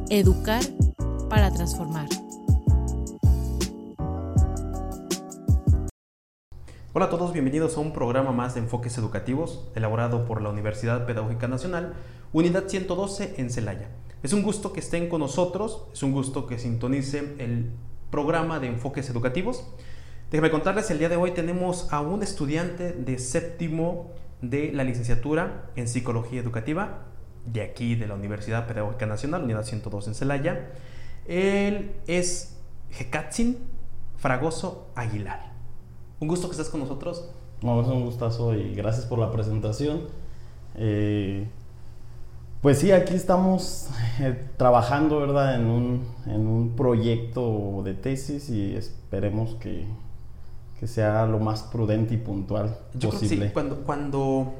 Educar 0.09 0.61
para 1.29 1.49
transformar. 1.53 2.09
Hola 6.91 7.05
a 7.05 7.09
todos, 7.09 7.31
bienvenidos 7.31 7.77
a 7.77 7.79
un 7.79 7.93
programa 7.93 8.33
más 8.33 8.55
de 8.55 8.61
enfoques 8.61 8.97
educativos 8.97 9.69
elaborado 9.75 10.25
por 10.25 10.41
la 10.41 10.49
Universidad 10.49 11.05
Pedagógica 11.05 11.47
Nacional, 11.47 11.93
Unidad 12.33 12.67
112 12.67 13.35
en 13.37 13.49
Celaya. 13.49 13.87
Es 14.21 14.33
un 14.33 14.43
gusto 14.43 14.73
que 14.73 14.81
estén 14.81 15.07
con 15.07 15.21
nosotros, 15.21 15.83
es 15.93 16.03
un 16.03 16.11
gusto 16.11 16.45
que 16.45 16.59
sintonicen 16.59 17.35
el 17.39 17.71
programa 18.11 18.59
de 18.59 18.67
enfoques 18.67 19.09
educativos. 19.09 19.65
Déjenme 20.29 20.51
contarles, 20.51 20.91
el 20.91 20.99
día 20.99 21.07
de 21.07 21.15
hoy 21.15 21.31
tenemos 21.31 21.91
a 21.93 22.01
un 22.01 22.21
estudiante 22.21 22.91
de 22.91 23.17
séptimo 23.17 24.11
de 24.41 24.73
la 24.73 24.83
licenciatura 24.83 25.71
en 25.77 25.87
Psicología 25.87 26.41
Educativa, 26.41 27.05
de 27.45 27.61
aquí 27.61 27.95
de 27.95 28.07
la 28.07 28.15
Universidad 28.15 28.67
Pedagógica 28.67 29.05
Nacional, 29.05 29.43
Unidad 29.43 29.63
102 29.63 30.09
en 30.09 30.15
Celaya. 30.15 30.71
Él 31.25 31.93
es 32.05 32.59
Hekatzin 32.99 33.57
Fragoso 34.17 34.89
Aguilar. 34.95 35.53
Un 36.19 36.27
gusto 36.27 36.49
que 36.49 36.51
estés 36.51 36.67
con 36.69 36.81
nosotros. 36.81 37.29
No, 37.61 37.81
es 37.81 37.87
un 37.87 38.03
gustazo 38.03 38.53
y 38.53 38.75
gracias 38.75 39.05
por 39.05 39.17
la 39.17 39.31
presentación. 39.31 40.07
Eh, 40.75 41.47
pues 42.61 42.79
sí, 42.79 42.91
aquí 42.91 43.13
estamos 43.13 43.89
eh, 44.19 44.47
trabajando, 44.57 45.19
¿verdad? 45.19 45.55
En 45.55 45.67
un, 45.67 46.07
en 46.25 46.45
un, 46.45 46.75
proyecto 46.75 47.81
de 47.85 47.93
tesis 47.93 48.49
y 48.49 48.75
esperemos 48.75 49.55
que, 49.55 49.85
que, 50.79 50.87
sea 50.87 51.25
lo 51.25 51.39
más 51.39 51.63
prudente 51.63 52.15
y 52.15 52.17
puntual 52.17 52.77
Yo 52.93 53.11
posible. 53.11 53.27
Creo 53.27 53.39
que 53.39 53.47
sí, 53.47 53.53
cuando, 53.53 53.75
cuando, 53.83 54.53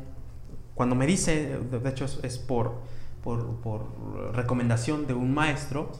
cuando 0.76 0.96
me 0.96 1.06
dice, 1.06 1.60
de 1.60 1.90
hecho 1.90 2.06
es, 2.06 2.38
por, 2.38 2.76
por, 3.22 3.58
por, 3.58 3.82
recomendación 4.34 5.06
de 5.06 5.14
un 5.14 5.34
maestro, 5.34 5.92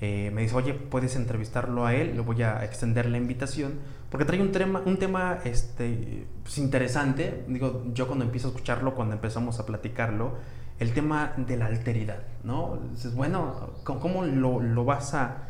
eh, 0.00 0.30
me 0.32 0.42
dice, 0.42 0.56
oye, 0.56 0.72
puedes 0.72 1.16
entrevistarlo 1.16 1.84
a 1.84 1.94
él, 1.94 2.14
le 2.14 2.20
voy 2.22 2.42
a 2.42 2.64
extender 2.64 3.06
la 3.06 3.18
invitación, 3.18 3.74
porque 4.10 4.24
trae 4.24 4.40
un 4.40 4.52
tema, 4.52 4.82
un 4.84 4.96
tema 4.96 5.38
este, 5.44 6.26
pues, 6.42 6.56
interesante. 6.56 7.44
Digo, 7.46 7.84
yo 7.92 8.06
cuando 8.06 8.24
empiezo 8.24 8.48
a 8.48 8.50
escucharlo, 8.50 8.94
cuando 8.94 9.14
empezamos 9.14 9.60
a 9.60 9.66
platicarlo, 9.66 10.32
el 10.78 10.92
tema 10.92 11.34
de 11.36 11.56
la 11.56 11.66
alteridad, 11.66 12.22
¿no? 12.44 12.78
Dices, 12.90 13.14
bueno, 13.14 13.70
¿cómo 13.84 14.24
lo, 14.24 14.60
lo 14.60 14.84
vas 14.84 15.14
a, 15.14 15.48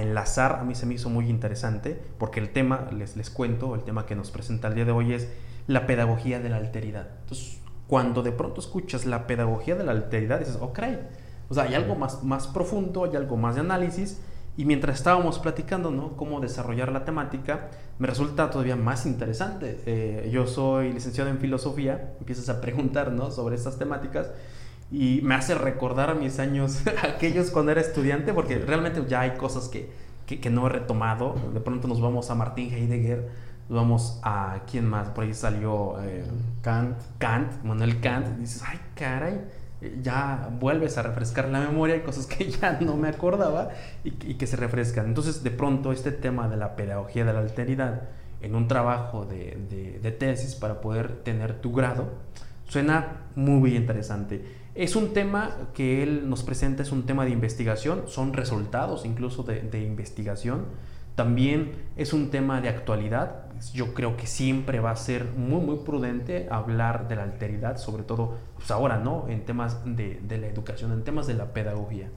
enlazar? 0.00 0.58
A 0.60 0.64
mí 0.64 0.74
se 0.74 0.86
me 0.86 0.94
hizo 0.94 1.10
muy 1.10 1.28
interesante, 1.28 2.00
porque 2.18 2.40
el 2.40 2.50
tema, 2.50 2.88
les, 2.92 3.16
les 3.16 3.30
cuento, 3.30 3.74
el 3.74 3.82
tema 3.82 4.06
que 4.06 4.14
nos 4.14 4.30
presenta 4.30 4.68
el 4.68 4.74
día 4.74 4.84
de 4.84 4.92
hoy 4.92 5.12
es 5.12 5.28
la 5.66 5.86
pedagogía 5.86 6.40
de 6.40 6.48
la 6.48 6.56
alteridad. 6.56 7.08
Entonces, 7.22 7.60
cuando 7.86 8.22
de 8.22 8.32
pronto 8.32 8.60
escuchas 8.60 9.06
la 9.06 9.26
pedagogía 9.26 9.74
de 9.74 9.84
la 9.84 9.92
alteridad, 9.92 10.38
dices, 10.38 10.58
ok, 10.60 10.80
o 11.48 11.54
sea, 11.54 11.64
hay 11.64 11.74
algo 11.74 11.94
más, 11.94 12.22
más 12.24 12.46
profundo, 12.46 13.04
hay 13.04 13.16
algo 13.16 13.36
más 13.36 13.54
de 13.54 13.60
análisis. 13.60 14.20
Y 14.56 14.66
mientras 14.66 14.98
estábamos 14.98 15.40
platicando, 15.40 15.90
¿no? 15.90 16.16
Cómo 16.16 16.40
desarrollar 16.40 16.92
la 16.92 17.04
temática, 17.04 17.70
me 17.98 18.06
resulta 18.06 18.50
todavía 18.50 18.76
más 18.76 19.04
interesante. 19.04 19.80
Eh, 19.84 20.30
yo 20.32 20.46
soy 20.46 20.92
licenciado 20.92 21.28
en 21.28 21.38
filosofía, 21.38 22.14
empiezas 22.20 22.48
a 22.48 22.60
preguntar, 22.60 23.10
¿no? 23.10 23.32
Sobre 23.32 23.56
estas 23.56 23.78
temáticas 23.78 24.30
y 24.94 25.22
me 25.22 25.34
hace 25.34 25.56
recordar 25.56 26.10
a 26.10 26.14
mis 26.14 26.38
años, 26.38 26.82
aquellos 27.02 27.50
cuando 27.50 27.72
era 27.72 27.80
estudiante, 27.80 28.32
porque 28.32 28.58
realmente 28.58 29.04
ya 29.08 29.22
hay 29.22 29.32
cosas 29.32 29.68
que, 29.68 29.90
que, 30.24 30.40
que, 30.40 30.50
no 30.50 30.66
he 30.66 30.70
retomado. 30.70 31.34
De 31.52 31.58
pronto 31.58 31.88
nos 31.88 32.00
vamos 32.00 32.30
a 32.30 32.36
Martín 32.36 32.72
Heidegger, 32.72 33.28
nos 33.68 33.76
vamos 33.76 34.20
a, 34.22 34.60
¿quién 34.70 34.88
más? 34.88 35.08
Por 35.08 35.24
ahí 35.24 35.34
salió 35.34 36.00
eh, 36.00 36.24
Kant. 36.62 36.96
Kant, 37.18 37.64
Manuel 37.64 38.00
Kant. 38.00 38.38
Y 38.38 38.42
dices, 38.42 38.62
ay, 38.64 38.78
caray, 38.94 39.40
ya 40.00 40.48
vuelves 40.60 40.96
a 40.96 41.02
refrescar 41.02 41.48
la 41.48 41.58
memoria, 41.58 41.96
hay 41.96 42.02
cosas 42.02 42.26
que 42.26 42.48
ya 42.50 42.78
no 42.80 42.96
me 42.96 43.08
acordaba 43.08 43.70
y, 44.04 44.10
y 44.30 44.34
que 44.34 44.46
se 44.46 44.54
refrescan. 44.54 45.06
Entonces, 45.06 45.42
de 45.42 45.50
pronto, 45.50 45.90
este 45.90 46.12
tema 46.12 46.48
de 46.48 46.56
la 46.56 46.76
pedagogía 46.76 47.24
de 47.24 47.32
la 47.32 47.40
alteridad 47.40 48.02
en 48.42 48.54
un 48.54 48.68
trabajo 48.68 49.24
de, 49.24 49.58
de, 49.68 49.98
de 49.98 50.12
tesis 50.12 50.54
para 50.54 50.80
poder 50.80 51.24
tener 51.24 51.60
tu 51.60 51.72
grado, 51.72 52.12
suena 52.68 53.24
muy 53.34 53.74
interesante. 53.74 54.62
Es 54.74 54.96
un 54.96 55.12
tema 55.12 55.68
que 55.72 56.02
él 56.02 56.28
nos 56.28 56.42
presenta, 56.42 56.82
es 56.82 56.90
un 56.90 57.06
tema 57.06 57.24
de 57.24 57.30
investigación, 57.30 58.02
son 58.06 58.32
resultados 58.32 59.04
incluso 59.04 59.44
de, 59.44 59.60
de, 59.60 59.82
investigación. 59.82 60.64
También 61.14 61.72
es 61.96 62.12
un 62.12 62.30
tema 62.30 62.60
de 62.60 62.68
actualidad. 62.68 63.44
Yo 63.72 63.94
creo 63.94 64.16
que 64.16 64.26
siempre 64.26 64.80
va 64.80 64.90
a 64.90 64.96
ser 64.96 65.26
muy, 65.36 65.60
muy 65.60 65.76
prudente 65.76 66.48
hablar 66.50 67.06
de 67.06 67.14
la 67.14 67.22
alteridad, 67.22 67.76
sobre 67.76 68.02
todo 68.02 68.34
pues 68.56 68.68
ahora, 68.72 68.98
¿no? 68.98 69.26
En 69.28 69.44
temas 69.44 69.78
de, 69.84 70.20
de, 70.26 70.38
la 70.38 70.48
educación, 70.48 70.90
en 70.90 71.04
temas 71.04 71.28
de 71.28 71.34
la 71.34 71.52
pedagogía. 71.52 72.08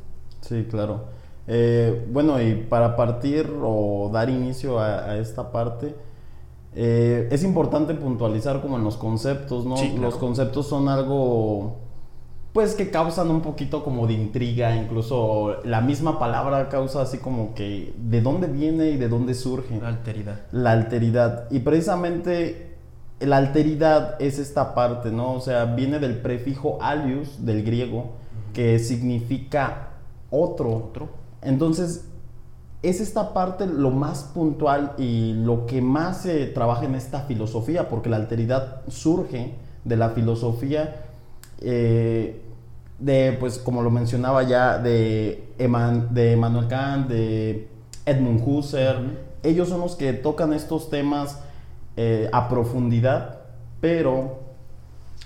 Sí, 0.42 0.66
claro. 0.68 1.06
Eh, 1.46 2.08
bueno, 2.12 2.42
y 2.42 2.56
para 2.56 2.96
partir 2.96 3.52
o 3.62 4.10
dar 4.12 4.32
inicio 4.32 4.80
a, 4.80 5.12
a 5.12 5.18
esta 5.20 5.52
parte, 5.52 5.94
eh, 6.74 7.28
es 7.32 7.44
importante 7.44 7.94
puntualizar 7.94 8.62
como 8.62 8.78
en 8.78 8.84
los 8.84 8.98
conceptos, 8.98 9.64
¿no? 9.66 9.78
Sí, 9.78 9.90
claro. 9.90 10.02
Los 10.02 10.16
conceptos 10.16 10.68
son 10.68 10.90
algo 10.90 11.87
pues 12.58 12.74
que 12.74 12.90
causan 12.90 13.30
un 13.30 13.42
poquito 13.42 13.84
como 13.84 14.08
de 14.08 14.14
intriga, 14.14 14.76
incluso 14.76 15.58
la 15.64 15.80
misma 15.80 16.18
palabra 16.18 16.70
causa 16.70 17.04
así 17.04 17.20
como 17.20 17.54
que 17.54 17.94
de 17.96 18.20
dónde 18.20 18.48
viene 18.48 18.90
y 18.90 18.98
de 18.98 19.08
dónde 19.08 19.36
surge. 19.36 19.80
La 19.80 19.90
alteridad. 19.90 20.40
La 20.52 20.72
alteridad. 20.72 21.46
Y 21.52 21.60
precisamente 21.60 22.78
la 23.20 23.38
alteridad 23.38 24.20
es 24.20 24.40
esta 24.40 24.74
parte, 24.74 25.12
¿no? 25.12 25.34
O 25.34 25.40
sea, 25.40 25.66
viene 25.66 26.00
del 26.00 26.18
prefijo 26.18 26.80
alius, 26.82 27.46
del 27.46 27.64
griego, 27.64 27.98
uh 28.00 28.02
-huh. 28.02 28.54
que 28.54 28.80
significa 28.80 29.90
otro. 30.32 30.74
Otro. 30.74 31.10
Entonces, 31.44 32.06
es 32.82 33.02
esta 33.02 33.36
parte 33.36 33.68
lo 33.68 33.92
más 33.92 34.24
puntual 34.34 34.94
y 34.98 35.34
lo 35.34 35.68
que 35.68 35.80
más 35.84 36.24
se 36.24 36.48
trabaja 36.48 36.86
en 36.86 36.96
esta 36.96 37.20
filosofía, 37.20 37.88
porque 37.88 38.10
la 38.10 38.16
alteridad 38.16 38.82
surge 38.88 39.54
de 39.86 39.96
la 39.96 40.10
filosofía. 40.10 41.04
Eh, 41.62 42.46
de, 43.00 43.36
pues 43.40 43.58
como 43.58 43.82
lo 43.82 43.92
mencionaba 43.92 44.44
ya, 44.44 44.78
de, 44.78 45.54
Eman, 45.58 46.14
de 46.14 46.34
Emmanuel 46.34 46.68
Kant, 46.68 47.08
de 47.08 47.68
Edmund 48.06 48.42
Husserl. 48.46 49.06
Uh 49.06 49.10
-huh. 49.10 49.18
Ellos 49.44 49.70
son 49.70 49.82
los 49.82 49.96
que 49.96 50.14
tocan 50.14 50.54
estos 50.54 50.90
temas 50.90 51.40
eh, 51.96 52.30
a 52.34 52.50
profundidad, 52.50 53.40
pero 53.80 54.40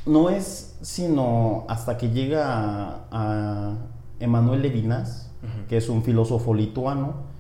no 0.05 0.29
es 0.29 0.77
sino 0.81 1.65
hasta 1.67 1.97
que 1.97 2.09
llega 2.09 2.45
a, 2.45 3.05
a 3.11 3.75
Emmanuel 4.19 4.61
Levinas, 4.61 5.31
uh 5.41 5.45
-huh. 5.45 5.67
que 5.67 5.77
es 5.77 5.89
un 5.89 6.03
filósofo 6.03 6.53
lituano, 6.53 7.30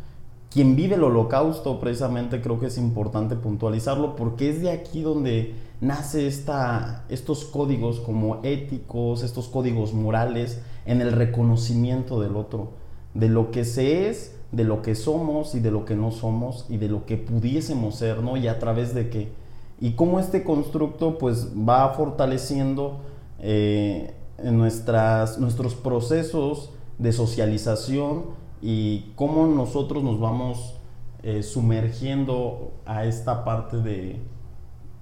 quien 0.51 0.75
vive 0.75 0.95
el 0.95 1.03
holocausto, 1.03 1.79
precisamente 1.79 2.41
creo 2.41 2.59
que 2.59 2.65
es 2.67 2.77
importante 2.77 3.37
puntualizarlo, 3.37 4.17
porque 4.17 4.49
es 4.49 4.61
de 4.61 4.69
aquí 4.69 5.01
donde 5.01 5.55
nace 5.79 6.27
esta, 6.27 7.05
estos 7.07 7.45
códigos 7.45 8.01
como 8.01 8.41
éticos, 8.43 9.23
estos 9.23 9.47
códigos 9.47 9.93
morales, 9.93 10.61
en 10.85 10.99
el 10.99 11.13
reconocimiento 11.13 12.19
del 12.19 12.35
otro, 12.35 12.71
de 13.13 13.29
lo 13.29 13.51
que 13.51 13.63
se 13.63 14.09
es, 14.09 14.35
de 14.51 14.65
lo 14.65 14.81
que 14.81 14.95
somos 14.95 15.55
y 15.55 15.61
de 15.61 15.71
lo 15.71 15.85
que 15.85 15.95
no 15.95 16.11
somos 16.11 16.65
y 16.67 16.75
de 16.75 16.89
lo 16.89 17.05
que 17.05 17.15
pudiésemos 17.15 17.95
ser, 17.95 18.21
¿no? 18.21 18.35
Y 18.35 18.49
a 18.49 18.59
través 18.59 18.93
de 18.93 19.09
qué. 19.09 19.31
Y 19.79 19.93
cómo 19.93 20.19
este 20.19 20.43
constructo 20.43 21.17
pues 21.17 21.47
va 21.57 21.93
fortaleciendo 21.93 22.99
eh, 23.39 24.13
nuestras, 24.43 25.39
nuestros 25.39 25.75
procesos 25.75 26.71
de 26.97 27.13
socialización 27.13 28.41
y 28.61 29.11
cómo 29.15 29.47
nosotros 29.47 30.03
nos 30.03 30.19
vamos 30.19 30.75
eh, 31.23 31.43
sumergiendo 31.43 32.73
a 32.85 33.05
esta 33.05 33.43
parte 33.43 33.77
de, 33.77 34.19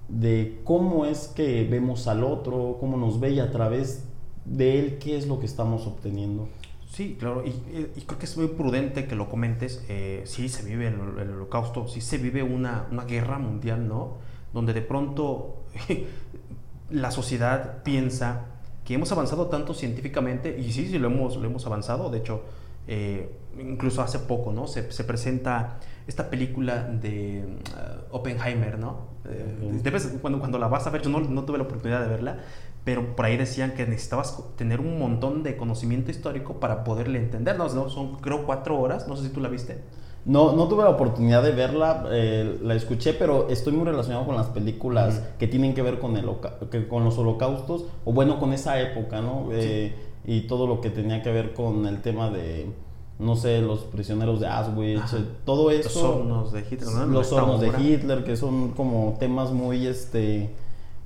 de 0.08 0.60
cómo 0.64 1.06
es 1.06 1.28
que 1.28 1.64
vemos 1.64 2.06
al 2.08 2.24
otro, 2.24 2.76
cómo 2.80 2.96
nos 2.96 3.20
ve 3.20 3.30
y 3.30 3.40
a 3.40 3.50
través 3.50 4.04
de 4.44 4.78
él 4.78 4.98
qué 4.98 5.16
es 5.16 5.26
lo 5.26 5.40
que 5.40 5.46
estamos 5.46 5.86
obteniendo. 5.86 6.48
Sí, 6.90 7.16
claro, 7.18 7.44
y, 7.46 7.52
creo 8.02 8.18
que 8.18 8.26
es 8.26 8.36
muy 8.36 8.48
prudente 8.48 9.06
que 9.06 9.14
lo 9.14 9.28
comentes. 9.28 9.84
Eh, 9.88 10.22
sí 10.24 10.48
se 10.48 10.64
vive 10.64 10.88
el, 10.88 10.94
el, 11.20 11.30
holocausto, 11.30 11.86
sí 11.86 12.00
se 12.00 12.18
vive 12.18 12.42
una, 12.42 12.86
una 12.90 13.04
guerra 13.04 13.38
mundial, 13.38 13.86
¿no? 13.86 14.14
Donde 14.52 14.72
de 14.72 14.82
pronto 14.82 15.62
la 16.90 17.12
sociedad 17.12 17.84
piensa 17.84 18.46
que 18.84 18.94
hemos 18.94 19.12
avanzado 19.12 19.46
tanto 19.46 19.72
científicamente, 19.72 20.58
y 20.58 20.72
sí, 20.72 20.88
sí 20.88 20.98
lo 20.98 21.06
hemos, 21.06 21.36
lo 21.36 21.46
hemos 21.46 21.64
avanzado, 21.64 22.10
de 22.10 22.18
hecho, 22.18 22.42
eh, 22.92 23.30
incluso 23.56 24.02
hace 24.02 24.18
poco, 24.18 24.52
¿no? 24.52 24.66
Se, 24.66 24.90
se, 24.90 25.04
presenta 25.04 25.78
esta 26.08 26.28
película 26.28 26.82
de 26.82 27.44
uh, 27.46 28.16
Oppenheimer, 28.16 28.80
¿no? 28.80 29.10
Eh, 29.30 29.80
cuando, 30.20 30.40
cuando 30.40 30.58
la 30.58 30.66
vas 30.66 30.88
a 30.88 30.90
ver, 30.90 31.00
yo 31.00 31.08
no, 31.08 31.20
no, 31.20 31.44
tuve 31.44 31.58
la 31.58 31.64
oportunidad 31.64 32.00
de 32.00 32.08
verla, 32.08 32.38
pero 32.82 33.14
por 33.14 33.26
ahí 33.26 33.36
decían 33.36 33.74
que 33.74 33.86
necesitabas 33.86 34.42
tener 34.56 34.80
un 34.80 34.98
montón 34.98 35.44
de 35.44 35.56
conocimiento 35.56 36.10
histórico 36.10 36.58
para 36.58 36.82
poderle 36.82 37.20
entender, 37.20 37.56
¿no? 37.56 37.68
Son 37.68 38.16
creo 38.16 38.44
cuatro 38.44 38.80
horas, 38.80 39.06
no 39.06 39.14
sé 39.14 39.28
si 39.28 39.28
tú 39.28 39.40
la 39.40 39.48
viste. 39.48 39.84
No, 40.24 40.52
no 40.56 40.66
tuve 40.66 40.82
la 40.82 40.90
oportunidad 40.90 41.44
de 41.44 41.52
verla, 41.52 42.06
eh, 42.10 42.58
la 42.60 42.74
escuché, 42.74 43.14
pero 43.14 43.48
estoy 43.48 43.72
muy 43.72 43.86
relacionado 43.86 44.26
con 44.26 44.36
las 44.36 44.48
películas 44.48 45.22
que 45.38 45.46
tienen 45.46 45.74
que 45.74 45.82
ver 45.82 46.00
con, 46.00 46.16
el, 46.16 46.28
con 46.88 47.04
los 47.04 47.16
holocaustos, 47.18 47.84
o 48.04 48.12
bueno, 48.12 48.40
con 48.40 48.52
esa 48.52 48.80
época, 48.80 49.22
¿no? 49.22 49.48
Eh, 49.52 49.94
y 50.30 50.42
todo 50.42 50.68
lo 50.68 50.80
que 50.80 50.90
tenía 50.90 51.24
que 51.24 51.32
ver 51.32 51.54
con 51.54 51.86
el 51.86 52.02
tema 52.02 52.30
de, 52.30 52.70
no 53.18 53.34
sé, 53.34 53.60
los 53.60 53.80
prisioneros 53.80 54.38
de 54.38 54.46
Auschwitz, 54.46 55.16
todo 55.44 55.72
eso. 55.72 55.88
Los 55.88 55.96
hornos 55.96 56.52
de 56.52 56.60
Hitler, 56.60 56.88
¿no? 56.88 57.06
Los 57.06 57.32
hornos 57.32 57.60
de 57.60 57.72
Hitler, 57.80 58.22
que 58.22 58.36
son 58.36 58.70
como 58.70 59.16
temas 59.18 59.50
muy, 59.50 59.88
este, 59.88 60.54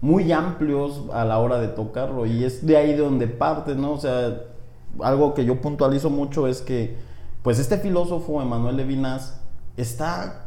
muy 0.03 0.31
amplios 0.31 1.05
a 1.11 1.25
la 1.25 1.39
hora 1.39 1.59
de 1.59 1.69
tocarlo, 1.69 2.27
y 2.27 2.45
es 2.45 2.67
de 2.67 2.77
ahí 2.77 2.89
de 2.93 2.99
donde 2.99 3.27
parte, 3.27 3.75
¿no? 3.75 3.93
O 3.93 3.99
sea, 3.99 4.43
algo 5.01 5.33
que 5.33 5.47
yo 5.47 5.59
puntualizo 5.59 6.11
mucho 6.11 6.47
es 6.47 6.61
que 6.61 6.95
pues 7.43 7.59
este 7.59 7.79
filósofo, 7.79 8.43
Emanuel 8.43 8.77
Levinas, 8.77 9.41
está, 9.79 10.44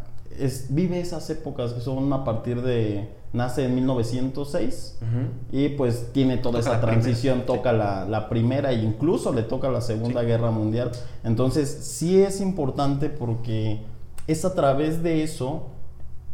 vive 0.70 1.00
esas 1.00 1.30
épocas 1.30 1.74
que 1.74 1.82
son 1.82 2.12
a 2.14 2.24
partir 2.24 2.62
de, 2.62 3.10
nace 3.34 3.66
en 3.66 3.76
1906 3.76 5.00
y 5.52 5.70
pues 5.70 6.12
tiene 6.14 6.38
toda 6.38 6.60
esa 6.60 6.80
transición, 6.82 7.46
toca 7.46 7.74
la, 7.74 8.30
primera 8.30 8.72
e 8.72 8.84
incluso 8.84 9.34
le 9.34 9.44
toca 9.44 9.70
la 9.70 9.82
Segunda 9.82 10.24
Guerra 10.24 10.52
Mundial. 10.52 10.92
Entonces 11.24 11.70
sí 11.70 12.22
es 12.22 12.42
importante 12.42 13.10
porque 13.10 13.82
es 14.28 14.46
a 14.46 14.56
través 14.56 15.04
de 15.04 15.24
eso 15.24 15.68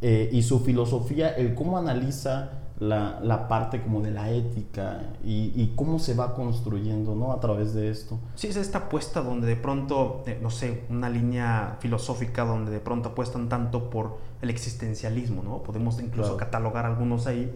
eh, 0.01 0.29
y 0.31 0.43
su 0.43 0.59
filosofía 0.59 1.29
el 1.29 1.55
cómo 1.55 1.77
analiza 1.77 2.62
la, 2.79 3.47
parte 3.47 3.81
como 3.81 4.01
de 4.01 4.11
la 4.11 4.31
ética 4.31 5.01
y, 5.23 5.73
cómo 5.75 5.99
se 5.99 6.13
va 6.13 6.35
construyendo, 6.35 7.15
¿no? 7.15 7.31
A 7.31 7.39
través 7.39 7.73
de 7.73 7.89
esto. 7.89 8.19
Sí, 8.35 8.47
es 8.47 8.55
esta 8.55 8.79
apuesta 8.79 9.21
donde 9.21 9.47
de 9.47 9.55
pronto, 9.55 10.23
eh, 10.25 10.39
no 10.41 10.49
sé, 10.49 10.83
una 10.89 11.09
línea 11.09 11.77
filosófica 11.79 12.45
donde 12.45 12.71
de 12.71 12.79
pronto 12.79 13.09
apuestan 13.09 13.49
tanto 13.49 13.89
por 13.89 14.17
el 14.41 14.49
existencialismo, 14.49 15.43
¿no? 15.43 15.63
Podemos 15.63 16.01
incluso 16.01 16.37
catalogar 16.37 16.85
algunos 16.85 17.27
ahí. 17.27 17.51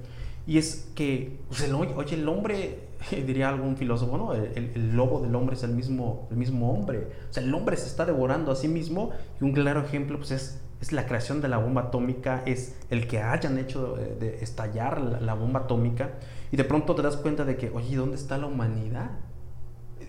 Y 0.46 0.58
es 0.58 0.90
que, 0.96 1.40
pues, 1.50 1.62
el, 1.64 1.74
oye, 1.76 2.16
el 2.16 2.28
hombre, 2.30 2.88
diría 3.12 3.50
algún 3.50 3.76
filósofo, 3.76 4.18
¿no? 4.18 4.34
El, 4.34 4.72
el, 4.74 4.96
lobo 4.96 5.20
del 5.20 5.36
hombre 5.36 5.56
es 5.56 5.64
el 5.64 5.72
mismo, 5.72 6.28
el 6.32 6.38
mismo 6.38 6.72
hombre. 6.72 7.10
O 7.30 7.34
sea, 7.34 7.44
el 7.44 7.54
hombre 7.54 7.76
se 7.76 7.88
está 7.88 8.06
devorando 8.06 8.52
a 8.52 8.56
sí 8.56 8.70
mismo 8.70 9.12
y 9.42 9.44
un 9.44 9.52
claro 9.52 9.82
ejemplo, 9.82 10.18
pues 10.18 10.32
es 10.32 10.62
es 10.82 10.92
la 10.92 11.06
creación 11.08 11.42
de 11.42 11.48
la 11.48 11.58
bomba 11.58 11.84
atómica, 11.84 12.44
es 12.46 12.76
el 12.90 13.08
que 13.08 13.22
hayan 13.22 13.58
hecho 13.58 13.96
de, 13.96 14.40
estallar 14.42 15.02
la, 15.22 15.34
bomba 15.34 15.62
atómica 15.62 16.12
y 16.52 16.58
de 16.58 16.64
pronto 16.64 16.94
te 16.96 17.02
das 17.02 17.18
cuenta 17.18 17.46
de 17.46 17.58
que, 17.58 17.70
oye, 17.72 17.96
¿dónde 17.96 18.16
está 18.16 18.38
la 18.38 18.46
humanidad? 18.46 19.12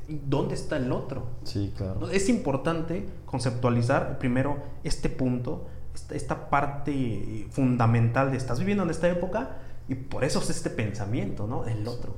¿Dónde 0.08 0.54
está 0.54 0.76
el 0.76 0.92
otro? 0.92 1.26
Sí, 1.44 1.72
claro. 1.76 2.08
Es 2.10 2.28
importante 2.28 3.06
conceptualizar 3.26 4.18
primero 4.18 4.58
este 4.84 5.08
punto, 5.08 5.66
esta, 6.10 6.48
parte 6.50 7.46
fundamental 7.50 8.30
de 8.30 8.36
estás 8.36 8.58
viviendo 8.58 8.84
en 8.84 8.90
esta 8.90 9.08
época 9.08 9.56
y 9.88 9.94
por 9.94 10.24
eso 10.24 10.38
es 10.38 10.50
este 10.50 10.70
pensamiento, 10.70 11.46
¿no? 11.46 11.66
El 11.66 11.86
otro. 11.88 12.14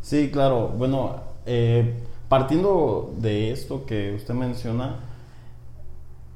Sí, 0.00 0.30
claro. 0.30 0.68
Bueno, 0.68 1.22
eh, 1.46 1.94
partiendo 2.28 3.14
de 3.18 3.50
esto 3.50 3.84
que 3.86 4.14
usted 4.14 4.34
menciona, 4.34 5.00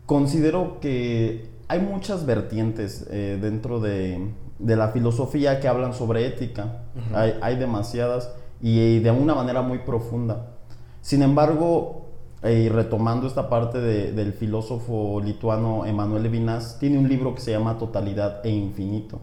considero 0.06 0.80
que 0.80 1.50
hay 1.68 1.80
muchas 1.80 2.26
vertientes 2.26 3.06
eh, 3.10 3.38
dentro 3.40 3.80
de, 3.80 4.30
la 4.58 4.88
filosofía 4.88 5.60
que 5.60 5.68
hablan 5.68 5.94
sobre 5.94 6.26
ética. 6.26 6.82
hay, 7.12 7.56
demasiadas 7.56 8.30
y, 8.60 9.00
de 9.00 9.10
una 9.10 9.34
manera 9.34 9.62
muy 9.62 9.78
profunda. 9.78 10.50
Sin 11.00 11.22
embargo, 11.22 12.06
y 12.42 12.68
retomando 12.68 13.26
esta 13.26 13.48
parte 13.48 13.80
del 13.80 14.32
filósofo 14.32 15.20
lituano 15.20 15.86
Emanuel 15.86 16.22
Levinas, 16.22 16.78
tiene 16.78 16.98
un 16.98 17.08
libro 17.08 17.34
que 17.34 17.40
se 17.40 17.52
llama 17.52 17.78
Totalidad 17.78 18.44
e 18.44 18.50
Infinito. 18.50 19.18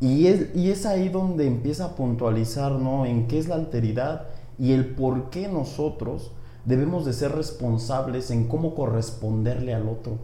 Y 0.00 0.26
es, 0.26 0.54
y 0.54 0.70
es 0.70 0.86
ahí 0.86 1.08
donde 1.08 1.46
empieza 1.46 1.86
a 1.86 1.96
puntualizar 1.96 2.72
¿no? 2.72 3.04
en 3.04 3.26
qué 3.26 3.38
es 3.38 3.48
la 3.48 3.56
alteridad 3.56 4.26
y 4.58 4.72
el 4.72 4.94
por 4.94 5.30
qué 5.30 5.48
nosotros 5.48 6.32
debemos 6.68 7.06
de 7.06 7.14
ser 7.14 7.34
responsables 7.34 8.30
en 8.30 8.46
cómo 8.46 8.74
corresponderle 8.74 9.72
al 9.72 9.88
otro. 9.88 10.18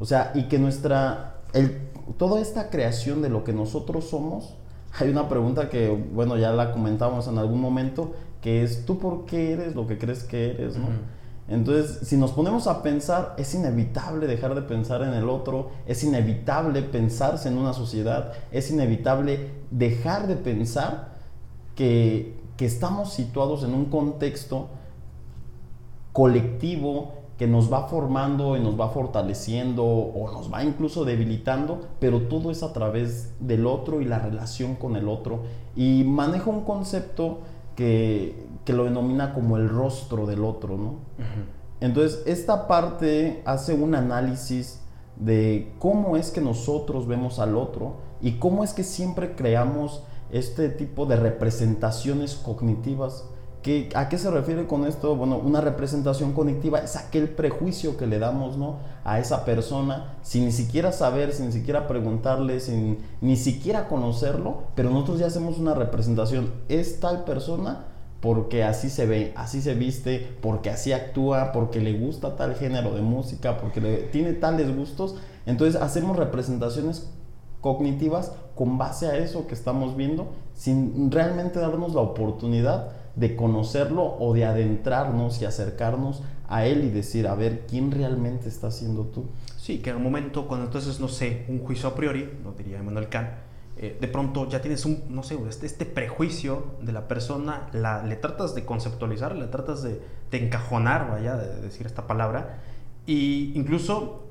O 0.00 0.04
sea, 0.04 0.32
y 0.34 0.44
que 0.48 0.58
nuestra, 0.58 1.36
el, 1.52 1.78
toda 2.18 2.40
esta 2.40 2.68
creación 2.68 3.22
de 3.22 3.28
lo 3.28 3.44
que 3.44 3.52
nosotros 3.52 4.08
somos, 4.10 4.54
hay 4.98 5.08
una 5.08 5.28
pregunta 5.28 5.70
que, 5.70 5.88
bueno, 6.12 6.36
ya 6.36 6.50
la 6.50 6.72
comentamos 6.72 7.28
en 7.28 7.38
algún 7.38 7.60
momento, 7.60 8.12
que 8.42 8.64
es, 8.64 8.84
¿tú 8.86 8.98
por 8.98 9.24
qué 9.24 9.52
eres 9.52 9.76
lo 9.76 9.86
que 9.86 9.98
crees 9.98 10.24
que 10.24 10.50
eres? 10.50 10.76
¿no? 10.76 10.88
Entonces, 11.46 12.00
si 12.06 12.16
nos 12.16 12.32
ponemos 12.32 12.66
a 12.66 12.82
pensar, 12.82 13.34
es 13.38 13.54
inevitable 13.54 14.26
dejar 14.26 14.56
de 14.56 14.62
pensar 14.62 15.02
en 15.02 15.14
el 15.14 15.28
otro, 15.28 15.70
es 15.86 16.02
inevitable 16.02 16.82
pensarse 16.82 17.48
en 17.48 17.56
una 17.56 17.72
sociedad, 17.72 18.32
es 18.50 18.70
inevitable 18.70 19.52
dejar 19.70 20.26
de 20.26 20.34
pensar 20.34 21.16
que, 21.76 22.36
que 22.56 22.66
estamos 22.66 23.12
situados 23.12 23.62
en 23.62 23.74
un 23.74 23.86
contexto 23.86 24.68
colectivo 26.12 27.12
que 27.38 27.46
nos 27.46 27.72
va 27.72 27.86
formando 27.86 28.56
y 28.56 28.60
nos 28.60 28.78
va 28.78 28.88
fortaleciendo 28.88 29.84
o 29.84 30.30
nos 30.32 30.52
va 30.52 30.64
incluso 30.64 31.04
debilitando, 31.04 31.82
pero 32.00 32.22
todo 32.22 32.50
es 32.50 32.64
a 32.64 32.72
través 32.72 33.32
del 33.38 33.66
otro 33.66 34.00
y 34.00 34.04
la 34.04 34.18
relación 34.18 34.74
con 34.74 34.96
el 34.96 35.08
otro. 35.08 35.42
Y 35.76 36.02
maneja 36.02 36.50
un 36.50 36.64
concepto 36.64 37.38
que, 37.76 38.48
que 38.64 38.72
lo 38.72 38.84
denomina 38.84 39.34
como 39.34 39.56
el 39.56 39.68
rostro 39.68 40.26
del 40.26 40.42
otro, 40.42 40.76
¿no? 40.76 40.94
Entonces, 41.80 42.24
esta 42.26 42.66
parte 42.66 43.40
hace 43.44 43.72
un 43.72 43.94
análisis 43.94 44.80
de 45.14 45.72
cómo 45.78 46.16
es 46.16 46.32
que 46.32 46.40
nosotros 46.40 47.06
vemos 47.06 47.38
al 47.38 47.56
otro 47.56 47.98
y 48.20 48.32
cómo 48.32 48.64
es 48.64 48.72
que 48.74 48.82
siempre 48.82 49.36
creamos 49.36 50.02
este 50.32 50.68
tipo 50.68 51.06
de 51.06 51.16
representaciones 51.16 52.34
cognitivas 52.34 53.24
¿A 53.94 54.08
qué 54.08 54.18
se 54.18 54.30
refiere 54.30 54.66
con 54.66 54.86
esto? 54.86 55.16
Bueno, 55.16 55.36
una 55.36 55.60
representación 55.60 56.32
cognitiva 56.32 56.78
es 56.78 56.96
aquel 56.96 57.28
prejuicio 57.28 57.96
que 57.96 58.06
le 58.06 58.18
damos 58.18 58.56
¿no? 58.56 58.76
a 59.04 59.18
esa 59.18 59.44
persona 59.44 60.14
sin 60.22 60.44
ni 60.44 60.52
siquiera 60.52 60.92
saber, 60.92 61.32
sin 61.32 61.46
ni 61.46 61.52
siquiera 61.52 61.88
preguntarle, 61.88 62.60
sin 62.60 62.98
ni 63.20 63.36
siquiera 63.36 63.88
conocerlo, 63.88 64.62
pero 64.74 64.90
nosotros 64.90 65.18
ya 65.18 65.26
hacemos 65.26 65.58
una 65.58 65.74
representación. 65.74 66.52
Es 66.68 67.00
tal 67.00 67.24
persona 67.24 67.86
porque 68.20 68.64
así 68.64 68.90
se 68.90 69.06
ve, 69.06 69.32
así 69.36 69.60
se 69.60 69.74
viste, 69.74 70.36
porque 70.40 70.70
así 70.70 70.92
actúa, 70.92 71.52
porque 71.52 71.80
le 71.80 71.98
gusta 71.98 72.36
tal 72.36 72.54
género 72.54 72.94
de 72.94 73.02
música, 73.02 73.58
porque 73.58 73.80
le, 73.80 73.96
tiene 73.96 74.32
tales 74.32 74.74
gustos. 74.74 75.16
Entonces 75.46 75.80
hacemos 75.80 76.16
representaciones 76.16 77.10
cognitivas 77.60 78.32
con 78.54 78.78
base 78.78 79.06
a 79.06 79.16
eso 79.16 79.46
que 79.46 79.54
estamos 79.54 79.96
viendo, 79.96 80.28
sin 80.54 81.10
realmente 81.10 81.58
darnos 81.58 81.94
la 81.94 82.00
oportunidad 82.00 82.92
de 83.18 83.34
conocerlo 83.34 84.16
o 84.18 84.32
de 84.32 84.44
adentrarnos 84.44 85.42
y 85.42 85.44
acercarnos 85.44 86.22
a 86.48 86.66
él 86.66 86.84
y 86.84 86.90
decir, 86.90 87.26
a 87.26 87.34
ver, 87.34 87.66
¿quién 87.66 87.90
realmente 87.90 88.48
está 88.48 88.70
siendo 88.70 89.02
tú? 89.02 89.26
Sí, 89.56 89.78
que 89.78 89.90
en 89.90 89.96
un 89.96 90.04
momento, 90.04 90.46
cuando 90.46 90.66
entonces, 90.66 91.00
no 91.00 91.08
sé, 91.08 91.44
un 91.48 91.58
juicio 91.58 91.88
a 91.88 91.94
priori, 91.94 92.30
lo 92.44 92.52
diría 92.52 92.78
Emmanuel 92.78 93.08
Kant, 93.08 93.30
eh, 93.76 93.98
de 94.00 94.08
pronto 94.08 94.48
ya 94.48 94.60
tienes 94.60 94.84
un, 94.84 95.02
no 95.08 95.22
sé, 95.22 95.38
este, 95.48 95.66
este 95.66 95.84
prejuicio 95.84 96.74
de 96.80 96.92
la 96.92 97.06
persona, 97.08 97.68
la, 97.72 98.02
le 98.02 98.16
tratas 98.16 98.54
de 98.54 98.64
conceptualizar, 98.64 99.34
le 99.34 99.46
tratas 99.46 99.82
de, 99.82 100.00
de 100.30 100.46
encajonar, 100.46 101.10
vaya, 101.10 101.36
de 101.36 101.60
decir 101.60 101.86
esta 101.86 102.06
palabra, 102.06 102.60
y 103.06 103.52
incluso 103.56 104.24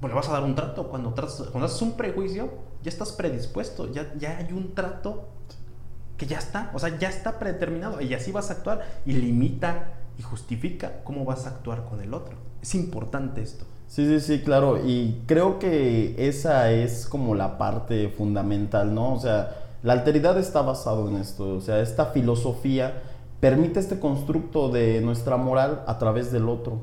pues 0.00 0.12
le 0.12 0.16
vas 0.16 0.28
a 0.28 0.32
dar 0.32 0.44
un 0.44 0.54
trato. 0.54 0.88
Cuando, 0.88 1.12
tratas, 1.14 1.48
cuando 1.50 1.66
haces 1.66 1.82
un 1.82 1.92
prejuicio, 1.96 2.50
ya 2.82 2.90
estás 2.90 3.12
predispuesto, 3.12 3.90
ya, 3.92 4.12
ya 4.16 4.38
hay 4.38 4.52
un 4.52 4.74
trato 4.74 5.28
que 6.18 6.26
ya 6.26 6.38
está, 6.38 6.70
o 6.74 6.78
sea, 6.78 6.98
ya 6.98 7.08
está 7.08 7.38
predeterminado 7.38 8.00
y 8.00 8.12
así 8.12 8.32
vas 8.32 8.50
a 8.50 8.54
actuar 8.54 8.82
y 9.06 9.12
limita 9.12 9.92
y 10.18 10.22
justifica 10.22 11.00
cómo 11.04 11.24
vas 11.24 11.46
a 11.46 11.50
actuar 11.50 11.84
con 11.84 12.02
el 12.02 12.12
otro. 12.12 12.36
Es 12.60 12.74
importante 12.74 13.40
esto. 13.40 13.64
Sí, 13.86 14.04
sí, 14.06 14.20
sí, 14.20 14.42
claro, 14.42 14.84
y 14.84 15.22
creo 15.26 15.58
que 15.58 16.28
esa 16.28 16.70
es 16.72 17.06
como 17.06 17.34
la 17.34 17.56
parte 17.56 18.08
fundamental, 18.10 18.94
¿no? 18.94 19.14
O 19.14 19.20
sea, 19.20 19.56
la 19.82 19.94
alteridad 19.94 20.36
está 20.38 20.60
basada 20.60 21.08
en 21.08 21.16
esto, 21.16 21.56
o 21.56 21.60
sea, 21.60 21.80
esta 21.80 22.06
filosofía 22.06 23.00
permite 23.40 23.78
este 23.78 24.00
constructo 24.00 24.68
de 24.68 25.00
nuestra 25.00 25.36
moral 25.36 25.84
a 25.86 25.98
través 25.98 26.32
del 26.32 26.48
otro. 26.48 26.82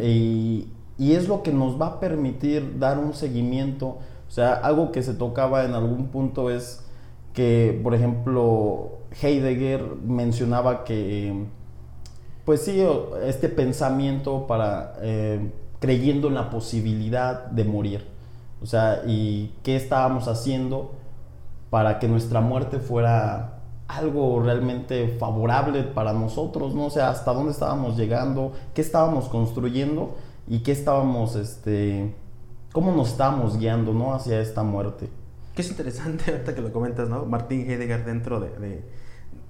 y, 0.00 0.68
y, 0.98 1.12
es 1.12 1.28
lo 1.28 1.42
que 1.42 1.50
nos 1.50 1.80
va 1.80 1.86
a 1.86 2.00
permitir 2.00 2.78
dar 2.78 2.98
un 2.98 3.14
seguimiento. 3.14 3.98
O 4.28 4.30
sea, 4.30 4.52
algo 4.52 4.92
que 4.92 5.02
se 5.02 5.14
tocaba 5.14 5.64
en 5.64 5.72
algún 5.72 6.08
punto 6.08 6.50
es 6.50 6.84
que, 7.32 7.80
por 7.82 7.94
ejemplo, 7.94 8.98
Heidegger 9.20 9.82
mencionaba 10.06 10.84
que, 10.84 11.46
pues 12.44 12.62
sí, 12.62 12.82
este 13.24 13.48
pensamiento 13.48 14.46
para, 14.46 14.94
eh, 15.00 15.50
creyendo 15.80 16.28
en 16.28 16.34
la 16.34 16.50
posibilidad 16.50 17.46
de 17.46 17.64
morir. 17.64 18.06
O 18.62 18.66
sea, 18.66 19.02
y 19.06 19.54
qué 19.62 19.76
estábamos 19.76 20.28
haciendo 20.28 20.92
para 21.70 21.98
que 21.98 22.06
nuestra 22.06 22.40
muerte 22.40 22.78
fuera 22.78 23.58
algo 23.88 24.40
realmente 24.40 25.08
favorable 25.18 25.82
para 25.82 26.12
nosotros, 26.12 26.74
¿no? 26.74 26.86
O 26.86 26.90
sea, 26.90 27.10
hasta 27.10 27.32
dónde 27.32 27.52
estábamos 27.52 27.96
llegando, 27.96 28.52
qué 28.74 28.80
estábamos 28.80 29.28
construyendo 29.28 30.14
y 30.46 30.60
qué 30.60 30.72
estábamos, 30.72 31.36
este, 31.36 32.14
cómo 32.72 32.92
nos 32.92 33.10
estábamos 33.10 33.58
guiando, 33.58 33.92
¿no? 33.92 34.14
Hacia 34.14 34.40
esta 34.40 34.62
muerte. 34.62 35.10
Que 35.54 35.62
es 35.62 35.70
interesante 35.70 36.24
ahorita 36.30 36.54
que 36.54 36.60
lo 36.60 36.72
comentas, 36.72 37.08
¿no? 37.08 37.26
Martín 37.26 37.70
Heidegger 37.70 38.04
dentro 38.04 38.40
de, 38.40 38.82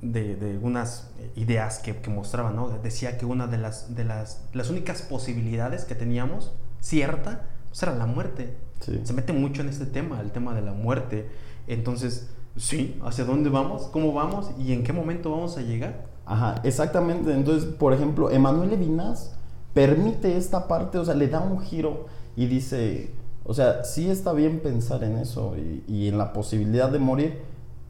de, 0.00 0.37
de, 0.37 0.59
unas 0.59 1.11
ideas 1.37 1.78
que, 1.78 1.97
que, 1.97 2.11
mostraba, 2.11 2.50
¿no? 2.50 2.68
Decía 2.68 3.18
que 3.18 3.26
una 3.26 3.47
de 3.47 3.59
las, 3.59 3.94
de 3.94 4.04
las, 4.04 4.49
las 4.52 4.71
únicas 4.71 5.02
posibilidades 5.02 5.85
que 5.85 5.94
teníamos, 5.94 6.52
cierta, 6.80 7.47
pues 7.68 7.82
era 7.82 7.94
la 7.94 8.06
muerte. 8.06 8.56
Se 8.80 9.12
mete 9.12 9.32
mucho 9.32 9.62
en 9.62 9.68
este 9.68 9.87
tema, 9.87 10.21
el 10.21 10.32
tema 10.32 10.54
de 10.54 10.62
la 10.62 10.73
muerte. 10.73 11.30
Entonces, 11.68 12.30
sí, 12.56 12.99
¿hacia 13.04 13.25
dónde 13.25 13.49
vamos? 13.49 13.85
¿Cómo 13.92 14.12
vamos? 14.12 14.50
¿Y 14.59 14.73
en 14.73 14.82
qué 14.82 14.92
momento 14.92 15.30
vamos 15.30 15.56
a 15.56 15.62
llegar? 15.62 16.06
Ajá, 16.26 16.61
exactamente. 16.64 17.32
Entonces, 17.32 17.64
por 17.64 17.92
ejemplo, 17.92 18.30
Emanuel 18.30 18.71
Levinas 18.71 19.37
permite 19.73 20.37
esta 20.37 20.68
parte, 20.68 20.99
o 20.99 21.04
sea, 21.04 21.14
le 21.14 21.28
da 21.28 21.40
un 21.40 21.61
giro 21.61 22.06
y 22.37 22.47
dice, 22.47 23.14
o 23.44 23.54
sea, 23.54 23.84
sí 23.84 24.08
está 24.08 24.32
bien 24.32 24.61
pensar 24.61 25.02
en 25.02 25.18
eso 25.18 25.54
y, 25.88 26.08
en 26.08 26.18
la 26.18 26.32
posibilidad 26.32 26.90
de 26.90 26.99
morir, 26.99 27.40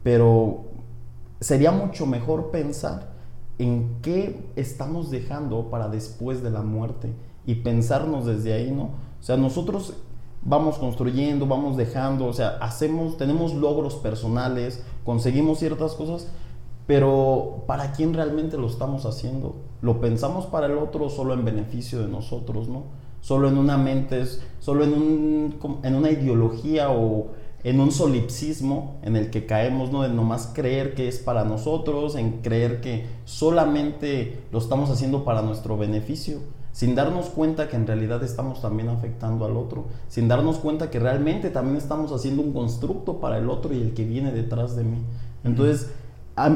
pero 0.01 0.65
sería 1.39 1.71
mucho 1.71 2.05
mejor 2.05 2.49
pensar 2.49 3.13
en 3.59 3.97
qué 4.01 4.49
estamos 4.55 5.11
dejando 5.11 5.69
para 5.69 5.89
después 5.89 6.41
de 6.41 6.49
la 6.49 6.61
muerte 6.61 7.13
y 7.45 7.55
pensarnos 7.55 8.25
desde 8.25 8.53
ahí, 8.53 8.71
¿no? 8.71 8.83
O 9.19 9.23
sea, 9.23 9.37
nosotros 9.37 9.93
vamos 10.41 10.77
construyendo, 10.77 11.45
vamos 11.45 11.77
dejando, 11.77 12.25
o 12.25 12.33
sea, 12.33 12.57
hacemos, 12.59 13.17
tenemos 13.17 13.53
logros 13.53 13.95
personales, 13.95 14.83
conseguimos 15.05 15.59
ciertas 15.59 15.93
cosas, 15.93 16.29
pero 16.87 17.63
¿para 17.67 17.93
quién 17.93 18.13
realmente 18.13 18.57
lo 18.57 18.67
estamos 18.67 19.05
haciendo? 19.05 19.55
¿Lo 19.81 20.01
pensamos 20.01 20.47
para 20.47 20.65
el 20.65 20.77
otro 20.77 21.09
solo 21.09 21.33
en 21.33 21.45
beneficio 21.45 22.01
de 22.01 22.07
nosotros, 22.07 22.67
no? 22.67 23.02
Solo 23.23 23.47
en 23.47 23.57
una 23.57 23.77
mente, 23.77 24.23
solo 24.59 24.83
en, 24.83 24.93
un, 24.93 25.79
en 25.81 25.95
una 25.95 26.11
ideología 26.11 26.91
o 26.91 27.29
en 27.63 27.79
un 27.79 27.91
solipsismo 27.91 28.97
en 29.01 29.15
el 29.15 29.29
que 29.31 29.45
caemos, 29.45 29.91
¿no? 29.91 30.01
De 30.01 30.09
nomás 30.09 30.51
creer 30.53 30.93
que 30.93 31.07
es 31.07 31.19
para 31.19 31.45
nosotros, 31.45 32.15
en 32.15 32.41
creer 32.41 32.81
que 32.81 33.05
solamente 33.23 34.43
lo 34.51 34.59
estamos 34.59 34.91
haciendo 34.91 35.23
para 35.23 35.41
nuestro 35.41 35.77
beneficio 35.77 36.39
sin 36.73 36.95
darnos 36.95 37.27
cuenta 37.29 37.69
que 37.69 37.75
en 37.75 37.87
realidad 37.87 38.23
estamos 38.23 38.61
también 38.61 38.89
afectando 38.89 39.45
al 39.45 39.55
otro, 39.55 39.85
sin 40.09 40.27
darnos 40.27 40.57
cuenta 40.57 40.89
que 40.89 40.99
realmente 40.99 41.51
también 41.51 41.77
estamos 41.77 42.11
haciendo 42.11 42.41
un 42.41 42.51
constructo 42.51 43.19
para 43.19 43.37
el 43.37 43.49
otro 43.49 43.73
y 43.73 43.81
el 43.81 43.93
que 43.93 44.03
viene 44.03 44.31
detrás 44.31 44.75
de 44.75 44.83
mí. 44.83 44.97
Entonces, 45.43 45.91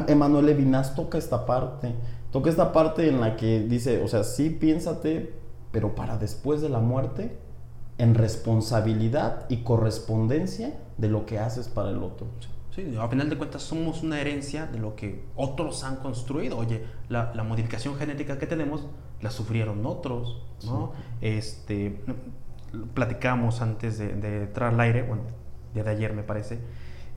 Emanuel 0.08 0.46
Levinas 0.46 0.96
toca 0.96 1.18
esta 1.18 1.46
parte, 1.46 1.94
toca 2.32 2.50
esta 2.50 2.72
parte 2.72 3.08
en 3.08 3.20
la 3.20 3.36
que 3.36 3.60
dice, 3.60 4.02
o 4.02 4.08
sea, 4.08 4.24
sí 4.24 4.50
piénsate, 4.50 5.37
pero 5.72 5.94
para 5.94 6.18
después 6.18 6.60
de 6.60 6.68
la 6.68 6.80
muerte, 6.80 7.38
en 7.98 8.14
responsabilidad 8.14 9.46
y 9.48 9.58
correspondencia 9.58 10.78
de 10.96 11.08
lo 11.08 11.26
que 11.26 11.38
haces 11.38 11.68
para 11.68 11.90
el 11.90 12.02
otro. 12.02 12.28
Sí, 12.74 12.96
a 12.96 13.08
final 13.08 13.28
de 13.28 13.36
cuentas 13.36 13.62
somos 13.62 14.02
una 14.02 14.20
herencia 14.20 14.66
de 14.66 14.78
lo 14.78 14.94
que 14.94 15.24
otros 15.34 15.82
han 15.82 15.96
construido. 15.96 16.56
Oye, 16.56 16.84
la, 17.08 17.34
la 17.34 17.42
modificación 17.42 17.96
genética 17.96 18.38
que 18.38 18.46
tenemos 18.46 18.86
la 19.20 19.30
sufrieron 19.30 19.84
otros, 19.84 20.42
¿no? 20.64 20.92
Este, 21.20 22.00
platicamos 22.94 23.60
antes 23.62 23.98
de, 23.98 24.42
entrar 24.42 24.74
al 24.74 24.80
aire, 24.80 25.02
bueno, 25.02 25.22
día 25.74 25.84
de 25.84 25.90
ayer 25.90 26.12
me 26.12 26.22
parece, 26.22 26.60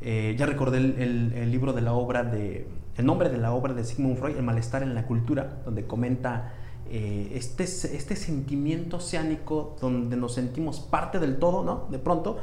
eh, 0.01 0.35
ya 0.37 0.45
recordé 0.45 0.77
el, 0.77 1.51
libro 1.51 1.73
de 1.73 1.81
la 1.81 1.93
obra 1.93 2.23
de, 2.23 2.67
el 2.97 3.05
nombre 3.05 3.29
de 3.29 3.37
la 3.37 3.51
obra 3.51 3.73
de 3.73 3.83
Sigmund 3.83 4.17
Freud, 4.17 4.37
El 4.37 4.43
malestar 4.43 4.83
en 4.83 4.95
la 4.95 5.05
cultura, 5.05 5.61
donde 5.63 5.85
comenta 5.85 6.53
eh, 6.93 7.31
este, 7.35 7.63
este 7.63 8.15
sentimiento 8.15 8.97
oceánico 8.97 9.77
donde 9.79 10.17
nos 10.17 10.33
sentimos 10.33 10.81
parte 10.81 11.19
del 11.19 11.39
todo, 11.39 11.63
¿no? 11.63 11.87
De 11.89 11.99
pronto, 11.99 12.37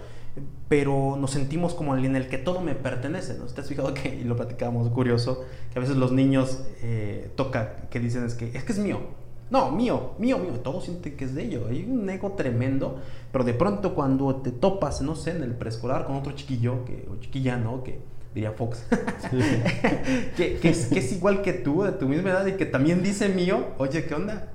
pero 0.68 1.16
nos 1.18 1.32
sentimos 1.32 1.74
como 1.74 1.96
en 1.96 2.16
el 2.16 2.28
que 2.28 2.38
todo 2.38 2.60
me 2.60 2.74
pertenece, 2.74 3.36
¿no? 3.38 3.44
¿Te 3.44 3.60
has 3.60 3.68
fijado 3.68 3.92
que, 3.92 4.14
y 4.14 4.24
lo 4.24 4.36
platicamos, 4.36 4.88
curioso, 4.90 5.44
que 5.72 5.78
a 5.78 5.82
veces 5.82 5.96
los 5.96 6.12
niños 6.12 6.64
eh, 6.82 7.30
toca, 7.36 7.88
que 7.90 8.00
dicen 8.00 8.24
es 8.24 8.34
que, 8.34 8.46
es 8.56 8.64
que 8.64 8.72
es 8.72 8.78
mío, 8.78 9.00
no, 9.50 9.70
mío, 9.70 10.12
mío, 10.18 10.38
mío. 10.38 10.60
Todos 10.62 10.84
sienten 10.84 11.16
que 11.16 11.24
es 11.24 11.34
de 11.34 11.44
ellos. 11.44 11.64
Hay 11.68 11.84
un 11.84 12.08
ego 12.10 12.32
tremendo. 12.32 13.00
Pero 13.32 13.44
de 13.44 13.54
pronto 13.54 13.94
cuando 13.94 14.36
te 14.36 14.50
topas, 14.50 15.00
no 15.00 15.16
sé, 15.16 15.30
en 15.30 15.42
el 15.42 15.54
preescolar 15.54 16.04
con 16.04 16.16
otro 16.16 16.32
chiquillo, 16.32 16.84
que, 16.84 17.08
o 17.10 17.16
chiquilla, 17.16 17.56
¿no? 17.56 17.82
Que 17.82 17.98
diría 18.38 18.52
Fox, 18.52 18.84
que, 20.36 20.60
es, 20.62 21.12
igual 21.12 21.42
que 21.42 21.52
tú, 21.52 21.82
de 21.82 21.92
tu 21.92 22.08
misma 22.08 22.30
edad 22.30 22.46
y 22.46 22.52
que 22.52 22.66
también 22.66 23.02
dice 23.02 23.28
mío, 23.28 23.74
oye, 23.78 24.04
¿qué 24.06 24.14
onda? 24.14 24.52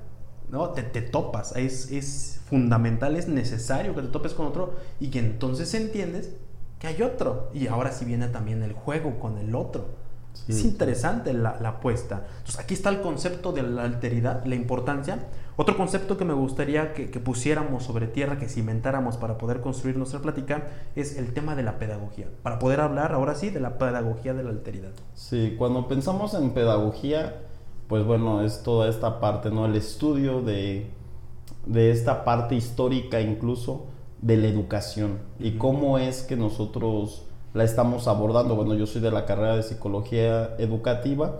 ¿No? 0.48 0.70
Te, 0.70 0.82
te 0.82 1.02
topas. 1.02 1.54
Es, 1.54 1.90
es 1.90 2.40
fundamental, 2.46 3.14
es 3.14 3.28
necesario 3.28 3.94
que 3.94 4.00
te 4.00 4.08
topes 4.08 4.32
con 4.32 4.46
otro 4.46 4.74
y 5.00 5.10
que 5.10 5.18
entonces 5.18 5.74
entiendes 5.74 6.30
que 6.78 6.86
hay 6.86 7.02
otro. 7.02 7.50
Y 7.52 7.66
ahora 7.66 7.92
sí 7.92 8.06
viene 8.06 8.28
también 8.28 8.62
el 8.62 8.72
juego 8.72 9.20
con 9.20 9.36
el 9.36 9.54
otro. 9.54 9.88
Es 10.48 10.64
interesante 10.64 11.32
la, 11.32 11.50
apuesta. 11.64 12.26
Entonces, 12.38 12.58
aquí 12.58 12.74
está 12.74 12.90
el 12.90 13.00
concepto 13.00 13.52
de 13.52 13.62
la 13.62 13.84
alteridad, 13.84 14.44
la 14.44 14.54
importancia. 14.54 15.26
Otro 15.56 15.76
concepto 15.76 16.18
que 16.18 16.24
me 16.24 16.34
gustaría 16.34 16.92
que, 16.92 17.06
pusiéramos 17.20 17.84
sobre 17.84 18.08
tierra, 18.08 18.38
que 18.38 18.48
cimentáramos 18.48 19.16
para 19.16 19.38
poder 19.38 19.60
construir 19.60 19.96
nuestra 19.96 20.20
plática, 20.20 20.68
es 20.96 21.16
el 21.16 21.32
tema 21.32 21.54
de 21.54 21.62
la 21.62 21.78
pedagogía. 21.78 22.28
Para 22.42 22.58
poder 22.58 22.80
hablar 22.80 23.12
ahora 23.12 23.34
sí 23.34 23.50
de 23.50 23.60
la 23.60 23.78
pedagogía 23.78 24.34
de 24.34 24.42
la 24.42 24.50
alteridad. 24.50 24.92
Sí, 25.14 25.54
cuando 25.56 25.88
pensamos 25.88 26.34
en 26.34 26.50
pedagogía, 26.50 27.42
pues 27.88 28.04
bueno, 28.04 28.42
es 28.42 28.62
toda 28.62 28.88
esta 28.88 29.20
parte, 29.20 29.50
¿no? 29.50 29.64
El 29.66 29.76
estudio 29.76 30.42
de, 30.42 30.90
de 31.66 31.90
esta 31.90 32.24
parte 32.24 32.54
histórica 32.54 33.20
incluso 33.20 33.86
de 34.20 34.36
la 34.38 34.48
educación 34.48 35.18
y 35.38 35.52
cómo 35.52 35.98
es 35.98 36.22
que 36.22 36.34
nosotros 36.34 37.26
la 37.54 37.64
estamos 37.64 38.06
abordando. 38.08 38.56
Bueno, 38.56 38.74
yo 38.74 38.86
soy 38.86 39.00
de 39.00 39.12
la 39.12 39.24
carrera 39.24 39.56
de 39.56 39.62
psicología 39.62 40.56
educativa 40.58 41.36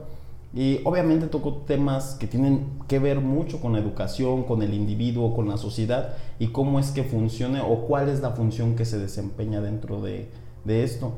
y 0.55 0.81
obviamente 0.85 1.27
toco 1.27 1.65
temas 1.67 2.15
que 2.15 2.29
tienen 2.29 2.79
que 2.87 3.01
ver 3.01 3.21
mucho 3.21 3.61
con 3.61 3.73
la 3.73 3.81
educación, 3.81 4.45
con 4.45 4.63
el 4.63 4.73
individuo, 4.73 5.35
con 5.35 5.49
la 5.49 5.57
sociedad 5.57 6.15
y 6.39 6.49
cómo 6.49 6.79
es 6.79 6.93
que 6.93 7.03
funciona 7.03 7.65
o 7.65 7.81
cuál 7.81 8.09
es 8.09 8.21
la 8.21 8.31
función 8.31 8.77
que 8.77 8.85
se 8.85 8.99
desempeña 8.99 9.61
dentro 9.61 10.01
de, 10.01 10.31
de 10.65 10.85
esto. 10.85 11.15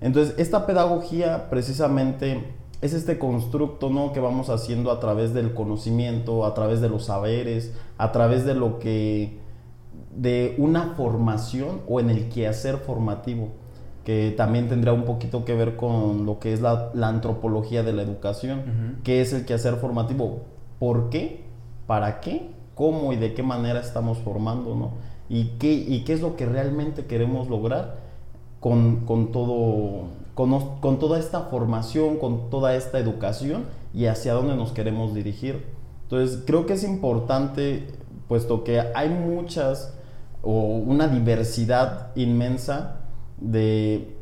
Entonces, 0.00 0.34
esta 0.36 0.66
pedagogía 0.66 1.48
precisamente 1.48 2.44
es 2.80 2.92
este 2.92 3.20
constructo 3.20 3.88
¿no? 3.88 4.12
que 4.12 4.18
vamos 4.18 4.50
haciendo 4.50 4.90
a 4.90 4.98
través 4.98 5.32
del 5.32 5.54
conocimiento, 5.54 6.44
a 6.44 6.54
través 6.54 6.80
de 6.80 6.88
los 6.88 7.04
saberes, 7.04 7.72
a 7.98 8.10
través 8.10 8.44
de 8.44 8.54
lo 8.54 8.80
que 8.80 9.38
de 10.16 10.56
una 10.58 10.94
formación 10.96 11.82
o 11.86 12.00
en 12.00 12.10
el 12.10 12.28
quehacer 12.28 12.78
formativo 12.78 13.59
que 14.04 14.32
también 14.36 14.68
tendrá 14.68 14.92
un 14.92 15.04
poquito 15.04 15.44
que 15.44 15.54
ver 15.54 15.76
con 15.76 16.24
lo 16.26 16.38
que 16.38 16.52
es 16.52 16.60
la, 16.60 16.90
antropología 17.02 17.82
de 17.82 17.92
la 17.92 18.02
educación, 18.02 19.00
que 19.04 19.20
es 19.20 19.32
el 19.32 19.44
quehacer 19.44 19.74
formativo. 19.76 20.42
¿Por 20.78 21.10
qué? 21.10 21.44
¿Para 21.86 22.20
qué? 22.20 22.50
¿Cómo 22.74 23.12
y 23.12 23.16
de 23.16 23.34
qué 23.34 23.42
manera 23.42 23.80
estamos 23.80 24.18
formando? 24.18 24.74
¿no? 24.74 24.90
¿Y, 25.28 25.56
qué, 25.58 25.72
¿Y 25.72 26.04
qué 26.04 26.14
es 26.14 26.22
lo 26.22 26.36
que 26.36 26.46
realmente 26.46 27.04
queremos 27.04 27.48
lograr 27.48 27.98
con, 28.58 29.04
todo, 29.32 30.08
con, 30.34 30.80
con 30.80 30.98
toda 30.98 31.18
esta 31.18 31.42
formación, 31.42 32.16
con 32.16 32.48
toda 32.48 32.74
esta 32.74 32.98
educación 32.98 33.64
y 33.92 34.06
hacia 34.06 34.32
dónde 34.32 34.56
nos 34.56 34.72
queremos 34.72 35.14
dirigir? 35.14 35.66
Entonces, 36.04 36.42
creo 36.46 36.66
que 36.66 36.72
es 36.72 36.82
importante, 36.82 37.86
puesto 38.26 38.64
que 38.64 38.80
hay 38.80 39.10
muchas 39.10 39.94
o 40.42 40.52
una 40.52 41.06
diversidad 41.06 42.08
inmensa, 42.16 42.99
de, 43.40 44.16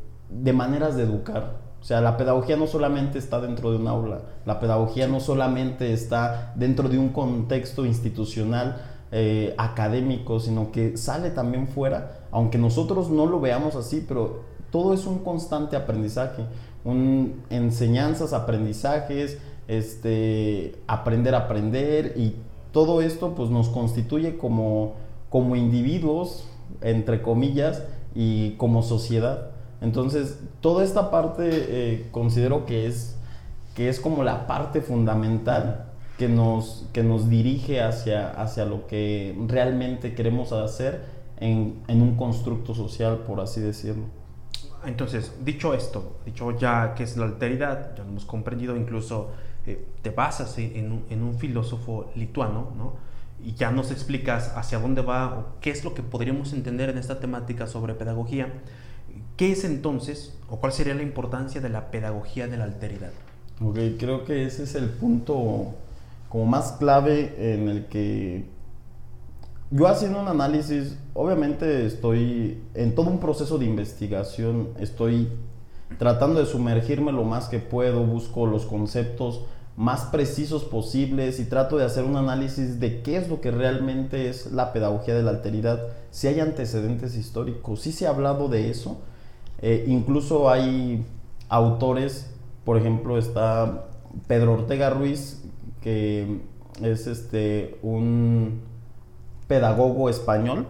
maneras 0.53 0.95
de 0.95 1.03
educar. 1.03 1.57
O 1.81 1.83
sea, 1.83 2.01
la 2.01 2.17
pedagogía 2.17 2.57
no 2.57 2.67
solamente 2.67 3.19
está 3.19 3.39
dentro 3.39 3.71
de 3.71 3.77
un 3.77 3.87
aula, 3.87 4.21
la 4.45 4.59
pedagogía 4.59 5.07
no 5.07 5.19
solamente 5.19 5.93
está 5.93 6.53
dentro 6.55 6.89
de 6.89 6.97
un 6.97 7.09
contexto 7.09 7.85
institucional 7.85 8.81
eh, 9.11 9.55
académico, 9.57 10.39
sino 10.39 10.71
que 10.71 10.97
sale 10.97 11.29
también 11.29 11.67
fuera, 11.67 12.27
aunque 12.31 12.57
nosotros 12.57 13.09
no 13.09 13.25
lo 13.25 13.39
veamos 13.39 13.75
así, 13.75 14.03
pero 14.05 14.41
todo 14.71 14.93
es 14.93 15.05
un 15.05 15.19
constante 15.19 15.77
aprendizaje, 15.77 16.43
un, 16.83 17.43
enseñanzas, 17.49 18.33
aprendizajes, 18.33 19.39
este, 19.67 20.75
aprender 20.87 21.33
a 21.35 21.39
aprender 21.39 22.13
y 22.17 22.35
todo 22.71 23.01
esto 23.01 23.35
pues 23.35 23.49
nos 23.49 23.69
constituye 23.69 24.37
como, 24.37 24.95
como 25.29 25.55
individuos, 25.55 26.45
entre 26.81 27.21
comillas, 27.21 27.83
y 28.15 28.51
como 28.51 28.83
sociedad. 28.83 29.51
Entonces, 29.81 30.39
toda 30.61 30.83
esta 30.83 31.09
parte 31.11 31.49
eh, 31.51 32.07
considero 32.11 32.65
que 32.65 32.87
es, 32.87 33.17
que 33.75 33.89
es 33.89 33.99
como 33.99 34.23
la 34.23 34.47
parte 34.47 34.81
fundamental 34.81 35.85
que 36.17 36.27
nos, 36.27 36.85
que 36.91 37.01
nos 37.01 37.29
dirige 37.29 37.81
hacia, 37.81 38.29
hacia 38.31 38.65
lo 38.65 38.87
que 38.87 39.37
realmente 39.47 40.13
queremos 40.15 40.51
hacer 40.51 41.01
en, 41.39 41.81
en 41.87 42.01
un 42.01 42.15
constructo 42.15 42.75
social, 42.75 43.19
por 43.19 43.39
así 43.39 43.61
decirlo. 43.61 44.03
Entonces, 44.85 45.33
dicho 45.43 45.73
esto, 45.73 46.17
dicho 46.25 46.57
ya 46.57 46.93
que 46.93 47.03
es 47.03 47.17
la 47.17 47.25
alteridad, 47.25 47.95
ya 47.95 48.03
lo 48.03 48.09
hemos 48.09 48.25
comprendido, 48.25 48.75
incluso 48.75 49.29
eh, 49.65 49.87
te 50.01 50.09
basas 50.09 50.57
en 50.57 51.03
en 51.09 51.23
un, 51.23 51.35
filósofo 51.37 52.11
lituano, 52.15 52.71
¿no? 52.77 52.93
Y 53.43 53.53
ya 53.53 53.71
nos 53.71 53.91
explicas 53.91 54.53
hacia 54.55 54.79
dónde 54.79 55.01
va 55.01 55.37
o 55.37 55.59
qué 55.61 55.69
es 55.71 55.83
lo 55.83 55.93
que 55.93 56.03
podríamos 56.03 56.53
entender 56.53 56.89
en 56.89 56.97
esta 56.97 57.19
temática 57.19 57.67
sobre 57.67 57.93
pedagogía. 57.93 58.53
¿Qué 59.37 59.53
es 59.53 59.63
entonces 59.63 60.37
o 60.49 60.59
cuál 60.59 60.73
sería 60.73 60.93
la 60.93 61.03
importancia 61.03 61.61
de 61.61 61.69
la 61.69 61.91
pedagogía 61.91 62.47
de 62.47 62.57
la 62.57 62.65
alteridad? 62.65 63.11
Ok, 63.61 63.77
creo 63.97 64.25
que 64.25 64.45
ese 64.45 64.63
es 64.63 64.75
el 64.75 64.89
punto 64.89 65.73
como 66.27 66.45
más 66.45 66.73
clave 66.73 67.53
en 67.53 67.69
el 67.69 67.85
que 67.85 68.45
yo 69.71 69.87
haciendo 69.87 70.19
un 70.19 70.27
análisis, 70.27 70.97
obviamente 71.13 71.85
estoy 71.85 72.59
en 72.73 72.95
todo 72.95 73.11
un 73.11 73.19
proceso 73.19 73.59
de 73.59 73.65
investigación, 73.65 74.69
estoy 74.79 75.29
tratando 75.99 76.39
de 76.39 76.47
sumergirme 76.47 77.11
lo 77.11 77.23
más 77.23 77.49
que 77.49 77.59
puedo, 77.59 78.03
busco 78.03 78.47
los 78.47 78.65
conceptos 78.65 79.45
más 79.79 80.01
precisos 80.03 80.65
posibles 80.65 81.39
y 81.39 81.45
trato 81.45 81.77
de 81.77 81.85
hacer 81.85 82.03
un 82.03 82.17
análisis 82.17 82.81
de 82.81 83.01
qué 83.01 83.15
es 83.15 83.29
lo 83.29 83.39
que 83.39 83.49
realmente 83.49 84.27
es 84.27 84.51
la 84.51 84.73
pedagogía 84.73 85.15
de 85.15 85.23
la 85.23 85.29
alteridad, 85.29 85.79
si 86.11 86.27
hay 86.27 86.41
antecedentes 86.41 87.15
históricos, 87.15 87.79
si 87.79 87.93
se 87.93 88.05
ha 88.05 88.09
hablado 88.09 88.49
de 88.49 88.69
eso, 88.69 88.97
eh, 89.61 89.85
incluso 89.87 90.49
hay 90.49 91.05
autores, 91.47 92.29
por 92.65 92.75
ejemplo 92.75 93.17
está 93.17 93.85
Pedro 94.27 94.55
Ortega 94.55 94.89
Ruiz, 94.89 95.41
que 95.81 96.41
es 96.81 97.07
este, 97.07 97.79
un 97.81 98.59
pedagogo 99.47 100.09
español, 100.09 100.67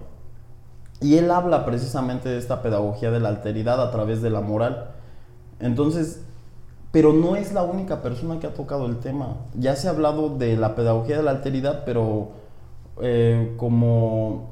y 1.01 1.16
él 1.16 1.32
habla 1.32 1.66
precisamente 1.66 2.30
de 2.30 2.38
esta 2.38 2.62
pedagogía 2.62 3.10
de 3.10 3.20
la 3.20 3.30
alteridad 3.30 3.82
a 3.82 3.89
través 3.89 4.22
de 4.22 4.30
la 4.30 4.42
moral. 4.42 4.92
Entonces, 5.60 6.22
pero 6.91 7.13
no 7.13 7.36
es 7.36 7.53
la 7.53 7.63
única 7.63 8.01
persona 8.01 8.39
que 8.39 8.48
ha 8.48 8.53
tocado 8.53 8.86
el 8.88 9.00
tema. 9.00 9.38
Ya 9.53 9.75
se 9.75 9.88
ha 9.88 9.91
hablado 9.91 10.38
de 10.38 10.58
la 10.58 10.75
pedagogía 10.75 11.17
de 11.17 11.24
la 11.24 11.31
alteridad, 11.31 11.84
pero 11.86 12.29
eh, 13.01 13.53
como 13.58 14.50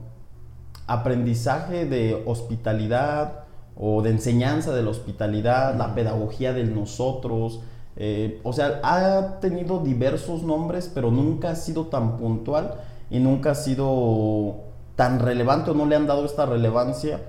aprendizaje 0.86 1.86
de 1.86 2.24
hospitalidad 2.26 3.44
o 3.76 4.02
de 4.02 4.12
enseñanza 4.12 4.74
de 4.74 4.84
la 4.84 4.92
hospitalidad, 4.92 5.76
la 5.76 5.96
pedagogía 5.96 6.54
del 6.54 6.76
nosotros. 6.76 7.60
Eh, 7.96 8.40
o 8.44 8.54
sea, 8.54 8.82
ha 8.84 9.40
tenido 9.40 9.80
diversos 9.80 10.44
nombres, 10.44 10.92
pero 10.94 11.10
nunca 11.10 11.52
ha 11.52 11.56
sido 11.56 11.88
tan 11.88 12.18
puntual 12.18 12.76
y 13.10 13.20
nunca 13.20 13.52
ha 13.52 13.56
sido 13.56 14.58
tan 14.96 15.20
relevante 15.20 15.72
o 15.72 15.74
no 15.74 15.86
le 15.86 15.96
han 15.96 16.08
dado 16.08 16.26
esta 16.26 16.46
relevancia 16.46 17.20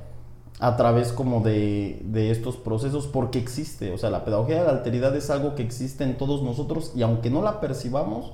a 0.60 0.76
través 0.76 1.12
como 1.12 1.40
de, 1.40 2.30
estos 2.30 2.56
procesos 2.56 3.06
porque 3.06 3.38
existe. 3.38 3.92
O 3.92 3.98
sea, 3.98 4.10
la 4.10 4.24
pedagogía 4.24 4.60
de 4.60 4.64
la 4.64 4.72
alteridad 4.72 5.14
es 5.16 5.30
algo 5.30 5.54
que 5.54 5.62
existe 5.62 6.04
en 6.04 6.16
todos 6.16 6.42
nosotros 6.42 6.92
y 6.96 7.02
aunque 7.02 7.30
no 7.30 7.42
la 7.42 7.60
percibamos, 7.60 8.32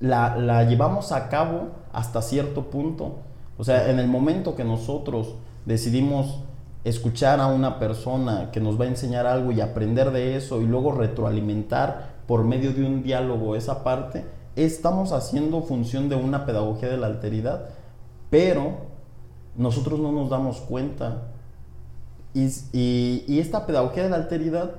la, 0.00 0.64
llevamos 0.64 1.12
a 1.12 1.28
cabo 1.28 1.68
hasta 1.92 2.22
cierto 2.22 2.70
punto. 2.70 3.16
O 3.58 3.64
sea, 3.64 3.90
en 3.90 3.98
el 3.98 4.08
momento 4.08 4.54
que 4.54 4.64
nosotros 4.64 5.34
decidimos 5.66 6.40
escuchar 6.84 7.40
a 7.40 7.48
una 7.48 7.78
persona 7.78 8.50
que 8.50 8.60
nos 8.60 8.80
va 8.80 8.84
a 8.84 8.88
enseñar 8.88 9.26
algo 9.26 9.52
y 9.52 9.60
aprender 9.60 10.10
de 10.10 10.36
eso 10.36 10.62
y 10.62 10.66
luego 10.66 10.92
retroalimentar 10.92 12.18
por 12.26 12.44
medio 12.44 12.72
de 12.72 12.84
un 12.84 13.02
diálogo 13.02 13.56
esa 13.56 13.82
parte, 13.82 14.24
estamos 14.56 15.12
haciendo 15.12 15.62
función 15.62 16.08
de 16.08 16.14
una 16.14 16.46
pedagogía 16.46 16.88
de 16.88 16.96
la 16.96 17.08
alteridad, 17.08 17.66
pero 18.30 18.76
nosotros 19.56 19.98
no 19.98 20.12
nos 20.12 20.30
damos 20.30 20.60
cuenta 20.60 21.32
y, 22.72 23.38
esta 23.38 23.66
pedagogía 23.66 24.04
de 24.04 24.10
la 24.10 24.16
alteridad 24.16 24.72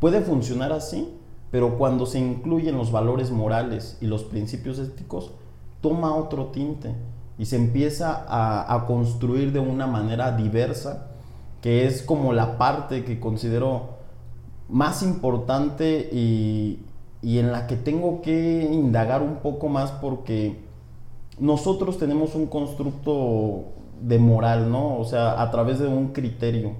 puede 0.00 0.20
funcionar 0.20 0.72
así, 0.72 1.08
pero 1.50 1.78
cuando 1.78 2.06
se 2.06 2.18
incluyen 2.18 2.76
los 2.76 2.90
valores 2.90 3.30
morales 3.30 3.98
y 4.00 4.06
los 4.06 4.24
principios 4.24 4.78
éticos, 4.78 5.32
toma 5.80 6.14
otro 6.14 6.46
tinte 6.46 6.94
y 7.38 7.46
se 7.46 7.56
empieza 7.56 8.24
a, 8.28 8.86
construir 8.86 9.52
de 9.52 9.60
una 9.60 9.86
manera 9.86 10.36
diversa, 10.36 11.08
que 11.60 11.86
es 11.86 12.02
como 12.02 12.32
la 12.32 12.58
parte 12.58 13.04
que 13.04 13.20
considero 13.20 13.98
más 14.68 15.02
importante 15.02 16.08
y, 16.12 16.80
en 17.22 17.52
la 17.52 17.66
que 17.66 17.76
tengo 17.76 18.22
que 18.22 18.68
indagar 18.72 19.22
un 19.22 19.36
poco 19.36 19.68
más 19.68 19.92
porque 19.92 20.60
nosotros 21.38 21.98
tenemos 21.98 22.34
un 22.34 22.46
constructo 22.46 23.64
de 24.02 24.18
moral, 24.18 24.70
¿no? 24.70 24.98
O 24.98 25.04
sea, 25.04 25.40
a 25.40 25.50
través 25.50 25.78
de 25.78 25.86
un 25.86 26.08
criterio. 26.08 26.72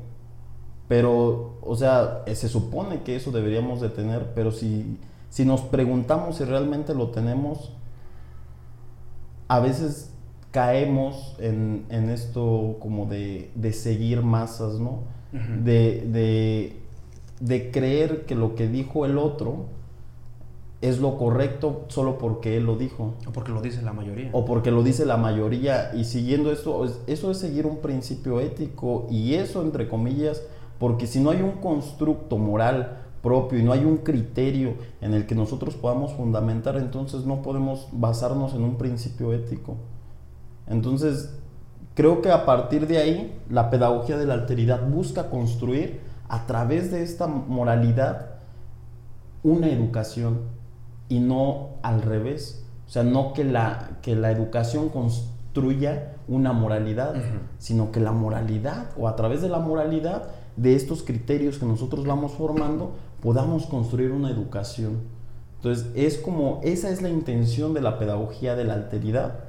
Pero, 0.88 1.56
o 1.62 1.76
sea, 1.76 2.22
se 2.26 2.48
supone 2.48 3.02
que 3.02 3.16
eso 3.16 3.30
deberíamos 3.30 3.80
de 3.80 3.88
tener, 3.88 4.32
pero 4.34 4.50
si, 4.50 4.98
si 5.30 5.44
nos 5.44 5.62
preguntamos 5.62 6.36
si 6.36 6.44
realmente 6.44 6.94
lo 6.94 7.08
tenemos, 7.08 7.72
a 9.48 9.60
veces 9.60 10.10
caemos 10.50 11.36
en, 11.38 11.86
esto 12.10 12.76
como 12.80 13.06
de, 13.06 13.50
seguir 13.72 14.22
masas, 14.22 14.78
¿no? 14.78 15.00
de, 15.32 16.06
de, 16.12 16.82
de 17.40 17.70
creer 17.70 18.26
que 18.26 18.34
lo 18.34 18.54
que 18.54 18.68
dijo 18.68 19.06
el 19.06 19.16
otro 19.16 19.68
es 20.82 20.98
lo 20.98 21.16
correcto 21.16 21.84
solo 21.88 22.18
porque 22.18 22.56
él 22.56 22.66
lo 22.66 22.76
dijo. 22.76 23.14
O 23.26 23.32
porque 23.32 23.52
lo 23.52 23.62
dice 23.62 23.82
la 23.82 23.92
mayoría. 23.92 24.30
O 24.32 24.44
porque 24.44 24.72
lo 24.72 24.82
dice 24.82 25.06
la 25.06 25.16
mayoría. 25.16 25.92
Y 25.94 26.04
siguiendo 26.04 26.50
esto, 26.50 26.84
eso 27.06 27.30
es 27.30 27.38
seguir 27.38 27.66
un 27.66 27.78
principio 27.78 28.40
ético. 28.40 29.06
Y 29.08 29.34
eso, 29.34 29.62
entre 29.62 29.88
comillas, 29.88 30.42
porque 30.80 31.06
si 31.06 31.20
no 31.20 31.30
hay 31.30 31.40
un 31.40 31.52
constructo 31.52 32.36
moral 32.36 32.98
propio 33.22 33.60
y 33.60 33.62
no 33.62 33.70
hay 33.72 33.84
un 33.84 33.98
criterio 33.98 34.74
en 35.00 35.14
el 35.14 35.26
que 35.26 35.36
nosotros 35.36 35.76
podamos 35.76 36.14
fundamentar, 36.14 36.76
entonces 36.76 37.24
no 37.24 37.42
podemos 37.42 37.86
basarnos 37.92 38.52
en 38.54 38.64
un 38.64 38.76
principio 38.76 39.32
ético. 39.32 39.76
Entonces, 40.66 41.32
creo 41.94 42.20
que 42.22 42.32
a 42.32 42.44
partir 42.44 42.88
de 42.88 42.98
ahí, 42.98 43.40
la 43.48 43.70
pedagogía 43.70 44.18
de 44.18 44.26
la 44.26 44.34
alteridad 44.34 44.88
busca 44.88 45.30
construir 45.30 46.00
a 46.28 46.44
través 46.46 46.90
de 46.90 47.04
esta 47.04 47.28
moralidad 47.28 48.30
una 49.44 49.68
educación 49.68 50.40
y 51.12 51.20
no 51.20 51.68
al 51.82 52.00
revés. 52.00 52.64
O 52.86 52.90
sea, 52.90 53.02
no 53.02 53.34
que 53.34 53.44
la, 53.44 53.98
que 54.00 54.16
la 54.16 54.30
educación 54.30 54.88
construya 54.88 56.14
una 56.26 56.54
moralidad, 56.54 57.14
sino 57.58 57.92
que 57.92 58.00
la 58.00 58.12
moralidad 58.12 58.86
o 58.96 59.08
a 59.08 59.14
través 59.14 59.42
de 59.42 59.50
la 59.50 59.58
moralidad, 59.58 60.30
de 60.56 60.74
estos 60.74 61.02
criterios 61.02 61.58
que 61.58 61.66
nosotros 61.66 62.06
vamos 62.06 62.32
formando, 62.32 62.92
podamos 63.20 63.66
construir 63.66 64.10
una 64.10 64.30
educación. 64.30 65.00
Entonces, 65.56 65.86
es 65.94 66.16
como, 66.16 66.60
esa 66.62 66.88
es 66.88 67.02
la 67.02 67.10
intención 67.10 67.74
de 67.74 67.82
la 67.82 67.98
pedagogía 67.98 68.56
de 68.56 68.64
la 68.64 68.72
alteridad. 68.72 69.40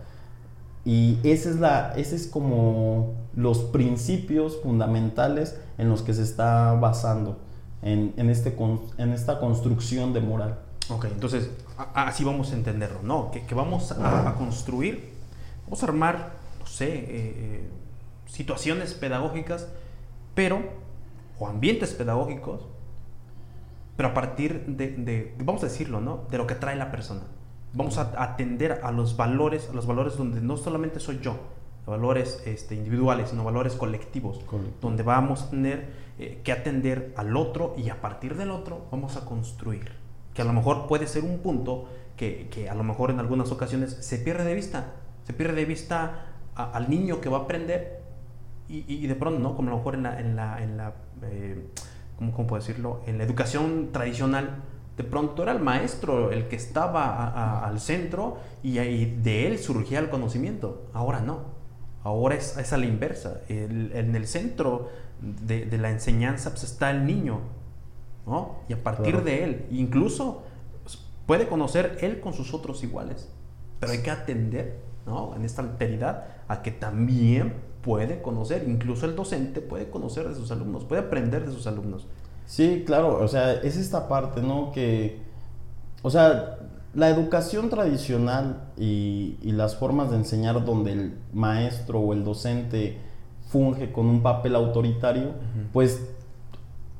Y 0.83 1.17
ese 1.23 1.49
es, 1.49 1.61
la, 1.61 1.93
ese 1.95 2.17
es 2.17 2.27
como 2.27 3.13
los 3.37 3.59
principios 3.59 4.57
fundamentales 4.61 5.57
en 5.77 5.87
los 5.87 6.01
que 6.01 6.13
se 6.13 6.23
está 6.23 6.73
basando 6.73 7.37
en, 7.81 8.13
en, 8.17 8.29
este, 8.29 8.53
en 8.97 9.11
esta 9.13 9.39
construcción 9.39 10.11
de 10.11 10.19
moral. 10.19 10.59
Ok, 10.89 11.05
entonces 11.05 11.49
así 11.93 12.23
vamos 12.23 12.51
a 12.51 12.55
entenderlo, 12.55 12.99
¿no? 13.03 13.31
Que, 13.31 13.55
vamos 13.55 13.91
a, 13.93 14.35
construir, 14.37 15.13
vamos 15.63 15.81
a 15.81 15.85
armar, 15.85 16.33
no 16.59 16.65
sé, 16.67 16.93
eh, 16.93 17.05
eh, 17.09 17.69
situaciones 18.25 18.93
pedagógicas, 18.93 19.69
pero, 20.35 20.61
o 21.39 21.47
ambientes 21.47 21.93
pedagógicos, 21.93 22.67
pero 23.95 24.09
a 24.09 24.13
partir 24.13 24.65
de, 24.65 25.33
vamos 25.39 25.63
a 25.63 25.67
decirlo, 25.67 26.01
¿no? 26.01 26.25
De 26.29 26.37
lo 26.37 26.47
que 26.47 26.55
trae 26.55 26.75
la 26.75 26.91
persona. 26.91 27.21
Vamos 27.73 27.97
a 27.97 28.11
atender 28.21 28.81
a 28.83 28.91
los 28.91 29.15
valores, 29.15 29.69
a 29.69 29.73
los 29.73 29.87
valores 29.87 30.17
donde 30.17 30.41
no 30.41 30.57
solamente 30.57 30.99
soy 30.99 31.19
yo, 31.21 31.37
valores 31.85 32.43
este, 32.45 32.75
individuales, 32.75 33.29
sino 33.29 33.45
valores 33.45 33.73
colectivos, 33.73 34.41
donde 34.81 35.03
vamos 35.03 35.43
a 35.43 35.49
tener 35.49 35.93
eh, 36.19 36.41
que 36.43 36.51
atender 36.51 37.13
al 37.15 37.37
otro 37.37 37.73
y 37.77 37.89
a 37.89 38.01
partir 38.01 38.35
del 38.35 38.51
otro 38.51 38.85
vamos 38.91 39.15
a 39.15 39.25
construir 39.25 40.02
que 40.33 40.41
a 40.41 40.45
lo 40.45 40.53
mejor 40.53 40.87
puede 40.87 41.07
ser 41.07 41.23
un 41.23 41.39
punto 41.39 41.87
que, 42.17 42.47
que 42.49 42.69
a 42.69 42.75
lo 42.75 42.83
mejor 42.83 43.11
en 43.11 43.19
algunas 43.19 43.51
ocasiones 43.51 43.97
se 43.99 44.17
pierde 44.17 44.43
de 44.43 44.53
vista, 44.53 44.93
se 45.25 45.33
pierde 45.33 45.55
de 45.55 45.65
vista 45.65 46.25
al 46.55 46.89
niño 46.89 47.21
que 47.21 47.29
va 47.29 47.39
a 47.39 47.41
aprender 47.41 48.03
y, 48.69 49.05
de 49.05 49.15
pronto, 49.15 49.39
¿no? 49.39 49.55
Como 49.55 49.69
a 49.69 49.71
lo 49.71 49.77
mejor 49.77 49.95
en 49.95 50.03
la, 50.03 50.17
en 50.63 50.77
la, 50.77 50.93
eh, 51.21 51.67
¿cómo, 52.17 52.31
¿cómo, 52.31 52.47
puedo 52.47 52.61
decirlo? 52.61 53.01
En 53.05 53.17
la 53.17 53.23
educación 53.23 53.89
tradicional, 53.91 54.63
De 54.97 55.03
pronto 55.03 55.41
era 55.43 55.51
el 55.51 55.59
maestro 55.59 56.31
el 56.31 56.47
que 56.47 56.55
estaba 56.55 57.65
al 57.67 57.79
centro 57.79 58.37
y, 58.63 58.75
de 58.77 59.47
él 59.47 59.59
surgía 59.59 59.99
el 59.99 60.09
conocimiento. 60.09 60.87
Ahora 60.93 61.19
no. 61.19 61.39
Ahora 62.03 62.35
es, 62.35 62.73
a 62.73 62.77
la 62.77 62.85
inversa. 62.85 63.41
en 63.49 64.15
el 64.15 64.27
centro 64.27 64.89
de, 65.23 65.77
la 65.77 65.89
enseñanza 65.89 66.51
pues, 66.51 66.63
está 66.63 66.91
el 66.91 67.05
niño. 67.05 67.39
¿No? 68.25 68.57
Y 68.69 68.73
a 68.73 68.83
partir 68.83 69.23
de 69.23 69.43
él, 69.43 69.65
incluso 69.71 70.43
puede 71.25 71.47
conocer 71.47 71.97
él 72.01 72.19
con 72.19 72.33
sus 72.33 72.53
otros 72.53 72.83
iguales. 72.83 73.29
Pero 73.79 73.91
hay 73.91 74.01
que 74.01 74.11
atender 74.11 74.79
¿no? 75.05 75.35
en 75.35 75.45
esta 75.45 75.61
alteridad 75.61 76.25
a 76.47 76.61
que 76.61 76.71
también 76.71 77.53
puede 77.81 78.21
conocer, 78.21 78.63
incluso 78.67 79.05
el 79.05 79.15
docente 79.15 79.59
puede 79.59 79.89
conocer 79.89 80.27
de 80.27 80.35
sus 80.35 80.51
alumnos, 80.51 80.85
puede 80.85 81.01
aprender 81.01 81.45
de 81.45 81.51
sus 81.51 81.67
alumnos. 81.67 82.07
Sí, 82.45 82.83
claro, 82.85 83.19
o 83.21 83.27
sea, 83.27 83.53
es 83.53 83.75
esta 83.77 84.07
parte, 84.07 84.41
¿no? 84.41 84.71
Que, 84.71 85.21
o 86.01 86.09
sea, 86.09 86.59
la 86.93 87.09
educación 87.09 87.69
tradicional 87.69 88.69
y, 88.77 89.37
las 89.43 89.75
formas 89.75 90.11
de 90.11 90.17
enseñar 90.17 90.63
donde 90.65 90.93
el 90.93 91.17
maestro 91.33 91.99
o 91.99 92.13
el 92.13 92.23
docente 92.23 92.97
funge 93.49 93.91
con 93.91 94.07
un 94.07 94.23
papel 94.23 94.55
autoritario, 94.55 95.31
pues 95.71 96.09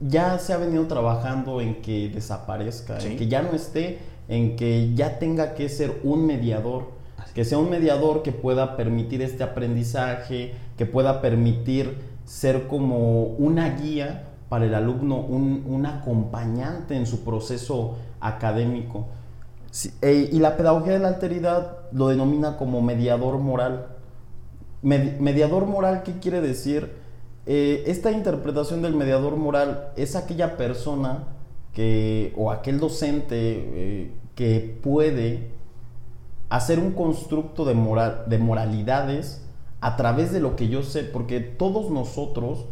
ya 0.08 0.38
se 0.40 0.54
ha 0.54 0.58
venido 0.58 0.86
trabajando 0.88 1.62
en 1.62 1.82
que 1.82 2.10
desaparezca, 2.10 3.00
en 3.00 3.18
que 3.18 3.28
ya 3.28 3.42
no 3.42 3.54
esté, 3.54 4.00
en 4.28 4.56
que 4.56 4.94
ya 4.96 5.20
tenga 5.20 5.54
que 5.54 5.70
ser 5.70 6.02
un 6.04 6.26
mediador, 6.26 6.92
que 7.34 7.46
sea 7.46 7.58
un 7.58 7.70
mediador 7.70 8.22
que 8.22 8.32
pueda 8.32 8.76
permitir 8.76 9.22
este 9.22 9.44
aprendizaje, 9.44 10.54
que 10.78 10.86
pueda 10.86 11.22
permitir 11.22 11.98
ser 12.26 12.68
como 12.68 13.24
una 13.24 13.76
guía 13.76 14.24
para 14.50 14.66
el 14.66 14.76
alumno 14.76 15.18
un, 15.18 15.86
acompañante 15.86 16.96
en 16.96 17.08
su 17.08 17.24
proceso 17.24 17.98
académico. 18.20 19.08
E, 20.02 20.30
y 20.32 20.40
la 20.40 20.56
pedagogía 20.56 20.94
de 20.94 21.00
la 21.00 21.08
alteridad 21.08 21.78
lo 21.92 22.10
denomina 22.10 22.58
como 22.58 22.82
mediador 22.82 23.40
moral. 23.40 23.88
mediador 24.82 25.66
moral, 25.66 26.04
¿qué 26.04 26.20
quiere 26.20 26.42
decir? 26.42 27.03
Eh, 27.46 27.84
esta 27.88 28.12
interpretación 28.12 28.82
del 28.82 28.96
mediador 28.96 29.36
moral 29.36 29.92
es 29.98 30.16
aquella 30.16 30.56
persona 30.56 31.28
que, 31.74 32.34
o 32.38 32.52
aquel 32.52 32.80
docente 32.80 33.36
eh, 33.36 34.12
que 34.36 34.80
puede 34.82 35.52
hacer 36.50 36.80
un 36.80 36.92
constructo 36.92 37.66
de, 37.66 37.74
moral, 37.74 38.24
de 38.28 38.38
moralidades 38.38 39.42
a 39.82 39.96
través 39.98 40.32
de 40.32 40.40
lo 40.40 40.56
que 40.56 40.70
yo 40.70 40.84
sé, 40.84 41.04
porque 41.04 41.40
todos 41.42 41.90
nosotros 41.90 42.66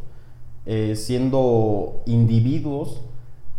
eh, 0.65 0.95
siendo 0.95 2.03
individuos, 2.05 3.01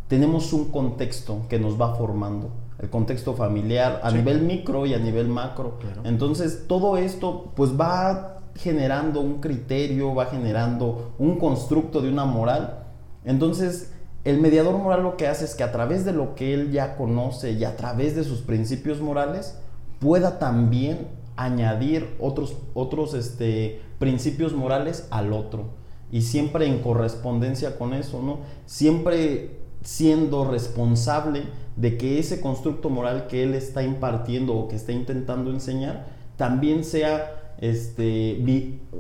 tenemos 0.07 0.53
un 0.53 0.71
contexto 0.71 1.43
que 1.49 1.59
nos 1.59 1.81
va 1.81 1.95
formando. 1.97 2.51
El 2.79 2.91
contexto 2.91 3.35
familiar 3.35 4.01
a 4.03 4.11
nivel 4.11 4.43
micro 4.43 4.87
y 4.87 4.95
a 4.95 4.99
nivel 4.99 5.29
macro. 5.29 5.79
Entonces, 6.05 6.65
todo 6.67 6.97
esto 6.97 7.53
pues 7.55 7.79
va 7.79 8.42
generando 8.55 9.21
un 9.21 9.41
criterio, 9.41 10.15
va 10.15 10.27
generando 10.27 11.15
un 11.19 11.39
constructo 11.39 12.01
de 12.01 12.09
una 12.09 12.25
moral. 12.25 12.85
Entonces, 13.25 13.93
el 14.25 14.41
mediador 14.41 14.79
moral 14.79 15.03
lo 15.03 15.17
que 15.17 15.27
hace 15.27 15.45
es 15.45 15.55
que 15.55 15.63
a 15.63 15.73
través 15.73 16.05
de 16.05 16.13
lo 16.13 16.35
que 16.35 16.55
él 16.55 16.71
ya 16.71 16.97
conoce 16.97 17.53
y 17.53 17.65
a 17.65 17.77
través 17.77 18.15
de 18.15 18.25
sus 18.25 18.41
principios 18.41 19.01
morales, 19.01 19.59
pueda 19.99 20.39
también 20.39 21.09
añadir 21.37 22.15
otros, 22.21 22.57
otros 22.75 23.15
este, 23.15 23.81
principios 23.99 24.53
morales 24.53 25.07
al 25.11 25.33
otro 25.33 25.83
y 26.11 26.23
siempre 26.23 26.67
en 26.67 26.81
correspondencia 26.81 27.79
con 27.79 27.95
eso, 27.95 28.23
¿no? 28.23 28.41
Siempre 28.67 29.63
siendo 29.83 30.45
responsable 30.45 31.45
de 31.77 31.97
que 31.97 32.19
ese 32.19 32.41
constructo 32.41 32.91
moral 32.91 33.27
que 33.27 33.43
él 33.43 33.55
está 33.55 33.83
impartiendo 33.83 34.55
o 34.55 34.69
que 34.69 34.77
está 34.77 34.93
intentando 34.93 35.51
enseñar 35.51 36.07
también 36.37 36.85
sea 36.85 37.42
este, 37.63 38.45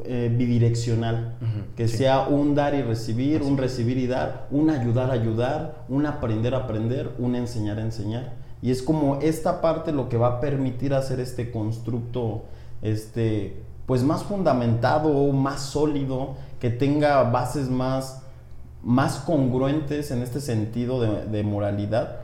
eh, 0.05 0.33
bidireccional, 0.33 1.35
que 1.75 1.89
sea 1.89 2.29
un 2.29 2.55
dar 2.55 2.77
y 2.77 2.83
recibir, 2.83 3.43
un 3.43 3.59
recibir 3.59 3.99
y 3.99 4.07
dar, 4.07 4.47
un 4.53 4.71
ayudar 4.71 5.11
a 5.11 5.15
ayudar, 5.15 5.85
un 5.89 6.07
aprender 6.07 6.55
a 6.55 6.59
aprender, 6.59 7.11
un 7.19 7.35
enseñar 7.35 7.79
a 7.79 7.83
enseñar. 7.83 8.35
Y 8.63 8.71
es 8.71 8.81
como 8.81 9.17
esta 9.17 9.61
parte 9.61 9.91
lo 9.91 10.09
que 10.09 10.17
va 10.17 10.29
a 10.29 10.41
permitir 10.41 10.95
hacer 10.95 11.19
este 11.19 11.51
constructo 11.51 12.45
este, 12.83 13.61
pues 13.85 14.05
más 14.05 14.23
fundamentado, 14.23 15.33
más 15.33 15.63
sólido, 15.63 16.37
que 16.61 16.71
tenga 16.71 17.21
bases 17.25 17.69
más, 17.69 18.23
más 18.85 19.17
congruentes 19.17 20.13
en 20.13 20.23
este 20.23 20.41
sentido 20.41 21.01
de, 21.01 21.43
moralidad. 21.43 22.21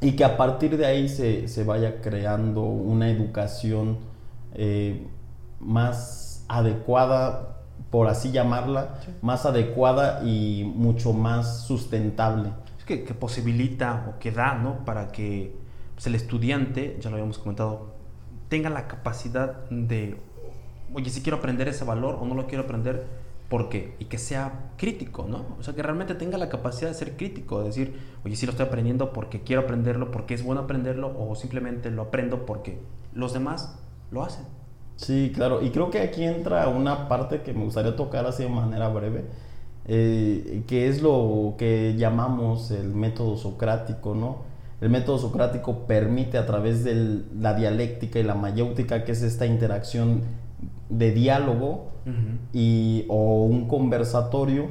Y 0.00 0.16
que 0.16 0.24
a 0.24 0.36
partir 0.36 0.76
de 0.76 0.86
ahí 0.86 1.08
se, 1.08 1.62
vaya 1.62 2.00
creando 2.00 2.62
una 2.62 3.08
educación 3.08 3.98
eh, 4.54 5.06
más 5.60 6.44
adecuada, 6.48 7.56
por 7.90 8.08
así 8.08 8.32
llamarla, 8.32 9.00
más 9.22 9.46
adecuada 9.46 10.22
y 10.24 10.64
mucho 10.74 11.12
más 11.12 11.66
sustentable. 11.66 12.50
Es 12.78 12.84
que, 12.84 13.04
que, 13.04 13.14
posibilita 13.14 14.06
o 14.08 14.18
que 14.18 14.30
da, 14.30 14.54
¿no? 14.54 14.84
Para 14.84 15.08
que 15.08 15.56
pues, 15.94 16.06
el 16.06 16.14
estudiante, 16.14 16.98
ya 17.00 17.10
lo 17.10 17.16
habíamos 17.16 17.38
comentado, 17.38 17.94
tenga 18.48 18.70
la 18.70 18.88
capacidad 18.88 19.68
de 19.70 20.18
oye, 20.94 21.10
si 21.10 21.22
quiero 21.22 21.38
aprender 21.38 21.68
ese 21.68 21.84
valor 21.84 22.18
o 22.20 22.26
no 22.26 22.34
lo 22.34 22.46
quiero 22.46 22.64
aprender, 22.64 23.06
¿por 23.48 23.68
qué? 23.68 23.94
Y 23.98 24.06
que 24.06 24.18
sea 24.18 24.72
crítico, 24.76 25.26
¿no? 25.28 25.56
O 25.58 25.62
sea, 25.62 25.74
que 25.74 25.82
realmente 25.82 26.14
tenga 26.14 26.38
la 26.38 26.48
capacidad 26.48 26.90
de 26.90 26.94
ser 26.94 27.16
crítico, 27.16 27.60
de 27.60 27.66
decir, 27.66 27.98
oye, 28.24 28.36
sí 28.36 28.46
lo 28.46 28.52
estoy 28.52 28.66
aprendiendo 28.66 29.12
porque 29.12 29.42
quiero 29.42 29.62
aprenderlo, 29.62 30.10
porque 30.10 30.34
es 30.34 30.42
bueno 30.42 30.62
aprenderlo, 30.62 31.14
o 31.18 31.34
simplemente 31.34 31.90
lo 31.90 32.02
aprendo 32.02 32.46
porque 32.46 32.80
los 33.12 33.32
demás 33.32 33.78
lo 34.10 34.22
hacen. 34.22 34.44
Sí, 34.98 35.30
claro, 35.32 35.62
y 35.62 35.70
creo 35.70 35.90
que 35.90 36.00
aquí 36.00 36.24
entra 36.24 36.68
una 36.68 37.08
parte 37.08 37.42
que 37.42 37.52
me 37.52 37.64
gustaría 37.64 37.94
tocar 37.94 38.26
así 38.26 38.42
de 38.42 38.48
manera 38.48 38.88
breve, 38.88 39.26
eh, 39.86 40.64
que 40.66 40.88
es 40.88 41.00
lo 41.02 41.54
que 41.56 41.94
llamamos 41.96 42.72
el 42.72 42.94
método 42.94 43.36
socrático, 43.36 44.16
¿no? 44.16 44.38
El 44.80 44.90
método 44.90 45.18
socrático 45.18 45.86
permite 45.86 46.36
a 46.36 46.46
través 46.46 46.82
de 46.82 47.22
la 47.38 47.54
dialéctica 47.54 48.18
y 48.18 48.24
la 48.24 48.34
mayéutica, 48.34 49.04
que 49.04 49.12
es 49.12 49.22
esta 49.22 49.46
interacción 49.46 50.22
de 50.88 51.12
diálogo 51.12 51.92
y, 52.52 53.04
o 53.08 53.44
un 53.44 53.68
conversatorio 53.68 54.66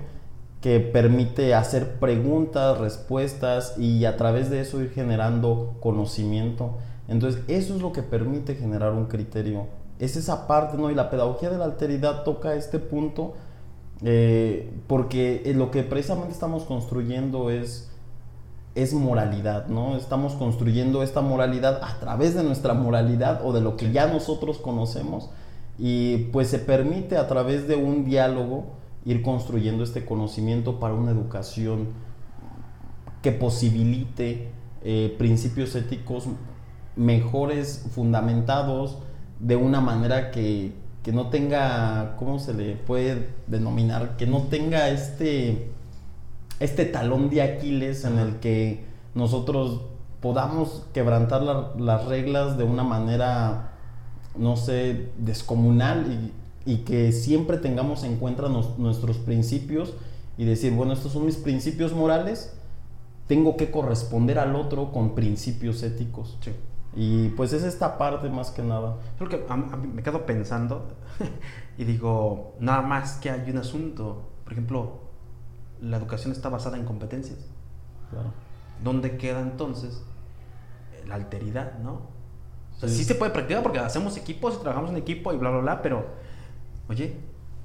que 0.62 0.82
permite 0.82 1.54
hacer 1.56 2.00
preguntas, 2.00 2.78
respuestas 2.80 3.78
y 3.78 4.04
a 4.06 4.18
través 4.18 4.50
de 4.50 4.60
eso 4.60 4.82
ir 4.82 4.92
generando 4.92 5.78
conocimiento. 5.80 6.78
Entonces, 7.08 7.42
eso 7.48 7.76
es 7.76 7.82
lo 7.82 7.94
que 7.94 8.04
permite 8.04 8.56
generar 8.56 8.92
un 8.92 9.06
criterio. 9.06 9.68
Es 10.00 10.16
esa 10.16 10.48
parte, 10.48 10.78
¿no? 10.78 10.92
Y 10.92 10.96
la 10.96 11.10
pedagogía 11.10 11.50
de 11.50 11.58
la 11.58 11.66
alteridad 11.66 12.24
toca 12.24 12.56
este 12.56 12.80
punto 12.80 13.34
eh, 14.04 14.72
porque 14.88 15.42
lo 15.56 15.72
que 15.72 15.84
precisamente 15.84 16.32
estamos 16.32 16.64
construyendo 16.64 17.50
es, 17.50 17.90
es 18.76 18.94
moralidad, 18.94 19.68
¿no? 19.68 19.98
Estamos 19.98 20.34
construyendo 20.34 21.02
esta 21.02 21.22
moralidad 21.22 21.82
a 21.84 22.00
través 22.00 22.36
de 22.36 22.44
nuestra 22.44 22.74
moralidad 22.76 23.42
o 23.44 23.54
de 23.54 23.62
lo 23.62 23.76
que 23.76 23.92
ya 23.92 24.08
nosotros 24.08 24.60
conocemos 24.60 25.30
y 25.80 26.18
pues 26.32 26.48
se 26.48 26.60
permite 26.60 27.18
a 27.18 27.28
través 27.28 27.68
de 27.68 27.76
un 27.76 28.06
diálogo 28.06 28.66
ir 29.06 29.22
construyendo 29.22 29.84
este 29.84 30.06
conocimiento 30.06 30.80
para 30.80 30.94
una 30.94 31.12
educación 31.12 31.88
que 33.22 33.32
posibilite 33.32 34.50
eh, 34.84 35.16
principios 35.18 35.76
éticos 35.76 36.26
mejores, 36.96 37.86
fundamentados, 37.92 39.00
de 39.40 39.56
una 39.56 39.82
manera 39.82 40.32
que, 40.32 40.74
que, 41.04 41.12
no 41.12 41.28
tenga, 41.30 42.16
¿cómo 42.18 42.40
se 42.40 42.54
le 42.54 42.76
puede 42.76 43.30
denominar? 43.48 44.18
Que 44.18 44.28
no 44.28 44.44
tenga 44.44 44.90
este, 44.90 45.72
este 46.60 46.86
talón 46.86 47.30
de 47.30 47.42
Aquiles 47.42 48.04
en 48.06 48.18
el 48.18 48.36
que 48.38 48.86
nosotros 49.16 49.82
podamos 50.22 50.86
quebrantar 50.94 51.42
las 51.78 52.06
reglas 52.06 52.58
de 52.58 52.64
una 52.64 52.84
manera 52.84 53.72
no 54.38 54.56
sé, 54.56 55.10
descomunal 55.18 56.32
y, 56.66 56.78
que 56.80 57.12
siempre 57.14 57.58
tengamos 57.58 58.04
en 58.04 58.18
cuenta 58.18 58.50
nuestros 58.50 59.18
principios 59.18 59.94
y 60.38 60.44
decir, 60.44 60.74
bueno, 60.74 60.94
estos 60.94 61.14
son 61.14 61.26
mis 61.26 61.38
principios 61.38 61.94
morales, 61.94 62.54
tengo 63.28 63.56
que 63.56 63.72
corresponder 63.72 64.38
al 64.38 64.56
otro 64.56 64.92
con 64.92 65.16
principios 65.16 65.82
éticos. 65.82 66.38
Y 66.96 67.30
pues 67.30 67.54
es 67.54 67.64
esta 67.64 67.98
parte 67.98 68.30
más 68.30 68.52
que 68.52 68.64
nada. 68.64 68.98
Creo 69.18 69.30
que 69.30 69.46
me 69.94 70.02
quedo 70.02 70.26
pensando 70.26 70.88
y 71.78 71.84
digo, 71.84 72.56
nada 72.60 72.82
más 72.82 73.18
que 73.18 73.30
hay 73.30 73.50
un 73.52 73.58
asunto. 73.58 74.24
Por 74.44 74.54
ejemplo, 74.54 75.00
la 75.82 75.98
educación 75.98 76.32
está 76.32 76.50
basada 76.50 76.78
en 76.78 76.86
competencias. 76.86 77.40
Claro. 78.10 78.32
¿Dónde 78.84 79.18
queda 79.18 79.42
entonces 79.42 80.04
la 81.08 81.16
alteridad, 81.16 81.80
no? 81.80 82.02
O 82.76 82.80
sea, 82.80 82.90
sí. 82.90 83.04
se 83.04 83.16
puede 83.16 83.32
practicar 83.32 83.64
porque 83.64 83.80
hacemos 83.80 84.18
equipos 84.18 84.56
y 84.56 84.62
trabajamos 84.62 84.92
en 84.92 84.98
equipo 84.98 85.34
y 85.34 85.38
bla, 85.38 85.50
bla, 85.50 85.60
bla, 85.60 85.82
pero, 85.82 86.06
oye, 86.90 87.18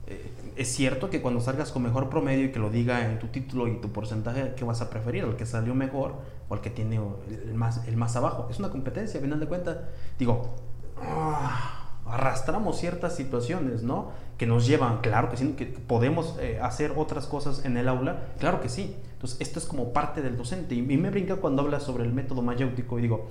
eh, 0.06 0.32
es 0.56 0.68
cierto 0.68 1.10
que 1.10 1.20
cuando 1.22 1.40
salgas 1.40 1.72
con 1.72 1.82
mejor 1.82 2.08
promedio 2.08 2.46
y 2.46 2.52
que 2.52 2.58
lo 2.58 2.70
diga 2.70 3.06
en 3.06 3.18
tu 3.18 3.28
título 3.28 3.68
y 3.68 3.80
tu 3.80 3.90
porcentaje, 3.92 4.54
¿qué 4.56 4.64
vas 4.64 4.80
a 4.80 4.90
preferir? 4.90 5.24
¿El 5.24 5.36
que 5.36 5.46
salió 5.46 5.74
mejor 5.74 6.16
o 6.48 6.54
el 6.54 6.60
que 6.60 6.70
tiene 6.70 7.00
el 7.28 7.54
más, 7.54 7.86
el 7.86 7.96
más 7.96 8.16
abajo? 8.16 8.48
Es 8.50 8.58
una 8.58 8.70
competencia, 8.70 9.18
al 9.18 9.24
final 9.24 9.40
de 9.40 9.46
cuentas. 9.46 9.78
Digo, 10.18 10.54
ah, 11.00 12.00
arrastramos 12.06 12.78
ciertas 12.78 13.16
situaciones, 13.16 13.82
¿no? 13.82 14.10
Que 14.36 14.46
nos 14.46 14.66
llevan, 14.66 15.00
claro 15.00 15.30
que 15.30 15.36
sí, 15.36 15.52
que 15.52 15.66
podemos 15.66 16.36
eh, 16.40 16.58
hacer 16.60 16.92
otras 16.96 17.26
cosas 17.26 17.64
en 17.64 17.76
el 17.76 17.88
aula, 17.88 18.28
claro 18.38 18.60
que 18.60 18.68
sí. 18.68 18.96
Entonces, 19.14 19.40
esto 19.40 19.58
es 19.58 19.66
como 19.66 19.92
parte 19.92 20.20
del 20.20 20.36
docente. 20.36 20.74
Y, 20.74 20.82
me 20.82 21.10
brinca 21.10 21.36
cuando 21.36 21.62
hablas 21.62 21.84
sobre 21.84 22.04
el 22.04 22.12
método 22.12 22.42
mayéutico 22.42 22.98
y 22.98 23.02
digo, 23.02 23.28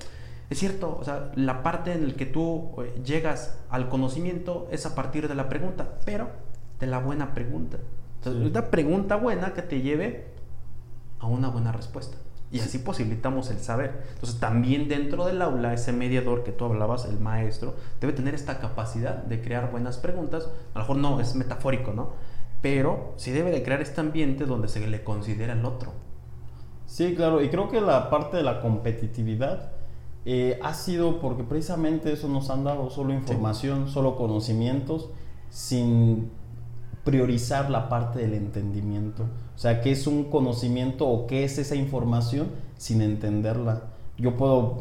es 0.50 0.58
cierto, 0.58 0.98
o 0.98 1.04
sea, 1.04 1.30
la 1.34 1.62
parte 1.62 1.92
en 1.92 2.08
la 2.08 2.14
que 2.14 2.26
tú 2.26 2.72
eh, 2.82 3.00
llegas 3.04 3.58
al 3.70 3.88
conocimiento 3.88 4.68
es 4.70 4.86
a 4.86 4.94
partir 4.94 5.28
de 5.28 5.34
la 5.34 5.48
pregunta, 5.48 5.98
pero 6.04 6.28
de 6.82 6.88
la 6.88 6.98
buena 6.98 7.32
pregunta. 7.32 7.78
Entonces, 8.16 8.50
una 8.50 8.70
pregunta 8.70 9.14
buena 9.16 9.54
que 9.54 9.62
te 9.62 9.80
lleve 9.80 10.26
a 11.20 11.26
una 11.26 11.48
buena 11.48 11.70
respuesta. 11.70 12.18
Y 12.50 12.58
así 12.58 12.78
posibilitamos 12.78 13.50
el 13.50 13.60
saber. 13.60 14.02
Entonces, 14.14 14.40
también 14.40 14.88
dentro 14.88 15.24
del 15.24 15.40
aula, 15.40 15.72
ese 15.72 15.92
mediador 15.92 16.42
que 16.42 16.50
tú 16.50 16.64
hablabas, 16.64 17.06
el 17.06 17.20
maestro, 17.20 17.76
debe 18.00 18.12
tener 18.12 18.34
esta 18.34 18.58
capacidad 18.58 19.14
de 19.14 19.40
crear 19.40 19.70
buenas 19.70 19.96
preguntas. 19.96 20.48
A 20.74 20.80
lo 20.80 20.84
mejor 20.84 20.96
no, 20.96 21.20
es 21.20 21.36
metafórico, 21.36 21.92
¿no? 21.92 22.10
Pero 22.60 23.14
sí 23.16 23.30
debe 23.30 23.52
de 23.52 23.62
crear 23.62 23.80
este 23.80 24.00
ambiente 24.00 24.44
donde 24.44 24.66
se 24.66 24.84
le 24.84 25.04
considera 25.04 25.52
el 25.52 25.64
otro. 25.64 25.92
Sí, 26.86 27.14
claro. 27.14 27.42
Y 27.42 27.48
creo 27.48 27.70
que 27.70 27.80
la 27.80 28.10
parte 28.10 28.36
de 28.36 28.42
la 28.42 28.60
competitividad 28.60 29.70
eh, 30.24 30.58
ha 30.62 30.74
sido 30.74 31.20
porque 31.20 31.44
precisamente 31.44 32.12
eso 32.12 32.26
nos 32.28 32.50
han 32.50 32.64
dado 32.64 32.90
solo 32.90 33.14
información, 33.14 33.88
solo 33.88 34.16
conocimientos, 34.16 35.10
sin 35.48 36.30
priorizar 37.04 37.70
la 37.70 37.88
parte 37.88 38.20
del 38.20 38.34
entendimiento. 38.34 39.24
O 39.54 39.58
sea, 39.58 39.80
¿qué 39.80 39.90
es 39.90 40.06
un 40.06 40.24
conocimiento 40.24 41.08
o 41.08 41.26
qué 41.26 41.44
es 41.44 41.58
esa 41.58 41.74
información 41.74 42.48
sin 42.76 43.02
entenderla? 43.02 43.82
Yo 44.18 44.36
puedo 44.36 44.78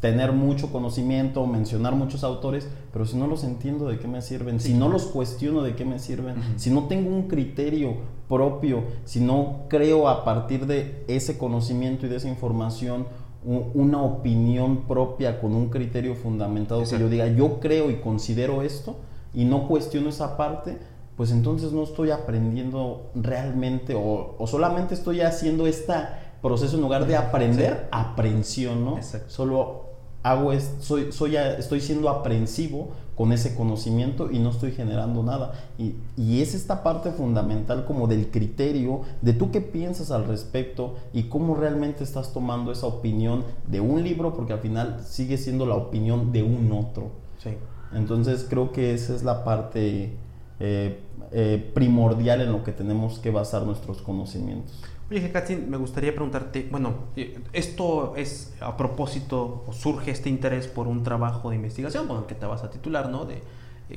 tener 0.00 0.32
mucho 0.32 0.70
conocimiento, 0.70 1.46
mencionar 1.46 1.94
muchos 1.94 2.24
autores, 2.24 2.68
pero 2.92 3.04
si 3.04 3.16
no 3.16 3.26
los 3.26 3.42
entiendo, 3.44 3.88
¿de 3.88 3.98
qué 3.98 4.06
me 4.06 4.22
sirven? 4.22 4.60
Si 4.60 4.74
no 4.74 4.88
los 4.88 5.06
cuestiono, 5.06 5.62
¿de 5.62 5.74
qué 5.74 5.84
me 5.84 5.98
sirven? 5.98 6.36
Si 6.56 6.70
no 6.70 6.84
tengo 6.84 7.10
un 7.10 7.28
criterio 7.28 7.96
propio, 8.28 8.84
si 9.04 9.20
no 9.20 9.62
creo 9.68 10.08
a 10.08 10.24
partir 10.24 10.66
de 10.66 11.04
ese 11.08 11.38
conocimiento 11.38 12.06
y 12.06 12.08
de 12.08 12.16
esa 12.16 12.28
información 12.28 13.06
una 13.44 14.02
opinión 14.02 14.82
propia 14.88 15.40
con 15.40 15.54
un 15.54 15.68
criterio 15.68 16.14
fundamentado 16.16 16.82
que 16.82 16.98
yo 16.98 17.08
diga, 17.08 17.28
yo 17.28 17.60
creo 17.60 17.90
y 17.90 18.00
considero 18.00 18.62
esto 18.62 18.96
y 19.32 19.44
no 19.44 19.68
cuestiono 19.68 20.08
esa 20.08 20.36
parte, 20.36 20.78
pues 21.18 21.32
entonces 21.32 21.72
no 21.72 21.82
estoy 21.82 22.12
aprendiendo 22.12 23.10
realmente 23.12 23.96
o, 23.96 24.36
solamente 24.46 24.94
estoy 24.94 25.20
haciendo 25.20 25.66
este 25.66 25.92
proceso 26.40 26.76
en 26.76 26.82
lugar 26.82 27.08
de 27.08 27.16
aprender, 27.16 27.88
aprensión, 27.90 28.84
¿no? 28.84 29.00
Solo 29.26 29.88
hago 30.22 30.52
es, 30.52 30.76
soy, 30.78 31.10
soy, 31.10 31.34
estoy 31.34 31.80
siendo 31.80 32.08
aprensivo 32.08 32.90
con 33.16 33.32
ese 33.32 33.56
conocimiento 33.56 34.30
y 34.30 34.38
no 34.38 34.50
estoy 34.50 34.70
generando 34.70 35.24
nada. 35.24 35.54
Y, 35.76 35.96
y, 36.16 36.40
es 36.40 36.54
esta 36.54 36.84
parte 36.84 37.10
fundamental 37.10 37.84
como 37.84 38.06
del 38.06 38.30
criterio, 38.30 39.00
de 39.20 39.32
tú 39.32 39.50
qué 39.50 39.60
piensas 39.60 40.12
al 40.12 40.24
respecto 40.24 40.98
y 41.12 41.24
cómo 41.24 41.56
realmente 41.56 42.04
estás 42.04 42.32
tomando 42.32 42.70
esa 42.70 42.86
opinión 42.86 43.42
de 43.66 43.80
un 43.80 44.04
libro, 44.04 44.34
porque 44.34 44.52
al 44.52 44.60
final 44.60 45.00
sigue 45.04 45.36
siendo 45.36 45.66
la 45.66 45.74
opinión 45.74 46.30
de 46.30 46.44
un 46.44 46.70
otro. 46.70 47.10
Sí. 47.42 47.50
Entonces 47.92 48.46
creo 48.48 48.70
que 48.70 48.94
esa 48.94 49.16
es 49.16 49.24
la 49.24 49.42
parte 49.42 50.16
eh, 50.60 51.00
eh, 51.30 51.70
primordial 51.74 52.40
en 52.40 52.52
lo 52.52 52.64
que 52.64 52.72
tenemos 52.72 53.18
que 53.18 53.30
basar 53.30 53.62
nuestros 53.62 54.02
conocimientos. 54.02 54.82
Oye, 55.10 55.30
Katzin, 55.30 55.70
me 55.70 55.76
gustaría 55.76 56.12
preguntarte, 56.12 56.68
bueno, 56.70 56.94
eh, 57.16 57.40
esto 57.52 58.14
es 58.16 58.54
a 58.60 58.76
propósito, 58.76 59.64
o 59.66 59.72
surge 59.72 60.10
este 60.10 60.28
interés 60.28 60.66
por 60.66 60.86
un 60.86 61.02
trabajo 61.02 61.50
de 61.50 61.56
investigación 61.56 62.08
con 62.08 62.18
el 62.18 62.24
que 62.24 62.34
te 62.34 62.44
vas 62.44 62.64
a 62.64 62.70
titular, 62.70 63.08
¿no? 63.08 63.24
De 63.24 63.42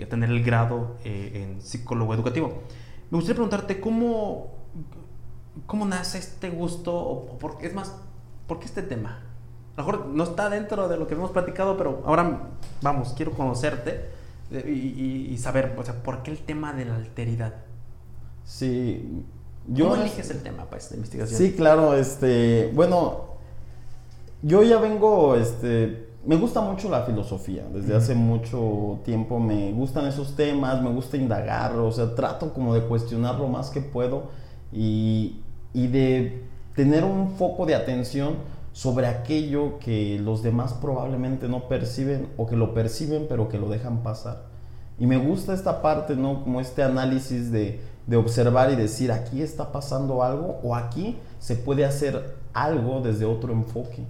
tener 0.05 0.29
el 0.29 0.41
grado 0.41 0.95
en 1.03 1.61
psicólogo 1.61 2.13
educativo. 2.13 2.61
Me 3.09 3.17
gustaría 3.17 3.35
preguntarte 3.35 3.81
cómo, 3.81 4.51
cómo 5.65 5.85
nace 5.85 6.17
este 6.17 6.49
gusto, 6.49 6.95
o, 6.95 7.37
por, 7.37 7.57
es 7.61 7.73
más, 7.73 7.97
¿por 8.47 8.59
qué 8.59 8.65
este 8.65 8.83
tema? 8.83 9.19
A 9.75 9.81
lo 9.81 9.85
mejor 9.85 10.05
no 10.07 10.23
está 10.23 10.49
dentro 10.49 10.87
de 10.87 10.95
lo 10.95 11.07
que 11.07 11.15
hemos 11.15 11.31
platicado, 11.31 11.75
pero 11.75 12.03
ahora, 12.05 12.51
vamos, 12.81 13.13
quiero 13.17 13.33
conocerte 13.33 14.20
y, 14.51 15.37
saber, 15.37 15.75
o 15.77 15.83
sea, 15.83 16.03
¿por 16.03 16.23
qué 16.23 16.31
el 16.31 16.39
tema 16.39 16.73
de 16.73 16.85
la 16.85 16.95
alteridad? 16.95 17.53
Sí. 18.43 19.23
Yo, 19.67 19.89
¿Cómo 19.89 20.01
eliges 20.01 20.29
el 20.31 20.41
tema 20.41 20.65
pues, 20.65 20.89
de 20.89 20.97
investigación? 20.97 21.37
Sí, 21.37 21.53
claro, 21.53 21.93
este, 21.93 22.71
bueno, 22.73 23.31
yo 24.41 24.63
ya 24.63 24.79
vengo, 24.79 25.35
este, 25.35 26.09
me 26.25 26.35
gusta 26.35 26.61
mucho 26.61 26.89
la 26.89 27.03
filosofía, 27.03 27.63
desde 27.71 27.95
hace 27.95 28.15
mucho 28.15 28.99
tiempo 29.05 29.39
me 29.39 29.71
gustan 29.71 30.07
esos 30.07 30.35
temas, 30.35 30.81
me 30.81 30.89
gusta 30.89 31.15
indagar, 31.15 31.75
o 31.75 31.91
sea, 31.91 32.15
trato 32.15 32.53
como 32.53 32.73
de 32.73 32.81
cuestionar 32.81 33.39
lo 33.39 33.47
más 33.47 33.69
que 33.69 33.81
puedo 33.81 34.31
y, 34.73 35.39
y 35.73 35.87
de 35.87 36.43
tener 36.75 37.03
un 37.03 37.35
foco 37.35 37.65
de 37.65 37.75
atención 37.75 38.35
sobre 38.73 39.07
aquello 39.07 39.79
que 39.79 40.19
los 40.19 40.43
demás 40.43 40.73
probablemente 40.73 41.47
no 41.47 41.67
perciben 41.67 42.29
o 42.37 42.47
que 42.47 42.55
lo 42.55 42.73
perciben 42.73 43.25
pero 43.27 43.49
que 43.49 43.57
lo 43.57 43.69
dejan 43.69 44.03
pasar. 44.03 44.43
Y 44.97 45.07
me 45.07 45.17
gusta 45.17 45.53
esta 45.53 45.81
parte, 45.81 46.15
¿no? 46.15 46.43
Como 46.43 46.61
este 46.61 46.83
análisis 46.83 47.51
de, 47.51 47.81
de 48.07 48.17
observar 48.17 48.71
y 48.71 48.75
decir, 48.75 49.11
aquí 49.11 49.41
está 49.41 49.71
pasando 49.71 50.23
algo 50.23 50.59
o 50.63 50.75
aquí 50.75 51.17
se 51.39 51.55
puede 51.55 51.85
hacer 51.85 52.35
algo 52.53 53.01
desde 53.01 53.25
otro 53.25 53.51
enfoque. 53.51 54.03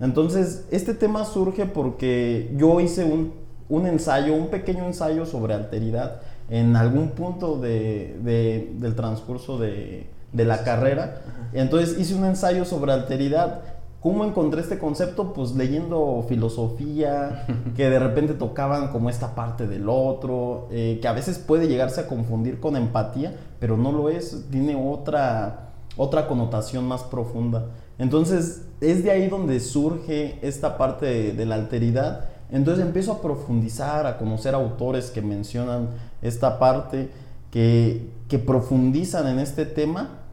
Entonces, 0.00 0.66
este 0.70 0.92
tema 0.92 1.24
surge 1.24 1.64
porque 1.64 2.52
yo 2.56 2.80
hice 2.80 3.04
un, 3.04 3.32
un 3.68 3.86
ensayo, 3.86 4.34
un 4.34 4.48
pequeño 4.48 4.84
ensayo 4.84 5.24
sobre 5.24 5.54
alteridad 5.54 6.20
en 6.50 6.76
algún 6.76 7.10
punto 7.10 7.58
de, 7.58 8.18
de, 8.22 8.74
del 8.78 8.94
transcurso 8.94 9.58
de, 9.58 10.06
de 10.32 10.44
la 10.44 10.64
carrera. 10.64 11.22
Entonces 11.52 11.98
hice 11.98 12.14
un 12.14 12.24
ensayo 12.24 12.64
sobre 12.64 12.92
alteridad 12.92 13.62
¿Cómo 14.06 14.24
encontré 14.24 14.60
este 14.60 14.78
concepto? 14.78 15.32
Pues 15.32 15.56
leyendo 15.56 16.24
filosofía, 16.28 17.44
que 17.76 17.90
de 17.90 17.98
repente 17.98 18.34
tocaban 18.34 18.92
como 18.92 19.10
esta 19.10 19.34
parte 19.34 19.66
del 19.66 19.88
otro, 19.88 20.68
eh, 20.70 21.00
que 21.02 21.08
a 21.08 21.12
veces 21.12 21.40
puede 21.40 21.66
llegarse 21.66 22.02
a 22.02 22.06
confundir 22.06 22.60
con 22.60 22.76
empatía, 22.76 23.34
pero 23.58 23.76
no 23.76 23.90
lo 23.90 24.08
es, 24.08 24.44
tiene 24.48 24.76
otra, 24.76 25.72
otra 25.96 26.28
connotación 26.28 26.86
más 26.86 27.02
profunda. 27.02 27.66
Entonces 27.98 28.62
es 28.80 29.02
de 29.02 29.10
ahí 29.10 29.26
donde 29.26 29.58
surge 29.58 30.38
esta 30.40 30.78
parte 30.78 31.32
de, 31.32 31.44
la 31.44 31.56
alteridad. 31.56 32.26
Entonces 32.52 32.86
empiezo 32.86 33.10
a 33.10 33.20
profundizar, 33.20 34.06
a 34.06 34.18
conocer 34.18 34.54
autores 34.54 35.10
que 35.10 35.20
mencionan 35.20 35.88
esta 36.22 36.60
parte, 36.60 37.10
que, 37.50 38.08
que 38.28 38.38
profundizan 38.38 39.26
en 39.26 39.40
este 39.40 39.66
tema 39.66 40.25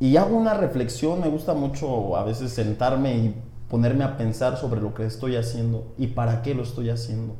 y 0.00 0.16
hago 0.16 0.34
una 0.34 0.54
reflexión, 0.54 1.20
me 1.20 1.28
gusta 1.28 1.52
mucho 1.52 2.16
a 2.16 2.24
veces 2.24 2.50
sentarme 2.52 3.16
y 3.16 3.34
ponerme 3.68 4.02
a 4.02 4.16
pensar 4.16 4.56
sobre 4.56 4.80
lo 4.80 4.94
que 4.94 5.04
estoy 5.04 5.36
haciendo 5.36 5.92
y 5.98 6.08
para 6.08 6.40
qué 6.40 6.54
lo 6.54 6.62
estoy 6.62 6.88
haciendo. 6.88 7.36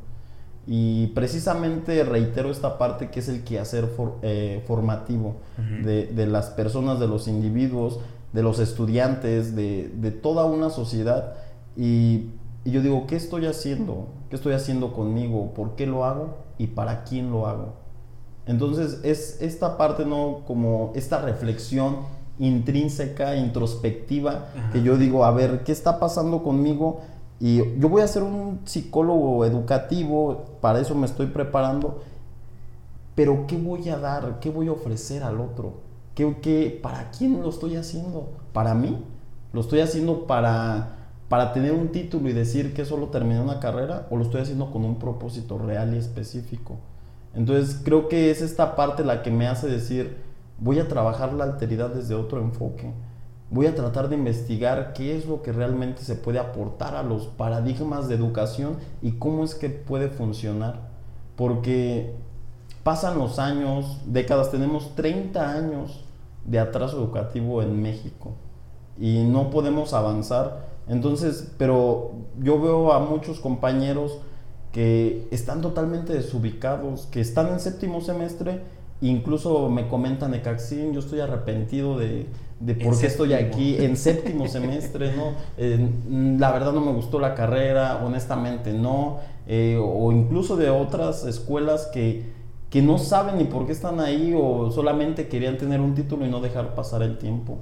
Y 0.67 1.09
precisamente 1.09 2.05
reitero 2.05 2.51
esta 2.51 2.77
parte 2.77 3.09
que 3.09 3.21
es 3.21 3.29
el 3.31 3.45
quehacer 3.45 3.89
eh, 4.21 4.63
formativo 4.67 5.37
de, 5.83 6.27
las 6.27 6.51
personas, 6.51 7.01
de 7.01 7.09
los 7.09 7.29
individuos, 7.29 7.99
de 8.35 8.43
los 8.43 8.59
estudiantes, 8.59 9.57
de, 9.57 10.19
toda 10.23 10.45
una 10.45 10.69
sociedad. 10.69 11.33
Y, 11.79 12.29
y, 12.65 12.73
yo 12.73 12.83
digo, 12.83 13.07
¿qué 13.07 13.17
estoy 13.17 13.47
haciendo? 13.47 14.09
¿Qué 14.29 14.37
estoy 14.37 14.53
haciendo 14.53 14.93
conmigo? 14.93 15.55
¿Por 15.55 15.77
qué 15.77 15.87
lo 15.87 16.05
hago? 16.05 16.37
¿Y 16.59 16.69
para 16.69 17.05
quién 17.05 17.31
lo 17.31 17.47
hago? 17.47 17.73
Entonces 18.47 19.01
es 19.03 19.39
esta 19.41 19.79
parte, 19.79 20.05
¿no? 20.05 20.43
Como 20.47 20.93
esta 20.95 21.23
reflexión 21.23 22.20
intrínseca, 22.41 23.37
introspectiva, 23.37 24.49
que 24.73 24.83
yo 24.83 24.97
digo, 24.97 25.25
a 25.25 25.31
ver, 25.31 25.63
¿qué 25.63 25.73
está 25.73 26.01
pasando 26.01 26.43
conmigo? 26.43 27.01
Y 27.39 27.59
yo 27.79 27.89
voy 27.89 28.03
a 28.03 28.09
ser 28.09 28.23
un 28.23 28.61
psicólogo 28.65 29.45
educativo, 29.45 30.47
para 30.61 30.81
eso 30.81 30.95
me 30.95 31.07
estoy 31.07 31.27
preparando, 31.27 32.03
pero 33.15 33.47
¿qué 33.47 33.59
voy 33.59 33.89
a 33.91 33.99
dar? 33.99 34.41
¿Qué 34.41 34.51
voy 34.51 34.69
a 34.69 34.73
ofrecer 34.73 35.23
al 35.23 35.39
otro? 35.39 35.75
¿Qué, 36.15 36.37
qué, 36.41 36.81
¿Para 36.83 37.11
quién 37.11 37.43
lo 37.43 37.51
estoy 37.51 37.77
haciendo? 37.77 38.31
¿Para 38.55 38.75
mí? 38.75 39.05
¿Lo 39.53 39.61
estoy 39.61 39.81
haciendo 39.81 40.27
para, 40.27 40.97
para 41.29 41.53
tener 41.53 41.73
un 41.73 41.89
título 41.89 42.31
y 42.31 42.33
decir 42.33 42.73
que 42.73 42.87
solo 42.87 43.09
terminé 43.09 43.41
una 43.41 43.61
carrera? 43.61 44.07
¿O 44.11 44.17
lo 44.17 44.25
estoy 44.25 44.41
haciendo 44.41 44.71
con 44.71 44.85
un 44.87 44.99
propósito 44.99 45.59
real 45.59 45.95
y 45.95 45.99
específico? 45.99 46.77
Entonces 47.35 47.81
creo 47.85 48.09
que 48.09 48.31
es 48.31 48.41
esta 48.41 48.77
parte 48.77 49.05
la 49.05 49.23
que 49.23 49.31
me 49.31 49.47
hace 49.47 49.69
decir, 49.69 50.30
voy 50.61 50.79
a 50.79 50.89
trabajar 50.89 51.33
la 51.33 51.45
alteridad 51.45 51.91
desde 51.91 52.15
otro 52.15 52.41
enfoque. 52.41 52.93
Voy 53.51 53.67
a 53.67 53.75
tratar 53.75 54.09
de 54.09 54.15
investigar 54.15 54.93
qué 54.93 55.17
es 55.17 55.27
lo 55.27 55.43
que 55.43 55.53
realmente 55.53 56.03
se 56.03 56.15
puede 56.15 56.39
aportar 56.39 56.95
a 56.95 57.03
los 57.03 57.27
paradigmas 57.27 58.09
de 58.09 58.15
educación 58.15 58.77
y 59.03 59.13
cómo 59.13 59.43
es 59.43 59.57
que 59.57 59.71
puede 59.71 60.09
funcionar. 60.09 60.91
Porque 61.35 62.15
pasan 62.85 63.19
los 63.19 63.39
años, 63.39 64.01
décadas, 64.07 64.53
tenemos 64.53 64.95
30 64.95 65.51
años 65.51 66.05
de 66.45 66.61
atraso 66.61 66.99
educativo 66.99 67.63
en 67.63 67.83
México 67.83 68.35
y 68.99 69.25
no 69.25 69.51
podemos 69.51 69.95
avanzar. 69.95 70.69
Entonces, 70.87 71.53
pero 71.59 72.13
yo 72.39 72.61
veo 72.61 72.93
a 72.93 73.01
muchos 73.01 73.41
compañeros 73.41 74.19
que 74.73 75.27
están 75.33 75.61
totalmente 75.61 76.13
desubicados, 76.13 77.07
que 77.07 77.21
están 77.21 77.49
en 77.49 77.61
séptimo 77.61 78.01
semestre, 78.01 78.63
incluso 79.01 79.69
me 79.69 79.89
comentan 79.89 80.33
de 80.33 80.43
Caxín, 80.43 80.93
yo 80.93 81.01
estoy 81.01 81.21
arrepentido 81.21 81.99
de, 81.99 82.27
de 82.61 82.75
por 82.75 82.99
qué 82.99 83.07
estoy 83.07 83.33
aquí 83.33 83.77
en 83.77 83.97
séptimo 83.97 84.47
semestre, 84.47 85.15
¿no? 85.17 85.33
la 86.39 86.53
verdad 86.53 86.73
no 86.73 86.83
me 86.83 86.93
gustó 86.93 87.19
la 87.19 87.35
carrera, 87.35 88.03
honestamente 88.05 88.73
no, 88.73 89.19
eh, 89.47 89.79
o 89.83 90.13
incluso 90.13 90.57
de 90.57 90.69
otras 90.69 91.25
escuelas 91.25 91.89
que, 91.93 92.25
que 92.69 92.83
no 92.83 92.99
saben 92.99 93.39
ni 93.39 93.45
por 93.45 93.67
qué 93.67 93.73
están 93.73 93.99
ahí 94.01 94.35
o 94.37 94.71
solamente 94.71 95.29
querían 95.29 95.57
tener 95.57 95.81
un 95.81 95.95
título 95.95 96.27
y 96.27 96.31
no 96.31 96.41
dejar 96.41 96.75
pasar 96.75 97.03
el 97.03 97.17
tiempo. 97.17 97.59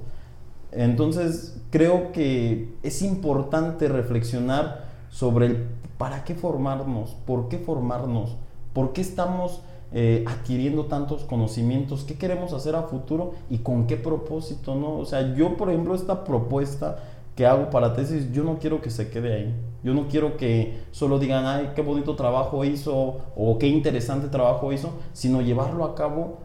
Entonces 0.71 1.59
creo 1.71 2.11
que 2.11 2.75
es 2.83 3.01
importante 3.01 3.87
reflexionar 3.87 4.85
sobre 5.09 5.47
el 5.47 5.67
para 5.97 6.23
qué 6.23 6.35
formarnos, 6.35 7.15
por 7.25 7.49
qué 7.49 7.57
formarnos, 7.57 8.37
por 8.73 8.93
qué 8.93 9.01
estamos 9.01 9.61
eh, 9.91 10.23
adquiriendo 10.27 10.85
tantos 10.85 11.23
conocimientos, 11.23 12.03
qué 12.03 12.15
queremos 12.15 12.53
hacer 12.53 12.75
a 12.75 12.83
futuro 12.83 13.33
y 13.49 13.59
con 13.59 13.87
qué 13.87 13.97
propósito, 13.97 14.75
¿no? 14.75 14.97
O 14.97 15.05
sea, 15.05 15.33
yo 15.33 15.57
por 15.57 15.69
ejemplo 15.69 15.95
esta 15.95 16.23
propuesta 16.23 16.99
que 17.35 17.45
hago 17.45 17.69
para 17.69 17.93
tesis, 17.93 18.31
yo 18.31 18.43
no 18.43 18.59
quiero 18.59 18.81
que 18.81 18.89
se 18.89 19.09
quede 19.09 19.33
ahí. 19.33 19.55
Yo 19.81 19.93
no 19.93 20.09
quiero 20.09 20.35
que 20.35 20.79
solo 20.91 21.19
digan, 21.19 21.45
ay, 21.45 21.71
qué 21.73 21.81
bonito 21.81 22.15
trabajo 22.15 22.65
hizo 22.65 23.21
o 23.35 23.57
qué 23.57 23.67
interesante 23.67 24.27
trabajo 24.27 24.73
hizo, 24.73 24.91
sino 25.13 25.41
llevarlo 25.41 25.85
a 25.85 25.95
cabo 25.95 26.39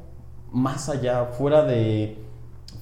más 0.52 0.88
allá, 0.88 1.24
fuera 1.26 1.64
de 1.64 2.18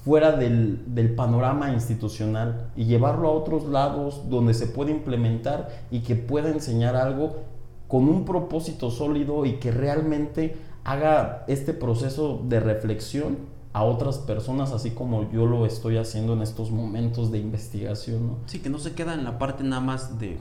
fuera 0.05 0.33
del, 0.33 0.95
del, 0.95 1.15
panorama 1.15 1.73
institucional 1.73 2.71
y 2.77 2.85
llevarlo 2.85 3.29
a 3.29 3.33
otros 3.33 3.65
lados 3.65 4.29
donde 4.29 4.53
se 4.53 4.67
puede 4.67 4.91
implementar 4.91 5.69
y 5.91 6.01
que 6.01 6.17
pueda 6.17 6.51
enseñar 6.51 6.97
algo 6.97 7.37
con 7.93 8.09
un 8.09 8.25
propósito 8.25 8.91
sólido 8.91 9.45
y 9.45 9.57
que 9.57 9.71
realmente 9.71 10.57
haga 10.83 11.45
este 11.47 11.75
proceso 11.75 12.43
de 12.49 12.59
reflexión 12.59 13.37
a 13.75 13.83
otras 13.83 14.17
personas, 14.17 14.73
así 14.73 14.93
como 14.93 15.31
yo 15.31 15.45
lo 15.45 15.67
estoy 15.67 15.99
haciendo 15.99 16.33
en 16.33 16.41
estos 16.41 16.71
momentos 16.71 17.31
de 17.31 17.39
investigación. 17.39 18.29
¿no? 18.29 18.39
Sí, 18.47 18.61
que 18.61 18.71
no 18.71 18.79
se 18.79 18.95
queda 18.95 19.13
en 19.13 19.25
la 19.25 19.39
parte 19.39 19.63
nada 19.63 19.83
más 19.83 20.19
de 20.19 20.39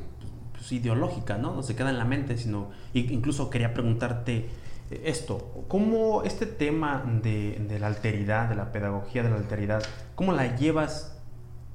pues, 0.53 0.71
ideológica, 0.71 1.37
¿no? 1.37 1.53
No 1.53 1.61
se 1.61 1.75
queda 1.75 1.89
en 1.89 1.97
la 1.97 2.05
mente, 2.05 2.37
sino 2.37 2.69
incluso 2.93 3.49
quería 3.49 3.73
preguntarte 3.73 4.47
esto, 4.89 5.65
¿cómo 5.67 6.23
este 6.23 6.45
tema 6.45 7.03
de, 7.21 7.77
la 7.81 7.87
alteridad, 7.87 8.47
de 8.47 8.55
la 8.55 8.71
pedagogía 8.71 9.23
de 9.23 9.29
la 9.29 9.35
alteridad, 9.35 9.83
cómo 10.15 10.31
la 10.31 10.55
llevas, 10.55 11.17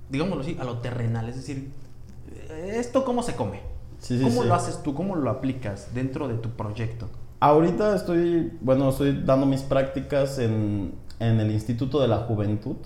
digámoslo 0.09 0.43
así, 0.43 0.57
a 0.59 0.65
lo 0.65 0.79
terrenal? 0.79 1.29
Es 1.29 1.37
decir, 1.37 1.71
¿esto 2.49 3.05
cómo 3.05 3.23
se 3.23 3.37
come? 3.37 3.76
¿Cómo 4.23 4.45
lo 4.45 4.55
haces 4.55 4.83
tú? 4.83 4.95
¿Cómo 4.95 5.17
lo 5.17 5.31
aplicas 5.31 5.95
dentro 5.95 6.29
de 6.29 6.35
tu 6.35 6.51
proyecto? 6.51 7.09
Ahorita 7.41 7.95
estoy, 7.95 8.53
bueno, 8.61 8.89
estoy 8.89 9.23
dando 9.25 9.47
mis 9.47 9.63
prácticas 9.63 10.39
en, 10.39 10.95
el 11.19 11.51
Instituto 11.51 12.01
de 12.01 12.09
la 12.09 12.19
Juventud. 12.19 12.77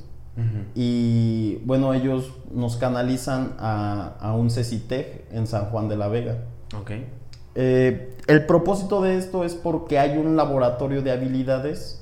Y 0.75 1.57
bueno, 1.67 1.93
ellos 1.93 2.33
nos 2.51 2.79
canalizan 2.79 3.57
a, 3.59 4.17
a 4.21 4.35
un 4.35 4.49
CECITEG 4.49 5.27
en 5.33 5.47
San 5.47 5.67
Juan 5.67 5.89
de 5.91 5.97
la 5.99 6.09
Vega. 6.09 6.39
Ok. 6.81 6.93
Eh, 7.55 8.17
el 8.27 8.47
propósito 8.47 9.03
de 9.03 9.17
esto 9.17 9.45
es 9.45 9.55
porque 9.55 9.99
hay 9.99 10.17
un 10.17 10.37
laboratorio 10.37 11.03
de 11.03 11.11
habilidades 11.11 12.01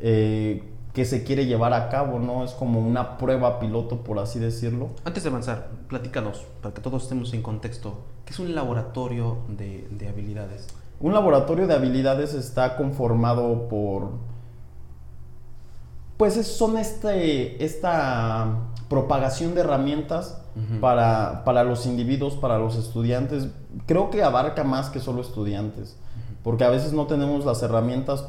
eh, 0.00 0.62
que 0.98 1.04
se 1.04 1.22
quiere 1.22 1.46
llevar 1.46 1.74
a 1.74 1.90
cabo, 1.90 2.18
¿no? 2.18 2.42
Es 2.42 2.50
como 2.54 2.80
una 2.80 3.18
prueba 3.18 3.60
piloto, 3.60 4.02
por 4.02 4.18
así 4.18 4.40
decirlo. 4.40 4.88
Antes 5.04 5.22
de 5.22 5.28
avanzar, 5.28 5.68
platícanos, 5.86 6.44
para 6.60 6.74
que 6.74 6.80
todos 6.80 7.04
estemos 7.04 7.32
en 7.34 7.40
contexto, 7.40 8.00
¿qué 8.24 8.32
es 8.32 8.40
un 8.40 8.52
laboratorio 8.52 9.38
de, 9.46 9.86
de 9.92 10.08
habilidades? 10.08 10.66
Un 10.98 11.14
laboratorio 11.14 11.68
de 11.68 11.74
habilidades 11.74 12.34
está 12.34 12.76
conformado 12.76 13.68
por... 13.68 14.08
Pues 16.16 16.34
son 16.44 16.76
este, 16.78 17.64
esta 17.64 18.56
propagación 18.88 19.54
de 19.54 19.60
herramientas 19.60 20.42
para, 20.80 21.44
para, 21.44 21.62
los 21.62 21.86
individuos, 21.86 22.34
para 22.34 22.58
los 22.58 22.74
estudiantes. 22.74 23.46
Creo 23.86 24.10
que 24.10 24.24
abarca 24.24 24.64
más 24.64 24.90
que 24.90 24.98
solo 24.98 25.20
estudiantes, 25.20 25.96
porque 26.42 26.64
a 26.64 26.70
veces 26.70 26.92
no 26.92 27.06
tenemos 27.06 27.44
las 27.44 27.62
herramientas 27.62 28.24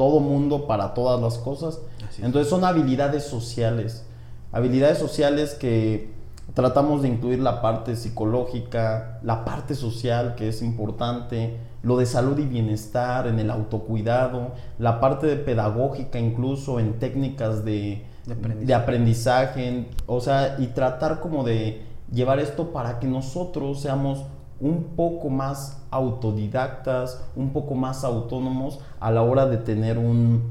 todo 0.00 0.18
mundo 0.18 0.66
para 0.66 0.94
todas 0.94 1.20
las 1.20 1.36
cosas. 1.36 1.78
Entonces 2.22 2.48
son 2.48 2.64
habilidades 2.64 3.24
sociales, 3.24 4.06
habilidades 4.50 4.96
sociales 4.96 5.52
que 5.52 6.10
tratamos 6.54 7.02
de 7.02 7.08
incluir 7.08 7.40
la 7.40 7.60
parte 7.60 7.96
psicológica, 7.96 9.18
la 9.22 9.44
parte 9.44 9.74
social 9.74 10.36
que 10.36 10.48
es 10.48 10.62
importante, 10.62 11.58
lo 11.82 11.98
de 11.98 12.06
salud 12.06 12.38
y 12.38 12.46
bienestar, 12.46 13.26
en 13.26 13.40
el 13.40 13.50
autocuidado, 13.50 14.52
la 14.78 15.00
parte 15.00 15.26
de 15.26 15.36
pedagógica 15.36 16.18
incluso 16.18 16.80
en 16.80 16.98
técnicas 16.98 17.62
de, 17.66 18.06
de 18.24 18.74
aprendizaje. 18.74 19.90
o 20.06 20.22
sea, 20.22 20.56
y 20.58 20.68
tratar 20.68 21.20
como 21.20 21.44
de 21.44 21.82
llevar 22.10 22.38
esto 22.38 22.72
para 22.72 23.00
que 23.00 23.06
nosotros 23.06 23.82
seamos 23.82 24.24
un 24.60 24.84
poco 24.96 25.30
más 25.30 25.82
autodidactas, 25.90 27.24
un 27.34 27.52
poco 27.52 27.74
más 27.74 28.04
autónomos 28.04 28.80
a 29.00 29.10
la 29.10 29.22
hora 29.22 29.46
de 29.46 29.56
tener 29.56 29.98
un, 29.98 30.42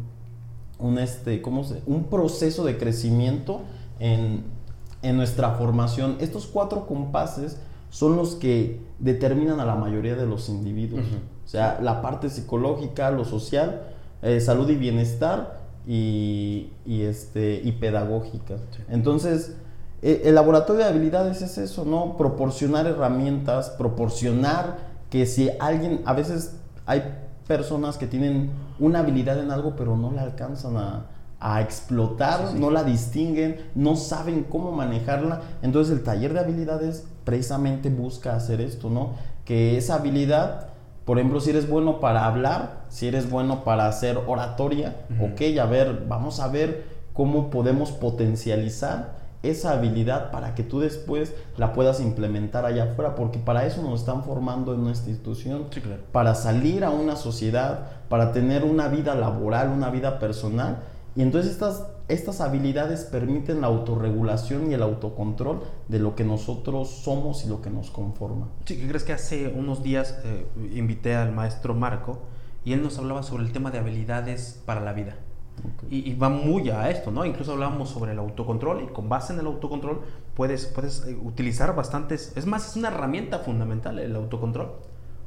un, 0.80 0.98
este, 0.98 1.42
¿cómo 1.42 1.64
se, 1.64 1.82
un 1.86 2.06
proceso 2.06 2.64
de 2.66 2.78
crecimiento 2.78 3.62
en, 4.00 4.44
en 5.02 5.18
nuestra 5.18 5.52
formación. 5.52 6.18
Estos 6.20 6.48
cuatro 6.48 6.86
compases 6.88 7.58
son 7.90 8.16
los 8.16 8.36
que 8.36 8.82
determinan 9.00 9.60
a 9.60 9.66
la 9.66 9.76
mayoría 9.76 10.16
de 10.16 10.26
los 10.26 10.50
individuos. 10.50 11.06
O 11.46 11.48
sea, 11.48 11.80
la 11.82 12.02
parte 12.02 12.30
psicológica, 12.30 13.12
lo 13.12 13.26
social, 13.26 13.84
eh, 14.22 14.40
salud 14.40 14.70
y 14.70 14.76
bienestar 14.76 15.60
y, 15.88 16.70
este, 16.86 17.62
y 17.64 17.72
pedagógica. 17.74 18.58
Entonces, 18.90 19.56
el 20.02 20.36
laboratorio 20.36 20.84
de 20.84 20.90
habilidades 20.90 21.42
es 21.42 21.58
eso, 21.58 21.86
¿no? 21.86 22.16
Proporcionar 22.18 22.86
herramientas, 22.86 23.70
proporcionar 23.72 24.78
que 25.10 25.26
si 25.26 25.50
alguien, 25.60 26.02
a 26.06 26.14
veces 26.14 26.56
hay 26.86 27.04
personas 27.48 27.98
que 27.98 28.08
tienen 28.08 28.52
una 28.80 29.00
habilidad 29.00 29.40
en 29.40 29.52
algo 29.52 29.76
pero 29.76 29.98
no 29.98 30.12
la 30.12 30.22
alcanzan 30.22 30.78
a, 30.78 31.06
explotar, 31.62 32.54
no 32.56 32.70
la 32.70 32.84
distinguen, 32.84 33.70
no 33.74 33.96
saben 33.96 34.44
cómo 34.44 34.74
manejarla. 34.74 35.42
Entonces 35.62 35.98
el 35.98 36.04
taller 36.04 36.34
de 36.34 36.42
habilidades 36.42 37.08
precisamente 37.24 37.90
busca 37.90 38.36
hacer 38.36 38.60
esto, 38.60 38.90
¿no? 38.90 39.12
Que 39.46 39.78
esa 39.78 39.96
habilidad 39.96 40.68
por 41.06 41.18
ejemplo, 41.18 41.40
si 41.40 41.50
eres 41.50 41.68
bueno 41.68 42.00
para 42.00 42.28
hablar, 42.28 42.84
si 42.90 43.08
eres 43.08 43.32
bueno 43.32 43.64
para 43.64 43.88
hacer 43.88 44.20
oratoria, 44.28 44.96
ok, 45.20 45.58
a 45.60 45.66
ver, 45.66 46.06
vamos 46.08 46.40
a 46.40 46.50
ver 46.50 46.84
cómo 47.14 47.50
podemos 47.50 47.92
potencializar 47.92 49.19
esa 49.42 49.72
habilidad 49.72 50.32
para 50.32 50.56
que 50.56 50.64
tú 50.64 50.80
después 50.80 51.34
la 51.58 51.74
puedas 51.74 52.02
implementar 52.02 52.66
allá 52.66 52.92
afuera, 52.92 53.16
porque 53.16 53.40
para 53.40 53.66
eso 53.66 53.82
nos 53.82 54.02
están 54.02 54.24
formando 54.24 54.74
en 54.74 54.84
nuestra 54.84 55.10
institución, 55.10 55.68
para 56.12 56.36
salir 56.36 56.84
a 56.84 56.90
una 56.90 57.16
sociedad, 57.16 57.88
para 58.10 58.32
tener 58.32 58.64
una 58.64 58.88
vida 58.88 59.16
laboral, 59.16 59.70
una 59.70 59.90
vida 59.90 60.20
personal, 60.20 60.80
y 61.16 61.22
entonces 61.22 61.52
estas 61.52 61.86
estas 62.10 62.42
habilidades 62.42 63.04
permiten 63.04 63.62
la 63.62 63.68
autorregulación 63.68 64.72
y 64.72 64.74
el 64.74 64.82
autocontrol 64.82 65.62
de 65.88 66.00
lo 66.00 66.16
que 66.16 66.24
nosotros 66.24 66.90
somos 66.90 67.46
y 67.46 67.48
lo 67.48 67.62
que 67.62 67.70
nos 67.70 67.92
conforma. 67.92 68.50
Sí, 68.66 68.78
¿qué 68.78 68.88
crees 68.88 69.04
que 69.04 69.14
hace 69.14 69.48
unos 69.48 69.84
días 69.84 70.18
eh, 70.26 70.48
invité 70.74 71.16
al 71.16 71.32
maestro 71.32 71.76
Marco 71.76 72.24
y 72.66 72.74
él 72.74 72.82
nos 72.82 72.98
hablaba 72.98 73.22
sobre 73.22 73.44
el 73.44 73.52
tema 73.52 73.70
de 73.70 73.78
habilidades 73.78 74.60
para 74.66 74.82
la 74.82 74.94
vida? 74.94 75.18
Y, 75.90 76.14
va 76.16 76.30
muy 76.30 76.70
a 76.70 76.90
esto, 76.90 77.12
¿no? 77.12 77.26
Incluso 77.26 77.54
hablábamos 77.54 77.90
sobre 77.90 78.12
el 78.12 78.20
autocontrol 78.20 78.84
y 78.84 78.88
con 78.88 79.10
base 79.10 79.34
en 79.34 79.40
el 79.40 79.48
autocontrol 79.48 80.02
puedes, 80.36 80.66
puedes 80.68 81.06
eh, 81.06 81.18
utilizar 81.22 81.76
bastantes, 81.76 82.34
es 82.36 82.46
más, 82.46 82.70
es 82.70 82.76
una 82.76 82.90
herramienta 82.90 83.40
fundamental 83.40 83.98
el 84.00 84.16
autocontrol. 84.16 84.74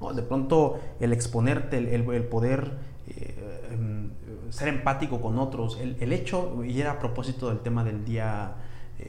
¿no? 0.00 0.12
De 0.12 0.22
pronto 0.22 0.78
el 1.00 1.12
exponerte, 1.12 1.78
el, 1.78 1.86
el 1.86 2.24
poder 2.24 2.72
eh, 3.08 3.68
em, 3.72 4.10
ser 4.50 4.68
empático 4.68 5.20
con 5.20 5.38
otros, 5.38 5.78
el, 5.80 6.12
hecho, 6.12 6.62
y 6.64 6.80
era 6.80 6.92
a 6.92 6.98
propósito 6.98 7.48
del 7.48 7.60
tema 7.60 7.82
del 7.82 8.04
Día 8.04 8.54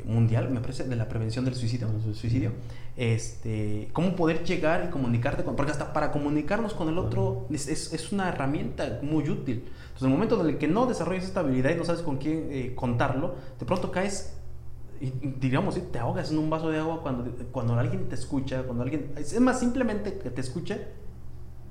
Mundial, 0.06 0.50
me 0.50 0.60
parece, 0.60 0.84
de 0.84 0.96
la 0.96 1.08
prevención 1.08 1.46
del 1.46 1.56
suicidio, 1.56 1.88
suicidio. 2.14 2.52
este, 2.96 3.90
cómo 3.94 4.16
poder 4.16 4.44
llegar 4.44 4.86
y 4.88 4.92
comunicarte 4.92 5.44
con, 5.44 5.56
porque 5.56 5.72
hasta 5.72 5.94
para 5.94 6.12
comunicarnos 6.12 6.74
con 6.74 6.90
el 6.90 6.98
otro 6.98 7.48
es, 7.52 7.68
es, 7.68 8.12
una 8.12 8.30
herramienta 8.30 9.00
muy 9.02 9.30
útil. 9.30 9.66
Entonces, 9.66 10.02
en 10.02 10.08
el 10.08 10.14
momento 10.14 10.42
en 10.42 10.50
el 10.50 10.58
que 10.58 10.68
no 10.68 10.86
desarrollas 10.86 11.26
esta 11.26 11.42
habilidad 11.42 11.72
y 11.72 11.76
no 11.76 11.86
sabes 11.86 12.02
con 12.02 12.18
quién 12.18 12.48
eh, 12.52 12.74
contarlo, 12.76 13.36
de 13.60 13.66
pronto 13.66 13.92
caes 13.92 14.38
y 15.02 15.12
digamos, 15.40 15.78
te 15.92 16.00
ahogas 16.00 16.32
en 16.32 16.38
un 16.38 16.50
vaso 16.50 16.70
de 16.70 16.80
agua 16.80 17.02
cuando, 17.02 17.30
cuando 17.52 17.74
alguien 17.74 18.08
te 18.08 18.16
escucha, 18.16 18.64
cuando 18.64 18.84
alguien, 18.84 19.12
es 19.18 19.38
más 19.42 19.60
simplemente 19.60 20.18
que 20.18 20.30
te 20.30 20.40
escuche, 20.40 20.88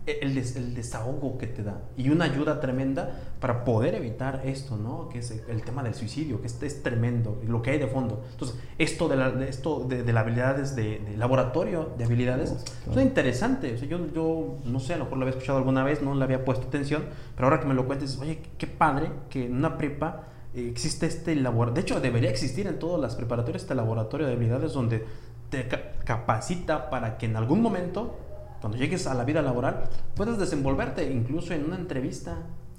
el, 0.06 0.36
el, 0.36 0.74
desahogo 0.74 1.38
que 1.38 1.46
te 1.46 1.62
da 1.62 1.82
y 1.96 2.10
una 2.10 2.24
ayuda 2.24 2.60
tremenda 2.60 3.20
para 3.40 3.64
poder 3.64 3.94
evitar 3.94 4.42
esto, 4.44 4.76
¿no? 4.76 5.08
Que 5.08 5.20
es 5.20 5.30
el, 5.30 5.62
tema 5.62 5.82
del 5.82 5.94
suicidio, 5.94 6.40
que 6.40 6.48
es, 6.48 6.60
es, 6.62 6.82
tremendo, 6.82 7.40
lo 7.46 7.62
que 7.62 7.70
hay 7.70 7.78
de 7.78 7.86
fondo. 7.86 8.24
Entonces, 8.32 8.58
esto 8.78 9.08
de, 9.08 9.16
la, 9.16 9.30
de 9.30 9.48
esto 9.48 9.84
de, 9.88 10.02
de 10.02 10.12
las 10.12 10.24
habilidades 10.24 10.74
de, 10.74 11.14
laboratorio 11.16 11.92
de 11.96 12.04
habilidades 12.04 12.52
es 12.90 12.96
interesante. 12.96 13.74
O 13.74 13.78
sea, 13.78 13.88
yo, 13.88 14.12
yo 14.12 14.58
no 14.64 14.80
sé, 14.80 14.94
a 14.94 14.96
lo 14.96 15.04
mejor 15.04 15.18
lo 15.18 15.24
había 15.24 15.36
escuchado 15.36 15.58
alguna 15.58 15.84
vez, 15.84 16.02
no 16.02 16.14
le 16.14 16.24
había 16.24 16.44
puesto 16.44 16.66
atención, 16.66 17.04
pero 17.36 17.46
ahora 17.46 17.60
que 17.60 17.66
me 17.66 17.74
lo 17.74 17.86
cuentes, 17.86 18.18
oye, 18.18 18.40
qué 18.58 18.66
padre 18.66 19.10
que 19.30 19.46
en 19.46 19.56
una 19.56 19.78
prepa 19.78 20.24
existe 20.54 21.06
este 21.06 21.36
laboratorio. 21.36 21.74
De 21.74 21.80
hecho, 21.80 22.00
debería 22.00 22.30
existir 22.30 22.66
en 22.66 22.78
todas 22.78 23.00
las 23.00 23.14
preparatorias 23.14 23.62
este 23.62 23.74
laboratorio 23.74 24.26
de 24.26 24.34
habilidades 24.34 24.72
donde 24.72 25.04
te 25.48 25.68
capacita 26.04 26.90
para 26.90 27.18
que 27.18 27.26
en 27.26 27.36
algún 27.36 27.60
momento 27.60 28.16
cuando 28.62 28.78
llegues 28.78 29.08
a 29.08 29.14
la 29.14 29.24
vida 29.24 29.42
laboral, 29.42 29.82
puedes 30.14 30.38
desenvolverte 30.38 31.12
incluso 31.12 31.52
en 31.52 31.64
una 31.64 31.76
entrevista. 31.76 32.36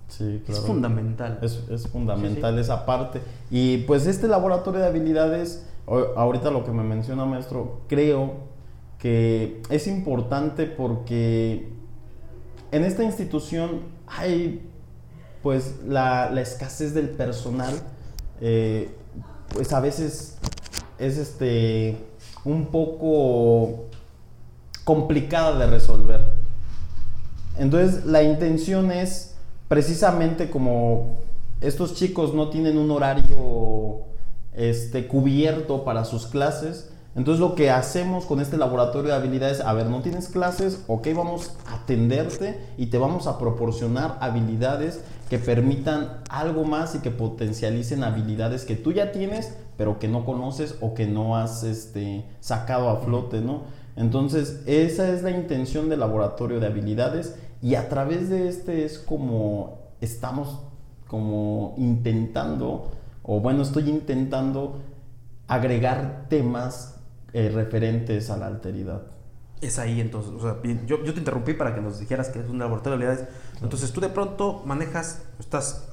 Sí, 0.07 0.41
claro. 0.45 0.61
Es 0.61 0.65
fundamental. 0.65 1.39
Es, 1.41 1.87
fundamental 1.89 2.57
esa 2.57 2.85
parte. 2.85 3.19
Y 3.51 3.79
pues 3.79 4.07
este 4.07 4.29
laboratorio 4.29 4.79
de 4.79 4.87
habilidades, 4.87 5.67
ahorita 5.85 6.51
lo 6.51 6.63
que 6.63 6.71
me 6.71 6.83
menciona 6.83 7.25
maestro, 7.25 7.81
creo 7.89 8.35
que 8.97 9.61
es 9.69 9.87
importante 9.87 10.67
porque 10.67 11.67
en 12.71 12.85
esta 12.85 13.03
institución 13.03 13.81
hay 14.07 14.61
pues 15.41 15.81
la, 15.85 16.31
escasez 16.39 16.93
del 16.93 17.09
personal, 17.09 17.73
eh, 18.39 18.89
pues 19.49 19.73
a 19.73 19.81
veces 19.81 20.37
es 20.97 21.17
este 21.17 21.97
un 22.45 22.67
poco 22.67 23.89
complicada 24.83 25.57
de 25.57 25.67
resolver. 25.67 26.21
Entonces 27.57 28.05
la 28.05 28.23
intención 28.23 28.91
es 28.91 29.35
precisamente 29.67 30.49
como 30.49 31.17
estos 31.61 31.95
chicos 31.95 32.33
no 32.33 32.49
tienen 32.49 32.77
un 32.77 32.91
horario 32.91 34.01
este, 34.53 35.07
cubierto 35.07 35.83
para 35.83 36.05
sus 36.05 36.27
clases, 36.27 36.89
entonces 37.15 37.39
lo 37.39 37.53
que 37.53 37.69
hacemos 37.69 38.25
con 38.25 38.39
este 38.39 38.57
laboratorio 38.57 39.11
de 39.11 39.15
habilidades, 39.15 39.61
a 39.61 39.71
ver, 39.73 39.85
no 39.85 40.01
tienes 40.01 40.29
clases, 40.29 40.83
ok, 40.87 41.09
vamos 41.15 41.55
a 41.67 41.75
atenderte 41.75 42.59
y 42.75 42.87
te 42.87 42.97
vamos 42.97 43.27
a 43.27 43.37
proporcionar 43.37 44.17
habilidades 44.19 45.03
que 45.29 45.37
permitan 45.37 46.21
algo 46.29 46.63
más 46.63 46.95
y 46.95 46.99
que 46.99 47.11
potencialicen 47.11 48.03
habilidades 48.03 48.65
que 48.65 48.75
tú 48.75 48.91
ya 48.91 49.11
tienes, 49.11 49.55
pero 49.77 49.99
que 49.99 50.07
no 50.07 50.25
conoces 50.25 50.75
o 50.81 50.95
que 50.95 51.05
no 51.05 51.37
has 51.37 51.63
este, 51.63 52.25
sacado 52.39 52.89
a 52.89 52.97
flote, 52.97 53.41
¿no? 53.41 53.61
Entonces, 53.95 54.63
esa 54.65 55.09
es 55.09 55.23
la 55.23 55.31
intención 55.31 55.89
del 55.89 55.99
laboratorio 55.99 56.59
de 56.59 56.67
habilidades 56.67 57.35
y 57.61 57.75
a 57.75 57.89
través 57.89 58.29
de 58.29 58.49
este 58.49 58.85
es 58.85 58.99
como 58.99 59.79
estamos 60.01 60.59
como 61.07 61.75
intentando, 61.77 62.91
o 63.21 63.39
bueno, 63.39 63.61
estoy 63.61 63.89
intentando 63.89 64.79
agregar 65.47 66.25
temas 66.27 66.99
eh, 67.33 67.49
referentes 67.53 68.29
a 68.29 68.37
la 68.37 68.47
alteridad. 68.47 69.12
Es 69.63 69.79
ahí 69.79 70.01
entonces, 70.01 70.33
o 70.33 70.41
sea, 70.41 70.57
yo, 70.85 71.03
yo, 71.03 71.13
te 71.13 71.19
interrumpí 71.19 71.53
para 71.53 71.73
que 71.73 71.79
nos 71.79 71.99
dijeras 71.99 72.29
que 72.29 72.39
es 72.39 72.49
un 72.49 72.59
laboratorio 72.59 72.97
de 72.97 73.05
habilidades. 73.05 73.33
Entonces 73.61 73.93
tú 73.93 74.01
de 74.01 74.09
pronto 74.09 74.61
manejas, 74.65 75.23
estás, 75.39 75.89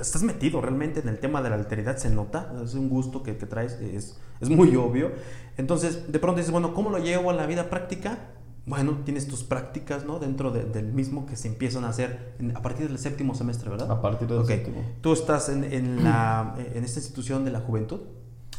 estás 0.00 0.22
metido 0.22 0.62
realmente 0.62 1.00
en 1.00 1.08
el 1.08 1.18
tema 1.18 1.42
de 1.42 1.50
la 1.50 1.56
alteridad, 1.56 1.98
se 1.98 2.08
nota, 2.08 2.52
es 2.64 2.74
un 2.74 2.88
gusto 2.88 3.22
que, 3.22 3.36
que 3.36 3.44
traes, 3.44 3.74
es, 3.74 4.18
es 4.40 4.48
muy 4.48 4.74
obvio. 4.76 5.12
Entonces 5.58 6.10
de 6.10 6.18
pronto 6.18 6.38
dices, 6.38 6.52
bueno, 6.52 6.72
¿cómo 6.72 6.88
lo 6.88 6.98
llevo 6.98 7.30
a 7.30 7.34
la 7.34 7.46
vida 7.46 7.68
práctica? 7.68 8.18
Bueno, 8.64 9.00
tienes 9.04 9.26
tus 9.26 9.42
prácticas, 9.42 10.04
¿no? 10.06 10.20
Dentro 10.20 10.52
del 10.52 10.92
mismo 10.92 11.26
que 11.26 11.36
se 11.36 11.48
empiezan 11.48 11.84
a 11.84 11.88
hacer 11.88 12.36
a 12.54 12.62
partir 12.62 12.86
del 12.86 12.98
séptimo 12.98 13.34
semestre, 13.34 13.68
¿verdad? 13.68 13.90
A 13.90 14.00
partir 14.00 14.28
del 14.28 14.46
séptimo. 14.46 14.82
Tú 15.00 15.12
estás 15.12 15.48
en, 15.48 15.64
en, 15.64 16.04
la, 16.04 16.54
en 16.56 16.84
esta 16.84 17.00
institución 17.00 17.44
de 17.44 17.50
la 17.50 17.60
juventud. 17.60 18.00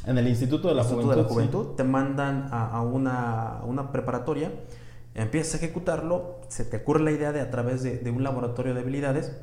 En 0.06 0.18
el 0.18 0.28
Instituto 0.28 0.68
de 0.68 0.76
la 0.76 0.84
Juventud. 0.84 1.16
De 1.16 1.22
la 1.22 1.28
Juventud 1.28 1.66
te 1.76 1.84
mandan 1.84 2.50
a, 2.52 2.82
una, 2.82 3.62
una, 3.66 3.92
preparatoria, 3.92 4.52
empiezas 5.16 5.56
a 5.56 5.58
ejecutarlo, 5.58 6.40
se 6.50 6.66
te 6.66 6.78
ocurre 6.78 7.04
la 7.04 7.12
idea 7.12 7.32
de 7.32 7.40
a 7.40 7.50
través 7.50 7.84
de, 7.84 8.12
un 8.12 8.24
laboratorio 8.24 8.74
de 8.74 8.82
habilidades 8.82 9.36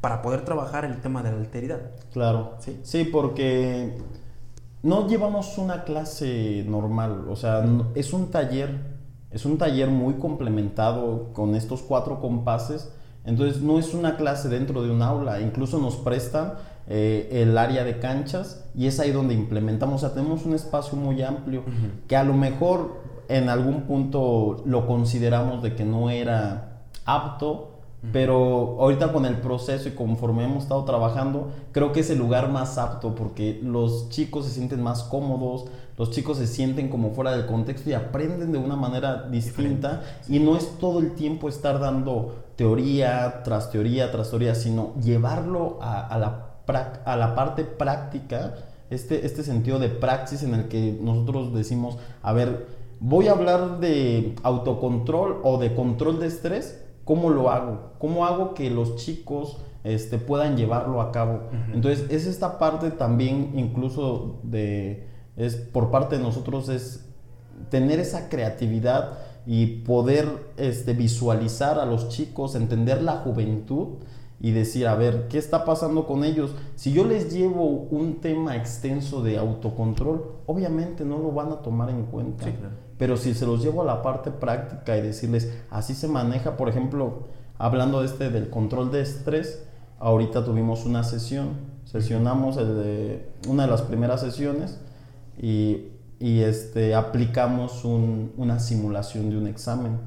para 0.00 0.22
poder 0.22 0.44
trabajar 0.44 0.84
el 0.84 1.00
tema 1.00 1.22
de 1.22 1.30
la 1.30 1.38
alteridad. 1.38 1.80
Claro, 2.12 2.54
sí, 2.58 2.80
sí 2.82 3.04
porque 3.04 3.98
no 4.82 5.06
llevamos 5.06 5.58
una 5.58 5.84
clase 5.84 6.64
normal, 6.66 7.26
o 7.28 7.36
sea, 7.36 7.64
es 7.94 8.12
un 8.12 8.30
taller, 8.30 8.80
es 9.30 9.44
un 9.44 9.58
taller 9.58 9.90
muy 9.90 10.14
complementado 10.14 11.32
con 11.34 11.54
estos 11.54 11.82
cuatro 11.82 12.20
compases, 12.20 12.90
entonces 13.24 13.62
no 13.62 13.78
es 13.78 13.94
una 13.94 14.16
clase 14.16 14.48
dentro 14.48 14.82
de 14.82 14.90
un 14.90 15.02
aula, 15.02 15.40
incluso 15.40 15.78
nos 15.78 15.96
prestan 15.96 16.54
eh, 16.92 17.42
el 17.42 17.56
área 17.56 17.84
de 17.84 18.00
canchas 18.00 18.64
y 18.74 18.88
es 18.88 18.98
ahí 18.98 19.12
donde 19.12 19.32
implementamos, 19.32 20.02
o 20.02 20.06
sea, 20.08 20.12
tenemos 20.12 20.44
un 20.44 20.54
espacio 20.54 20.98
muy 20.98 21.22
amplio 21.22 21.62
que 22.08 22.16
a 22.16 22.24
lo 22.24 22.34
mejor 22.34 22.96
en 23.28 23.48
algún 23.48 23.82
punto 23.82 24.60
lo 24.66 24.88
consideramos 24.88 25.62
de 25.62 25.76
que 25.76 25.84
no 25.84 26.10
era 26.10 26.80
apto, 27.04 27.68
pero 28.12 28.76
ahorita 28.80 29.12
con 29.12 29.24
el 29.24 29.36
proceso 29.36 29.88
y 29.88 29.92
conforme 29.92 30.42
hemos 30.42 30.64
estado 30.64 30.82
trabajando, 30.82 31.52
creo 31.70 31.92
que 31.92 32.00
es 32.00 32.10
el 32.10 32.18
lugar 32.18 32.50
más 32.50 32.76
apto 32.76 33.14
porque 33.14 33.60
los 33.62 34.08
chicos 34.08 34.46
se 34.46 34.50
sienten 34.50 34.82
más 34.82 35.04
cómodos, 35.04 35.66
los 35.96 36.10
chicos 36.10 36.38
se 36.38 36.48
sienten 36.48 36.88
como 36.88 37.10
fuera 37.10 37.30
del 37.30 37.46
contexto 37.46 37.88
y 37.88 37.92
aprenden 37.92 38.50
de 38.50 38.58
una 38.58 38.74
manera 38.74 39.28
distinta. 39.28 40.02
Y 40.28 40.40
no 40.40 40.56
es 40.56 40.78
todo 40.78 40.98
el 40.98 41.12
tiempo 41.12 41.48
estar 41.48 41.78
dando 41.78 42.34
teoría 42.56 43.42
tras 43.44 43.70
teoría 43.70 44.10
tras 44.10 44.30
teoría, 44.30 44.56
sino 44.56 44.94
llevarlo 45.00 45.78
a 45.80 46.18
la 46.18 46.49
a 46.76 47.16
la 47.16 47.34
parte 47.34 47.64
práctica, 47.64 48.54
este, 48.90 49.24
este 49.24 49.42
sentido 49.42 49.78
de 49.78 49.88
praxis 49.88 50.42
en 50.42 50.54
el 50.54 50.68
que 50.68 50.98
nosotros 51.00 51.54
decimos, 51.54 51.96
a 52.22 52.32
ver, 52.32 52.66
voy 52.98 53.28
a 53.28 53.32
hablar 53.32 53.80
de 53.80 54.34
autocontrol 54.42 55.40
o 55.42 55.58
de 55.58 55.74
control 55.74 56.18
de 56.20 56.26
estrés, 56.26 56.84
¿cómo 57.04 57.30
lo 57.30 57.50
hago? 57.50 57.92
¿Cómo 57.98 58.26
hago 58.26 58.54
que 58.54 58.68
los 58.68 58.96
chicos 58.96 59.58
este, 59.84 60.18
puedan 60.18 60.56
llevarlo 60.56 61.00
a 61.00 61.12
cabo? 61.12 61.42
Entonces, 61.72 62.06
es 62.10 62.26
esta 62.26 62.58
parte 62.58 62.90
también 62.90 63.52
incluso 63.54 64.40
de, 64.42 65.08
es 65.36 65.56
por 65.56 65.90
parte 65.90 66.18
de 66.18 66.22
nosotros, 66.22 66.68
es 66.68 67.06
tener 67.70 68.00
esa 68.00 68.28
creatividad 68.28 69.18
y 69.46 69.66
poder 69.66 70.52
este, 70.56 70.92
visualizar 70.92 71.78
a 71.78 71.86
los 71.86 72.08
chicos, 72.08 72.54
entender 72.54 73.02
la 73.02 73.18
juventud 73.18 73.98
y 74.42 74.52
decir, 74.52 74.86
a 74.86 74.94
ver, 74.94 75.28
¿qué 75.28 75.36
está 75.36 75.66
pasando 75.66 76.06
con 76.06 76.24
ellos? 76.24 76.54
Si 76.74 76.92
yo 76.92 77.04
les 77.04 77.32
llevo 77.32 77.66
un 77.66 78.20
tema 78.20 78.56
extenso 78.56 79.22
de 79.22 79.36
autocontrol, 79.36 80.32
obviamente 80.46 81.04
no 81.04 81.18
lo 81.18 81.30
van 81.30 81.52
a 81.52 81.56
tomar 81.56 81.90
en 81.90 82.06
cuenta. 82.06 82.46
Pero 82.96 83.18
si 83.18 83.34
se 83.34 83.44
los 83.44 83.62
llevo 83.62 83.82
a 83.82 83.84
la 83.84 84.00
parte 84.00 84.30
práctica 84.30 84.96
y 84.96 85.02
decirles, 85.02 85.52
así 85.70 85.94
se 85.94 86.08
maneja, 86.08 86.56
por 86.56 86.70
ejemplo, 86.70 87.28
hablando 87.58 88.00
de 88.00 88.06
este 88.06 88.30
del 88.30 88.48
control 88.48 88.90
de 88.90 89.02
estrés, 89.02 89.66
ahorita 89.98 90.42
tuvimos 90.42 90.86
una 90.86 91.04
sesión, 91.04 91.50
sesionamos 91.84 92.56
el 92.56 93.26
una 93.46 93.64
de 93.64 93.70
las 93.70 93.82
primeras 93.82 94.22
sesiones 94.22 94.80
y, 95.36 95.88
y 96.18 96.40
este, 96.40 96.94
aplicamos 96.94 97.84
una 97.84 98.58
simulación 98.58 99.28
de 99.28 99.36
un 99.36 99.46
examen. 99.46 99.98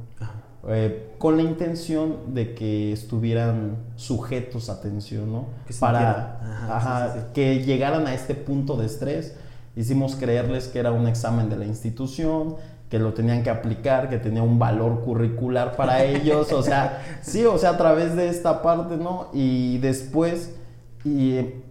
Eh, 0.70 1.16
con 1.18 1.36
la 1.36 1.44
intención 1.44 2.34
de 2.34 2.56
que 2.56 2.94
estuvieran 2.94 3.78
sujetos 3.98 4.70
a 4.70 4.74
atención, 4.74 5.32
¿no? 5.32 5.48
Para 5.80 7.30
que 7.34 7.64
llegaran 7.64 8.08
a 8.08 8.14
este 8.14 8.34
punto 8.34 8.78
de 8.78 8.86
estrés. 8.86 9.36
Hicimos 9.76 10.16
creerles 10.16 10.68
que 10.68 10.80
era 10.80 10.92
un 10.92 11.08
examen 11.08 11.50
de 11.50 11.58
la 11.58 11.66
institución, 11.66 12.56
que 12.90 13.00
lo 13.00 13.14
tenían 13.14 13.44
que 13.44 13.50
aplicar, 13.50 14.10
que 14.10 14.20
tenía 14.20 14.44
un 14.44 14.58
valor 14.60 15.02
curricular 15.02 15.76
para 15.76 16.04
ellos, 16.06 16.54
o 16.54 16.64
sea, 16.64 17.20
sí, 17.22 17.44
o 17.44 17.58
sea, 17.58 17.72
a 17.72 17.78
través 17.78 18.16
de 18.16 18.30
esta 18.30 18.62
parte, 18.62 18.96
¿no? 18.98 19.30
Y 19.34 19.80
después 19.80 20.56
y, 21.04 21.32
eh, 21.32 21.64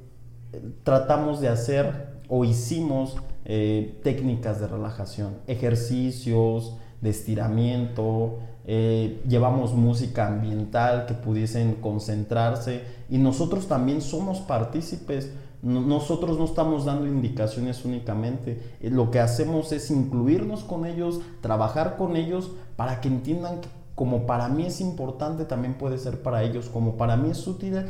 tratamos 0.82 1.40
de 1.40 1.48
hacer 1.48 2.08
o 2.28 2.44
hicimos 2.44 3.16
eh, 3.44 4.00
técnicas 4.02 4.60
de 4.60 4.66
relajación, 4.66 5.38
ejercicios 5.46 6.76
de 7.00 7.10
estiramiento, 7.10 8.38
eh, 8.64 9.22
llevamos 9.28 9.74
música 9.74 10.28
ambiental 10.28 11.06
que 11.06 11.14
pudiesen 11.14 11.74
concentrarse 11.76 12.82
y 13.10 13.18
nosotros 13.18 13.66
también 13.66 14.00
somos 14.00 14.40
partícipes. 14.40 15.32
nosotros 15.62 16.38
no 16.38 16.44
estamos 16.44 16.84
dando 16.84 17.06
indicaciones 17.06 17.84
únicamente, 17.84 18.60
eh, 18.80 18.90
lo 18.90 19.10
que 19.10 19.20
hacemos 19.20 19.72
es 19.72 19.90
incluirnos 19.90 20.64
con 20.64 20.86
ellos, 20.86 21.20
trabajar 21.40 21.96
con 21.96 22.16
ellos 22.16 22.50
para 22.76 23.00
que 23.00 23.08
entiendan 23.08 23.60
que 23.60 23.68
como 23.94 24.26
para 24.26 24.48
mí 24.48 24.66
es 24.66 24.80
importante, 24.80 25.44
también 25.44 25.74
puede 25.74 25.98
ser 25.98 26.22
para 26.22 26.42
ellos, 26.42 26.68
como 26.68 26.96
para 26.96 27.16
mí 27.16 27.30
es 27.30 27.46
útil, 27.46 27.84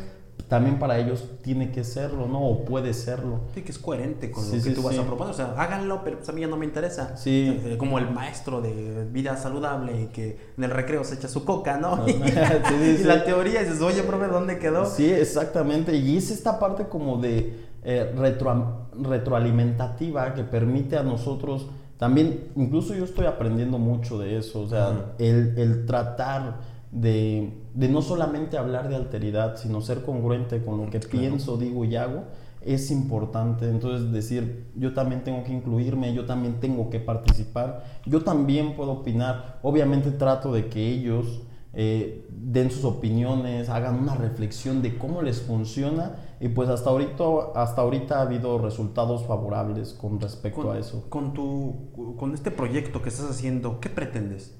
también 0.48 0.78
para 0.78 0.98
ellos 0.98 1.24
tiene 1.42 1.70
que 1.72 1.82
serlo, 1.82 2.26
¿no? 2.26 2.40
O 2.46 2.64
puede 2.66 2.92
serlo. 2.92 3.40
Sí, 3.54 3.62
que 3.62 3.72
es 3.72 3.78
coherente 3.78 4.30
con 4.30 4.44
Sí, 4.44 4.56
lo 4.58 4.62
que 4.62 4.68
sí, 4.70 4.74
tú 4.74 4.82
vas 4.82 4.94
sí. 4.94 5.00
a 5.00 5.04
proponer. 5.04 5.32
O 5.32 5.36
sea, 5.36 5.54
háganlo, 5.56 6.02
pero 6.04 6.18
pues 6.18 6.28
a 6.28 6.32
mí 6.32 6.42
ya 6.42 6.46
no 6.46 6.58
me 6.58 6.66
interesa. 6.66 7.16
Sí. 7.16 7.58
O 7.64 7.68
sea, 7.68 7.78
Como 7.78 7.98
el 7.98 8.10
maestro 8.10 8.60
de 8.60 9.06
vida 9.10 9.36
saludable 9.38 10.02
y 10.02 10.06
que 10.08 10.38
en 10.58 10.64
el 10.64 10.70
recreo 10.70 11.04
se 11.04 11.14
echa 11.14 11.28
su 11.28 11.44
coca, 11.46 11.78
¿no? 11.78 12.04
Sí, 12.06 12.12
sí, 12.22 12.96
y 13.00 13.04
la 13.04 13.24
teoría 13.24 13.60
dices, 13.62 13.80
oye, 13.80 14.02
profe, 14.02 14.26
¿dónde 14.26 14.58
quedó? 14.58 14.84
Sí, 14.84 15.10
exactamente. 15.10 15.96
Y 15.96 16.18
es 16.18 16.30
esta 16.30 16.58
parte 16.58 16.86
como 16.86 17.16
de 17.16 17.58
eh, 17.84 18.12
retro- 18.16 18.88
retroalimentativa 19.00 20.34
que 20.34 20.44
permite 20.44 20.96
a 20.96 21.02
nosotros 21.02 21.66
también, 21.98 22.48
incluso 22.56 22.94
yo 22.94 23.04
estoy 23.04 23.26
aprendiendo 23.26 23.78
mucho 23.78 24.18
de 24.18 24.36
eso, 24.36 24.60
o 24.62 24.68
sea, 24.68 25.14
el, 25.18 25.54
el 25.56 25.86
tratar 25.86 26.56
de, 26.92 27.52
de 27.74 27.88
no 27.88 28.02
solamente 28.02 28.58
hablar 28.58 28.88
de 28.88 28.96
alteridad, 28.96 29.56
sino 29.56 29.80
ser 29.80 30.02
congruente 30.02 30.62
con 30.62 30.78
lo 30.78 30.90
que 30.90 31.00
Claro. 31.00 31.18
pienso, 31.18 31.56
digo 31.56 31.84
y 31.84 31.96
hago, 31.96 32.24
es 32.60 32.90
importante. 32.90 33.68
Entonces 33.68 34.12
decir, 34.12 34.66
yo 34.76 34.92
también 34.94 35.24
tengo 35.24 35.42
que 35.42 35.52
incluirme, 35.52 36.14
yo 36.14 36.26
también 36.26 36.60
tengo 36.60 36.90
que 36.90 37.00
participar, 37.00 37.82
yo 38.06 38.22
también 38.22 38.76
puedo 38.76 38.92
opinar. 38.92 39.58
Obviamente 39.62 40.10
trato 40.12 40.52
de 40.52 40.68
que 40.68 40.86
ellos 40.86 41.40
eh, 41.74 42.28
den 42.30 42.70
sus 42.70 42.84
opiniones, 42.84 43.70
hagan 43.70 43.98
una 43.98 44.14
reflexión 44.14 44.82
de 44.82 44.98
cómo 44.98 45.22
les 45.22 45.40
funciona 45.40 46.16
y 46.38 46.48
pues 46.50 46.68
hasta 46.68 46.90
ahorita, 46.90 47.24
hasta 47.54 47.80
ahorita 47.80 48.18
ha 48.18 48.22
habido 48.22 48.58
resultados 48.58 49.24
favorables 49.24 49.94
con 49.94 50.20
respecto 50.20 50.60
con, 50.62 50.76
a 50.76 50.78
eso. 50.78 51.06
Con, 51.08 51.32
tu, 51.32 51.88
con 52.18 52.34
este 52.34 52.50
proyecto 52.50 53.00
que 53.00 53.08
estás 53.08 53.30
haciendo, 53.30 53.80
¿qué 53.80 53.88
pretendes? 53.88 54.54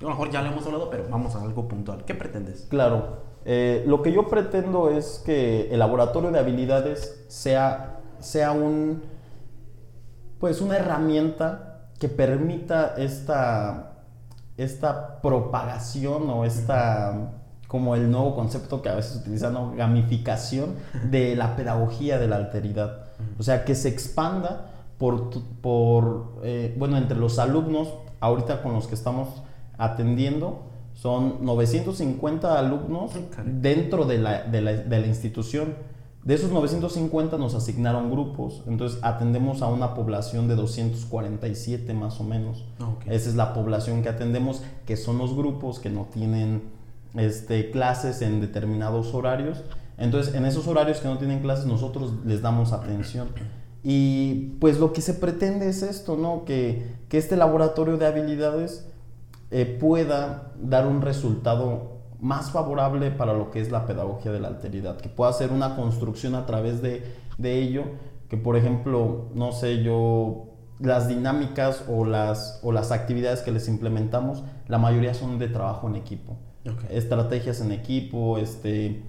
A 0.00 0.02
lo 0.04 0.10
mejor 0.10 0.30
ya 0.30 0.42
lo 0.42 0.48
hemos 0.48 0.66
hablado, 0.66 0.90
pero 0.90 1.04
vamos 1.10 1.34
a 1.34 1.42
algo 1.42 1.66
puntual. 1.68 2.04
¿Qué 2.04 2.14
pretendes? 2.14 2.66
Claro, 2.68 3.18
eh, 3.44 3.84
lo 3.86 4.02
que 4.02 4.12
yo 4.12 4.26
pretendo 4.26 4.90
es 4.90 5.22
que 5.24 5.72
el 5.72 5.78
laboratorio 5.78 6.30
de 6.30 6.38
habilidades 6.38 7.24
sea, 7.28 8.00
sea 8.18 8.52
un, 8.52 9.02
pues 10.38 10.60
una 10.60 10.76
herramienta 10.76 11.90
que 11.98 12.08
permita 12.08 12.94
esta, 12.98 13.92
esta 14.56 15.20
propagación 15.22 16.28
o 16.28 16.44
esta, 16.44 17.30
como 17.68 17.94
el 17.94 18.10
nuevo 18.10 18.34
concepto 18.34 18.82
que 18.82 18.90
a 18.90 18.96
veces 18.96 19.16
utilizan, 19.16 19.54
¿no? 19.54 19.74
gamificación 19.74 20.74
de 21.10 21.36
la 21.36 21.56
pedagogía 21.56 22.18
de 22.18 22.26
la 22.26 22.36
alteridad. 22.36 23.06
O 23.38 23.42
sea, 23.42 23.64
que 23.64 23.74
se 23.74 23.88
expanda 23.88 24.72
por, 24.98 25.30
por 25.62 26.40
eh, 26.42 26.74
bueno, 26.76 26.98
entre 26.98 27.16
los 27.16 27.38
alumnos, 27.38 27.94
ahorita 28.20 28.62
con 28.62 28.72
los 28.72 28.86
que 28.86 28.94
estamos 28.94 29.28
atendiendo, 29.78 30.62
son 30.94 31.44
950 31.44 32.58
alumnos 32.58 33.12
dentro 33.44 34.04
de 34.06 34.18
la, 34.18 34.42
de 34.44 34.60
la- 34.62 34.72
de 34.72 35.00
la 35.00 35.06
institución. 35.06 35.74
De 36.24 36.34
esos 36.34 36.50
950 36.50 37.38
nos 37.38 37.54
asignaron 37.54 38.10
grupos, 38.10 38.64
entonces 38.66 38.98
atendemos 39.02 39.62
a 39.62 39.68
una 39.68 39.94
población 39.94 40.48
de 40.48 40.56
247 40.56 41.94
más 41.94 42.20
o 42.20 42.24
menos. 42.24 42.64
Ok. 42.80 43.04
Esa 43.06 43.28
es 43.28 43.36
la 43.36 43.52
población 43.54 44.02
que 44.02 44.08
atendemos, 44.08 44.62
que 44.86 44.96
son 44.96 45.18
los 45.18 45.36
grupos 45.36 45.78
que 45.78 45.88
no 45.90 46.06
tienen 46.12 46.62
este, 47.14 47.70
clases 47.70 48.22
en 48.22 48.40
determinados 48.40 49.14
horarios. 49.14 49.62
Entonces, 49.98 50.34
en 50.34 50.44
esos 50.46 50.66
horarios 50.66 50.98
que 50.98 51.06
no 51.08 51.16
tienen 51.18 51.40
clases, 51.40 51.64
nosotros 51.66 52.12
les 52.24 52.42
damos 52.42 52.72
atención. 52.72 53.28
Y 53.84 54.56
pues 54.60 54.80
lo 54.80 54.92
que 54.92 55.00
se 55.00 55.14
pretende 55.14 55.68
es 55.68 55.82
esto, 55.82 56.16
¿no? 56.16 56.44
Que, 56.44 56.86
que 57.08 57.18
este 57.18 57.36
laboratorio 57.36 57.96
de 57.98 58.06
habilidades 58.06 58.88
eh, 59.50 59.64
pueda 59.80 60.52
dar 60.60 60.86
un 60.86 61.02
resultado 61.02 61.96
más 62.20 62.50
favorable 62.50 63.10
para 63.10 63.32
lo 63.32 63.50
que 63.50 63.60
es 63.60 63.70
la 63.70 63.86
pedagogía 63.86 64.32
de 64.32 64.40
la 64.40 64.48
alteridad, 64.48 64.96
que 64.96 65.08
pueda 65.08 65.30
hacer 65.30 65.52
una 65.52 65.76
construcción 65.76 66.34
a 66.34 66.46
través 66.46 66.82
de, 66.82 67.04
de 67.38 67.58
ello, 67.58 67.84
que 68.28 68.36
por 68.36 68.56
ejemplo, 68.56 69.28
no 69.34 69.52
sé, 69.52 69.82
yo, 69.82 70.46
las 70.80 71.08
dinámicas 71.08 71.84
o 71.88 72.04
las, 72.04 72.60
o 72.62 72.72
las 72.72 72.90
actividades 72.90 73.42
que 73.42 73.52
les 73.52 73.68
implementamos, 73.68 74.44
la 74.66 74.78
mayoría 74.78 75.14
son 75.14 75.38
de 75.38 75.48
trabajo 75.48 75.88
en 75.88 75.96
equipo, 75.96 76.36
estrategias 76.90 77.60
en 77.60 77.72
equipo, 77.72 78.38
este, 78.38 79.02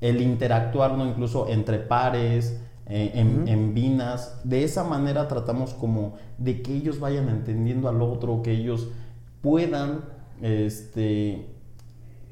el 0.00 0.20
interactuar, 0.20 0.96
¿no? 0.96 1.06
incluso 1.06 1.48
entre 1.48 1.78
pares, 1.78 2.60
eh, 2.86 3.12
en, 3.14 3.46
en 3.46 3.74
vinas, 3.74 4.40
de 4.44 4.64
esa 4.64 4.82
manera 4.84 5.28
tratamos 5.28 5.74
como 5.74 6.14
de 6.38 6.60
que 6.62 6.74
ellos 6.74 6.98
vayan 6.98 7.28
entendiendo 7.28 7.88
al 7.88 8.02
otro, 8.02 8.42
que 8.42 8.52
ellos 8.52 8.88
puedan 9.42 10.00
este, 10.42 11.46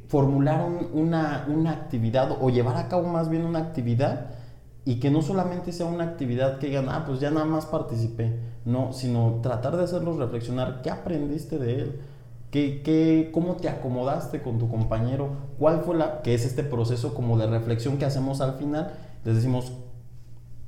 formular 0.09 0.64
un- 0.66 0.88
una, 1.00 1.46
una 1.48 1.70
actividad 1.72 2.36
o 2.40 2.48
llevar 2.50 2.76
a 2.76 2.88
cabo 2.88 3.06
más 3.09 3.28
bien 3.28 3.44
una 3.44 3.59
actividad 3.59 4.30
y 4.84 5.00
que 5.00 5.11
no 5.11 5.20
solamente 5.20 5.72
sea 5.72 5.86
una 5.86 6.04
actividad 6.04 6.59
que 6.59 6.68
digan, 6.68 6.88
ah, 6.88 7.04
pues 7.06 7.20
ya 7.20 7.30
nada 7.30 7.44
más 7.44 7.66
participé, 7.66 8.38
no, 8.64 8.92
sino 8.92 9.40
tratar 9.42 9.76
de 9.76 9.84
hacerlos 9.84 10.16
reflexionar 10.16 10.80
qué 10.82 10.90
aprendiste 10.90 11.59
de 11.59 11.74
él, 11.80 12.00
qué, 12.50 12.80
qué, 12.82 13.30
cómo 13.32 13.56
te 13.56 13.68
acomodaste 13.68 14.40
con 14.40 14.59
tu 14.59 14.70
compañero, 14.70 15.28
cuál 15.59 15.82
fue 15.82 15.94
la, 15.96 16.22
que 16.22 16.32
es 16.34 16.46
este 16.46 16.62
proceso 16.62 17.12
como 17.12 17.36
de 17.36 17.46
reflexión 17.46 17.98
que 17.98 18.06
hacemos 18.06 18.40
al 18.40 18.54
final, 18.54 18.92
les 19.26 19.34
decimos 19.34 19.72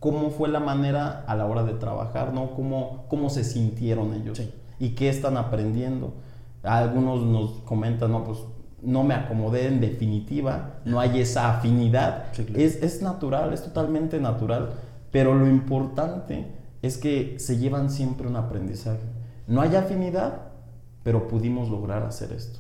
cómo 0.01 0.31
fue 0.31 0.51
la 0.51 0.61
manera 0.61 1.25
a 1.27 1.35
la 1.35 1.47
hora 1.47 1.63
de 1.63 1.73
trabajar, 1.75 2.33
¿no? 2.35 2.51
Cómo, 2.51 3.05
cómo 3.09 3.31
se 3.31 3.45
sintieron 3.45 4.13
ellos 4.15 4.37
Sí. 4.39 4.53
y 4.79 4.91
qué 4.91 5.09
están 5.09 5.37
aprendiendo. 5.39 6.13
Algunos 6.63 7.23
nos 7.23 7.51
comentan, 7.65 8.13
no, 8.13 8.25
pues 8.25 8.39
no 8.83 9.03
me 9.03 9.15
acomodé 9.15 9.67
en 9.67 9.81
definitiva, 9.81 10.81
no 10.85 11.01
hay 11.01 11.21
esa 11.21 11.57
afinidad. 11.57 12.27
Sí, 12.33 12.45
claro. 12.45 12.61
es, 12.61 12.83
es 12.83 13.03
natural, 13.03 13.53
es 13.53 13.63
totalmente 13.63 14.21
natural, 14.21 14.71
pero 15.11 15.35
lo 15.35 15.47
importante 15.47 16.47
es 16.83 16.99
que 16.99 17.39
se 17.39 17.59
llevan 17.59 17.91
siempre 17.91 18.27
un 18.27 18.37
aprendizaje. 18.37 19.05
No 19.47 19.61
hay 19.61 19.75
afinidad, 19.77 20.51
pero 21.03 21.29
pudimos 21.29 21.69
lograr 21.69 22.05
hacer 22.05 22.33
esto. 22.33 22.59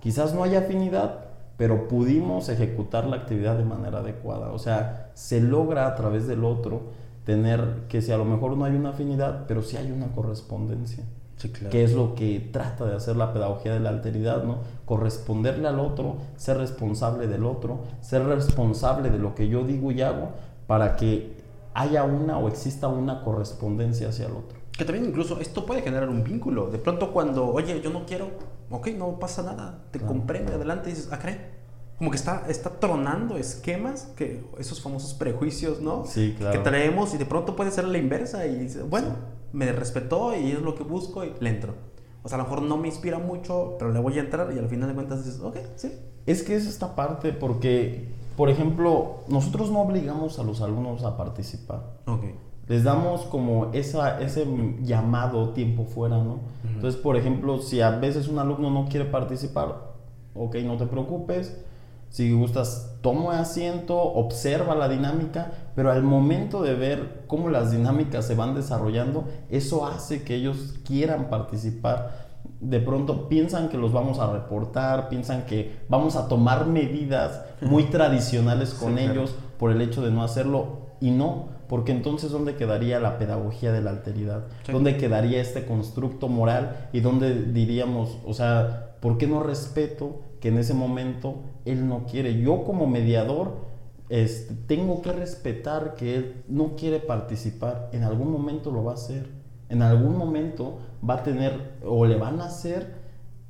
Quizás 0.00 0.34
no 0.34 0.42
haya 0.42 0.60
afinidad, 0.60 1.26
pero 1.56 1.88
pudimos 1.88 2.48
ejecutar 2.48 3.06
la 3.06 3.16
actividad 3.16 3.56
de 3.56 3.64
manera 3.64 3.98
adecuada. 3.98 4.52
O 4.52 4.58
sea, 4.58 5.10
se 5.14 5.40
logra 5.40 5.86
a 5.86 5.94
través 5.94 6.26
del 6.26 6.44
otro 6.44 6.92
tener 7.24 7.86
que 7.88 8.02
si 8.02 8.12
a 8.12 8.18
lo 8.18 8.24
mejor 8.24 8.56
no 8.56 8.64
hay 8.64 8.76
una 8.76 8.90
afinidad, 8.90 9.46
pero 9.48 9.62
sí 9.62 9.76
hay 9.76 9.90
una 9.90 10.08
correspondencia. 10.08 11.04
Sí, 11.36 11.50
claro. 11.50 11.70
Que 11.70 11.84
es 11.84 11.92
lo 11.92 12.14
que 12.14 12.40
trata 12.52 12.86
de 12.86 12.94
hacer 12.96 13.16
la 13.16 13.32
pedagogía 13.32 13.74
de 13.74 13.80
la 13.80 13.90
alteridad, 13.90 14.42
¿no? 14.44 14.58
Corresponderle 14.86 15.68
al 15.68 15.78
otro, 15.80 16.16
ser 16.36 16.56
responsable 16.58 17.26
del 17.26 17.44
otro, 17.44 17.80
ser 18.00 18.24
responsable 18.24 19.10
de 19.10 19.18
lo 19.18 19.34
que 19.34 19.48
yo 19.48 19.64
digo 19.64 19.92
y 19.92 20.00
hago 20.02 20.30
para 20.66 20.96
que 20.96 21.36
haya 21.74 22.04
una 22.04 22.38
o 22.38 22.48
exista 22.48 22.88
una 22.88 23.22
correspondencia 23.22 24.08
hacia 24.08 24.26
el 24.26 24.32
otro. 24.32 24.56
Que 24.72 24.84
también 24.84 25.04
incluso 25.06 25.38
esto 25.40 25.66
puede 25.66 25.82
generar 25.82 26.08
un 26.08 26.24
vínculo. 26.24 26.68
De 26.70 26.78
pronto 26.78 27.12
cuando, 27.12 27.46
oye, 27.52 27.80
yo 27.82 27.90
no 27.90 28.06
quiero, 28.06 28.28
ok, 28.70 28.88
no 28.96 29.18
pasa 29.18 29.42
nada, 29.42 29.80
te 29.90 29.98
Claro. 29.98 30.14
comprende, 30.14 30.54
adelante, 30.54 30.88
y 30.90 30.94
dices, 30.94 31.08
ah, 31.12 31.18
cree. 31.18 31.54
Como 31.98 32.10
que 32.10 32.16
está, 32.16 32.44
está 32.48 32.68
tronando 32.78 33.38
esquemas, 33.38 34.12
que 34.16 34.44
esos 34.58 34.82
famosos 34.82 35.14
prejuicios, 35.14 35.80
¿no? 35.80 36.04
Sí, 36.06 36.34
claro. 36.36 36.52
Que 36.52 36.58
traemos 36.62 37.14
y 37.14 37.18
de 37.18 37.24
pronto 37.24 37.56
puede 37.56 37.70
ser 37.70 37.84
la 37.88 37.96
inversa 37.98 38.46
y 38.46 38.54
dices, 38.56 38.88
bueno, 38.88 39.08
Sí. 39.08 39.14
Me 39.52 39.70
respetó 39.72 40.34
y 40.36 40.52
es 40.52 40.60
lo 40.60 40.74
que 40.74 40.84
busco 40.84 41.24
y 41.24 41.32
le 41.40 41.50
entro. 41.50 41.74
O 42.22 42.28
sea, 42.28 42.36
a 42.36 42.42
lo 42.42 42.44
mejor 42.48 42.62
no 42.62 42.76
me 42.76 42.88
inspira 42.88 43.18
mucho, 43.18 43.76
pero 43.78 43.92
le 43.92 44.00
voy 44.00 44.18
a 44.18 44.20
entrar 44.20 44.52
y 44.52 44.58
al 44.58 44.68
final 44.68 44.88
de 44.88 44.94
cuentas 44.94 45.24
dices, 45.24 45.40
ok, 45.40 45.56
sí. 45.76 45.92
Es 46.26 46.42
que 46.42 46.56
es 46.56 46.66
esta 46.66 46.96
parte 46.96 47.32
porque, 47.32 48.08
por 48.36 48.50
ejemplo, 48.50 49.20
nosotros 49.28 49.70
no 49.70 49.82
obligamos 49.82 50.38
a 50.40 50.42
los 50.42 50.60
alumnos 50.60 51.04
a 51.04 51.16
participar. 51.16 51.98
Ok. 52.06 52.24
Les 52.66 52.82
damos 52.82 53.22
como 53.26 53.70
esa, 53.72 54.20
ese 54.20 54.44
llamado 54.82 55.50
tiempo 55.50 55.84
fuera, 55.84 56.18
¿no? 56.18 56.40
Entonces, 56.64 57.00
por 57.00 57.16
ejemplo, 57.16 57.58
si 57.58 57.80
a 57.80 57.90
veces 57.90 58.26
un 58.26 58.40
alumno 58.40 58.70
no 58.70 58.88
quiere 58.88 59.04
participar, 59.06 59.92
ok, 60.34 60.56
no 60.64 60.76
te 60.76 60.86
preocupes. 60.86 61.64
Si 62.08 62.32
gustas, 62.32 62.96
toma 63.02 63.40
asiento, 63.40 64.00
observa 64.00 64.74
la 64.74 64.88
dinámica, 64.88 65.52
pero 65.74 65.92
al 65.92 66.02
momento 66.02 66.62
de 66.62 66.74
ver 66.74 67.24
cómo 67.26 67.50
las 67.50 67.70
dinámicas 67.70 68.26
se 68.26 68.34
van 68.34 68.54
desarrollando, 68.54 69.24
eso 69.50 69.86
hace 69.86 70.22
que 70.22 70.34
ellos 70.34 70.74
quieran 70.84 71.28
participar. 71.28 72.26
De 72.60 72.80
pronto 72.80 73.28
piensan 73.28 73.68
que 73.68 73.76
los 73.76 73.92
vamos 73.92 74.18
a 74.18 74.32
reportar, 74.32 75.08
piensan 75.08 75.44
que 75.44 75.80
vamos 75.88 76.16
a 76.16 76.26
tomar 76.28 76.66
medidas 76.66 77.42
muy 77.60 77.84
tradicionales 77.90 78.72
con 78.72 78.96
Sí, 78.96 79.04
claro. 79.04 79.12
ellos 79.12 79.34
por 79.58 79.70
el 79.70 79.82
hecho 79.82 80.02
de 80.02 80.10
no 80.10 80.22
hacerlo 80.22 80.86
y 81.00 81.10
no, 81.10 81.48
porque 81.68 81.92
entonces 81.92 82.30
¿dónde 82.30 82.54
quedaría 82.54 82.98
la 83.00 83.18
pedagogía 83.18 83.72
de 83.72 83.82
la 83.82 83.90
alteridad? 83.90 84.44
Sí. 84.64 84.72
¿Dónde 84.72 84.96
quedaría 84.96 85.40
este 85.40 85.66
constructo 85.66 86.28
moral 86.28 86.88
y 86.92 87.00
dónde 87.00 87.42
diríamos, 87.42 88.18
o 88.24 88.32
sea, 88.32 88.92
¿por 89.00 89.18
qué 89.18 89.26
no 89.26 89.42
respeto 89.42 90.20
que 90.46 90.52
en 90.52 90.58
ese 90.58 90.74
momento 90.74 91.42
él 91.64 91.88
no 91.88 92.06
quiere? 92.06 92.40
Yo 92.40 92.62
como 92.62 92.86
mediador 92.86 93.66
este, 94.08 94.54
tengo 94.54 95.02
que 95.02 95.10
respetar 95.10 95.96
que 95.96 96.14
él 96.14 96.44
no 96.46 96.76
quiere 96.76 97.00
participar, 97.00 97.90
en 97.92 98.04
algún 98.04 98.30
momento 98.30 98.70
lo 98.70 98.84
va 98.84 98.92
a 98.92 98.94
hacer, 98.94 99.28
en 99.68 99.82
algún 99.82 100.16
momento 100.16 100.78
va 101.08 101.14
a 101.14 101.22
tener 101.24 101.78
o 101.84 102.06
le 102.06 102.14
van 102.16 102.40
a 102.40 102.46
hacer 102.46 102.94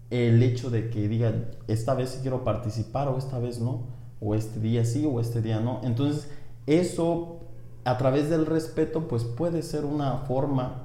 el 0.09 0.43
hecho 0.43 0.71
de 0.71 0.89
que 0.89 1.07
diga, 1.07 1.35
esta 1.67 1.93
vez 1.93 2.19
quiero 2.23 2.45
participar 2.45 3.09
o 3.09 3.19
esta 3.19 3.39
vez 3.39 3.61
no. 3.61 3.95
o 4.19 4.35
este 4.35 4.59
día 4.61 4.87
sí 4.87 5.05
o 5.05 5.21
este 5.21 5.43
día 5.43 5.61
no. 5.61 5.81
Entonces, 5.83 6.31
eso 6.67 7.41
a 7.85 7.99
través 7.99 8.31
del 8.31 8.47
respeto, 8.47 9.07
pues 9.09 9.25
puede 9.25 9.61
ser 9.61 9.85
una 9.85 10.17
forma 10.21 10.85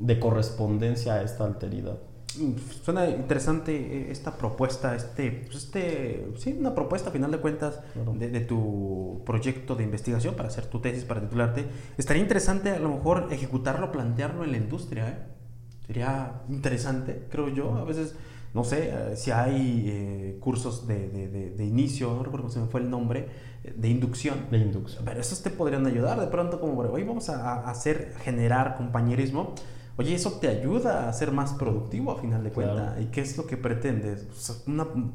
de 0.00 0.18
correspondencia 0.18 1.14
a 1.14 1.22
esta 1.22 1.44
alteridad. 1.44 1.98
Suena 2.82 3.08
interesante 3.08 3.74
eh, 3.74 4.10
esta 4.10 4.36
propuesta, 4.36 4.94
este, 4.94 5.30
pues 5.30 5.56
este, 5.56 6.26
sí, 6.36 6.56
una 6.58 6.74
propuesta 6.74 7.10
a 7.10 7.12
final 7.12 7.30
de 7.30 7.38
cuentas 7.38 7.80
de, 8.14 8.40
tu 8.40 9.22
proyecto 9.26 9.74
de 9.74 9.84
investigación 9.84 10.34
para 10.34 10.48
hacer 10.48 10.66
tu 10.66 10.80
tesis, 10.80 11.04
para 11.04 11.20
titularte. 11.20 11.66
Estaría 11.98 12.22
interesante 12.22 12.70
a 12.70 12.78
lo 12.78 12.88
mejor 12.88 13.28
ejecutarlo, 13.30 13.92
plantearlo 13.92 14.44
en 14.44 14.52
la 14.52 14.56
industria, 14.56 15.08
¿eh? 15.08 15.18
Sería 15.86 16.42
interesante, 16.48 17.26
creo 17.30 17.48
yo. 17.48 17.74
A 17.74 17.84
veces, 17.84 18.14
no 18.54 18.64
sé, 18.64 18.90
eh, 18.90 19.16
si 19.16 19.30
hay 19.30 19.84
eh, 19.88 20.38
cursos 20.40 20.86
de, 20.86 21.08
de, 21.08 21.50
de, 21.50 21.64
inicio, 21.64 22.14
no 22.14 22.22
recuerdo 22.22 22.48
si 22.48 22.60
me 22.60 22.66
fue 22.66 22.80
el 22.80 22.88
nombre, 22.88 23.28
de 23.62 23.88
inducción. 23.88 24.46
De 24.50 24.58
inducción. 24.58 25.04
Pero 25.04 25.20
esos 25.20 25.42
te 25.42 25.50
podrían 25.50 25.86
ayudar 25.86 26.20
de 26.20 26.26
pronto 26.26 26.60
como, 26.60 26.80
hoy 26.80 27.04
vamos 27.04 27.28
a, 27.28 27.68
hacer, 27.68 28.14
generar 28.22 28.76
compañerismo 28.76 29.54
Oye, 29.98 30.14
eso 30.14 30.38
te 30.40 30.48
ayuda 30.48 31.08
a 31.08 31.12
ser 31.12 31.32
más 31.32 31.52
productivo 31.52 32.12
a 32.12 32.16
final 32.18 32.42
de 32.42 32.50
cuentas. 32.50 32.98
¿Y 32.98 33.06
qué 33.06 33.20
es 33.20 33.36
lo 33.36 33.46
que 33.46 33.58
pretendes? 33.58 34.26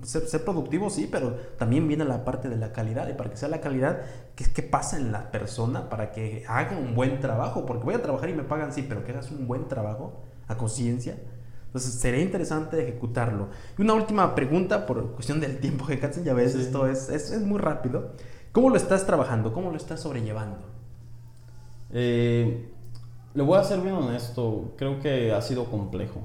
ser, 0.03 0.45
productivo 0.45 0.89
sí, 0.91 1.09
pero 1.11 1.31
también 1.57 1.87
viene 1.87 2.05
la 2.05 2.23
parte 2.23 2.47
de 2.47 2.57
la 2.57 2.71
calidad. 2.73 3.09
Y 3.09 3.13
para 3.13 3.31
que 3.31 3.37
sea 3.37 3.49
la 3.49 3.59
calidad, 3.59 4.01
¿qué, 4.35 4.45
¿qué 4.45 4.61
pasa 4.61 4.97
en 4.97 5.11
la 5.11 5.31
persona 5.31 5.89
para 5.89 6.11
que 6.11 6.43
haga 6.47 6.77
un 6.77 6.93
buen 6.93 7.19
trabajo? 7.19 7.65
Porque 7.65 7.85
voy 7.85 7.95
a 7.95 8.03
trabajar 8.03 8.29
y 8.29 8.33
me 8.33 8.43
pagan 8.43 8.71
sí, 8.71 8.85
pero 8.87 9.03
que 9.03 9.13
hagas 9.13 9.31
un 9.31 9.47
buen 9.47 9.67
trabajo 9.67 10.21
a 10.47 10.57
conciencia. 10.57 11.17
Entonces 11.65 11.95
sería 11.95 12.21
interesante 12.21 12.81
ejecutarlo. 12.81 13.47
Y 13.77 13.81
una 13.81 13.93
última 13.93 14.35
pregunta 14.35 14.85
por 14.85 15.13
cuestión 15.13 15.39
del 15.39 15.59
tiempo 15.59 15.87
que 15.87 15.99
ya 16.23 16.33
ves, 16.33 16.53
esto 16.55 16.87
es, 16.87 17.09
es, 17.09 17.31
es 17.31 17.41
muy 17.41 17.57
rápido. 17.57 18.13
¿Cómo 18.51 18.69
lo 18.69 18.77
estás 18.77 19.05
trabajando? 19.05 19.53
¿Cómo 19.53 19.71
lo 19.71 19.77
estás 19.77 20.01
sobrellevando? 20.01 20.59
Eh, 21.91 22.71
le 23.37 23.43
voy 23.43 23.59
a 23.59 23.63
ser 23.63 23.81
bien 23.81 23.93
honesto, 23.93 24.73
creo 24.77 24.99
que 24.99 25.31
ha 25.31 25.43
sido 25.43 25.65
complejo. 25.65 26.21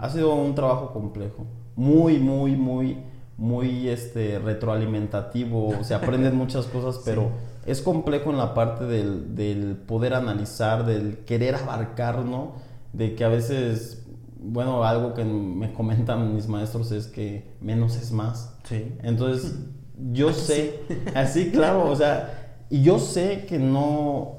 Ha 0.00 0.10
sido 0.10 0.34
un 0.34 0.52
trabajo 0.56 0.92
complejo. 0.92 1.46
Muy, 1.76 2.18
muy, 2.18 2.56
muy, 2.56 3.04
muy 3.36 3.88
este, 3.88 4.40
retroalimentativo. 4.40 5.84
Se 5.84 5.94
aprenden 5.94 6.34
muchas 6.36 6.66
cosas, 6.66 7.02
pero 7.04 7.30
es 7.66 7.80
complejo 7.80 8.30
en 8.30 8.38
la 8.38 8.52
parte 8.52 8.84
del, 8.84 9.76
poder 9.86 10.14
analizar, 10.14 10.84
del 10.84 11.18
querer 11.18 11.54
abarcar, 11.54 12.24
¿no? 12.24 12.54
De 12.92 13.14
que 13.14 13.22
a 13.22 13.28
veces, 13.28 14.04
bueno, 14.40 14.82
algo 14.82 15.14
que 15.14 15.24
me 15.24 15.72
comentan 15.72 16.34
mis 16.34 16.48
maestros 16.48 16.90
es 16.90 17.06
que 17.06 17.54
menos 17.60 17.94
es 17.94 18.10
más. 18.10 18.58
Sí. 18.64 18.92
Entonces, 19.04 19.54
yo 20.12 20.32
sé, 20.32 20.80
así, 21.14 21.52
claro, 21.52 21.88
o 21.88 21.94
sea, 21.94 22.56
y 22.68 22.82
yo 22.82 22.98
sé 22.98 23.46
que 23.46 23.60
no 23.60 24.35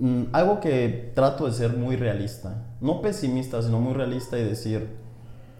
Mm, 0.00 0.24
algo 0.32 0.60
que 0.60 1.10
trato 1.14 1.46
de 1.46 1.52
ser 1.52 1.76
muy 1.76 1.96
realista, 1.96 2.66
no 2.80 3.00
pesimista, 3.02 3.60
sino 3.62 3.80
muy 3.80 3.94
realista 3.94 4.38
y 4.38 4.44
decir, 4.44 4.86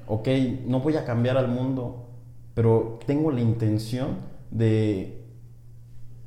ok, 0.07 0.28
no 0.66 0.80
voy 0.80 0.97
a 0.97 1.05
cambiar 1.05 1.36
al 1.36 1.49
mundo, 1.49 2.07
pero 2.55 3.01
tengo 3.05 3.32
la 3.32 3.41
intención 3.41 4.18
de, 4.51 5.24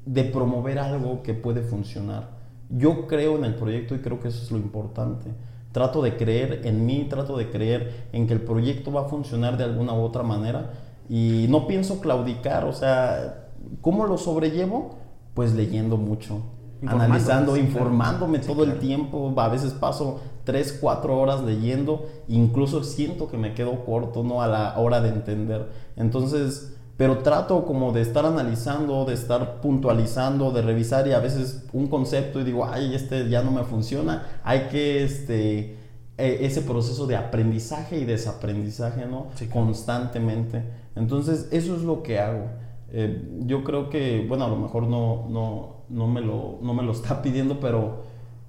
de 0.05 0.23
promover 0.25 0.79
algo 0.79 1.23
que 1.23 1.33
puede 1.33 1.61
funcionar. 1.61 2.41
Yo 2.69 3.07
creo 3.07 3.37
en 3.37 3.45
el 3.45 3.55
proyecto 3.55 3.95
y 3.95 3.99
creo 3.99 4.19
que 4.19 4.27
eso 4.27 4.43
es 4.43 4.51
lo 4.51 4.57
importante. 4.57 5.31
Trato 5.71 6.01
de 6.01 6.17
creer 6.17 6.61
en 6.65 6.85
mí, 6.85 7.07
trato 7.09 7.37
de 7.37 7.49
creer 7.49 8.07
en 8.11 8.27
que 8.27 8.33
el 8.33 8.41
proyecto 8.41 8.91
va 8.91 9.01
a 9.01 9.09
funcionar 9.09 9.57
de 9.57 9.63
alguna 9.63 9.93
u 9.93 10.01
otra 10.01 10.23
manera 10.23 10.71
y 11.07 11.45
no 11.49 11.65
pienso 11.65 12.01
claudicar, 12.01 12.65
o 12.65 12.73
sea, 12.73 13.47
¿cómo 13.79 14.05
lo 14.05 14.17
sobrellevo? 14.17 14.97
Pues 15.33 15.53
leyendo 15.53 15.95
mucho 15.95 16.41
analizando, 16.85 17.57
informándome 17.57 18.39
todo 18.39 18.63
el 18.63 18.79
tiempo. 18.79 19.33
A 19.37 19.49
veces 19.49 19.73
paso 19.73 20.21
3, 20.43 20.79
4 20.81 21.19
horas 21.19 21.43
leyendo, 21.43 22.05
incluso 22.27 22.83
siento 22.83 23.27
que 23.29 23.37
me 23.37 23.53
quedo 23.53 23.85
corto, 23.85 24.23
¿no? 24.23 24.41
A 24.41 24.47
la 24.47 24.77
hora 24.77 25.01
de 25.01 25.09
entender. 25.09 25.69
Entonces, 25.95 26.75
pero 26.97 27.19
trato 27.19 27.65
como 27.65 27.91
de 27.91 28.01
estar 28.01 28.25
analizando, 28.25 29.05
de 29.05 29.13
estar 29.13 29.61
puntualizando, 29.61 30.51
de 30.51 30.61
revisar 30.61 31.07
y 31.07 31.13
a 31.13 31.19
veces 31.19 31.65
un 31.73 31.87
concepto 31.87 32.39
y 32.39 32.43
digo, 32.43 32.65
ay, 32.65 32.93
este 32.93 33.27
ya 33.27 33.41
no 33.41 33.51
me 33.51 33.63
funciona. 33.63 34.27
Hay 34.43 34.67
que, 34.67 35.03
este, 35.03 35.77
e, 36.17 36.45
ese 36.45 36.61
proceso 36.61 37.07
de 37.07 37.15
aprendizaje 37.15 37.97
y 37.97 38.05
desaprendizaje, 38.05 39.05
¿no? 39.07 39.29
Constantemente. 39.51 40.63
Entonces, 40.95 41.47
eso 41.51 41.75
es 41.75 41.81
lo 41.81 42.03
que 42.03 42.19
hago. 42.19 42.45
Eh, 42.91 43.41
yo 43.45 43.63
creo 43.63 43.89
que, 43.89 44.25
bueno, 44.27 44.45
a 44.45 44.49
lo 44.49 44.57
mejor 44.57 44.83
no, 44.83 45.27
no, 45.29 45.83
no, 45.89 46.07
me 46.07 46.21
lo, 46.21 46.59
no 46.61 46.73
me 46.73 46.83
lo 46.83 46.91
está 46.93 47.21
pidiendo, 47.21 47.59
pero 47.59 48.03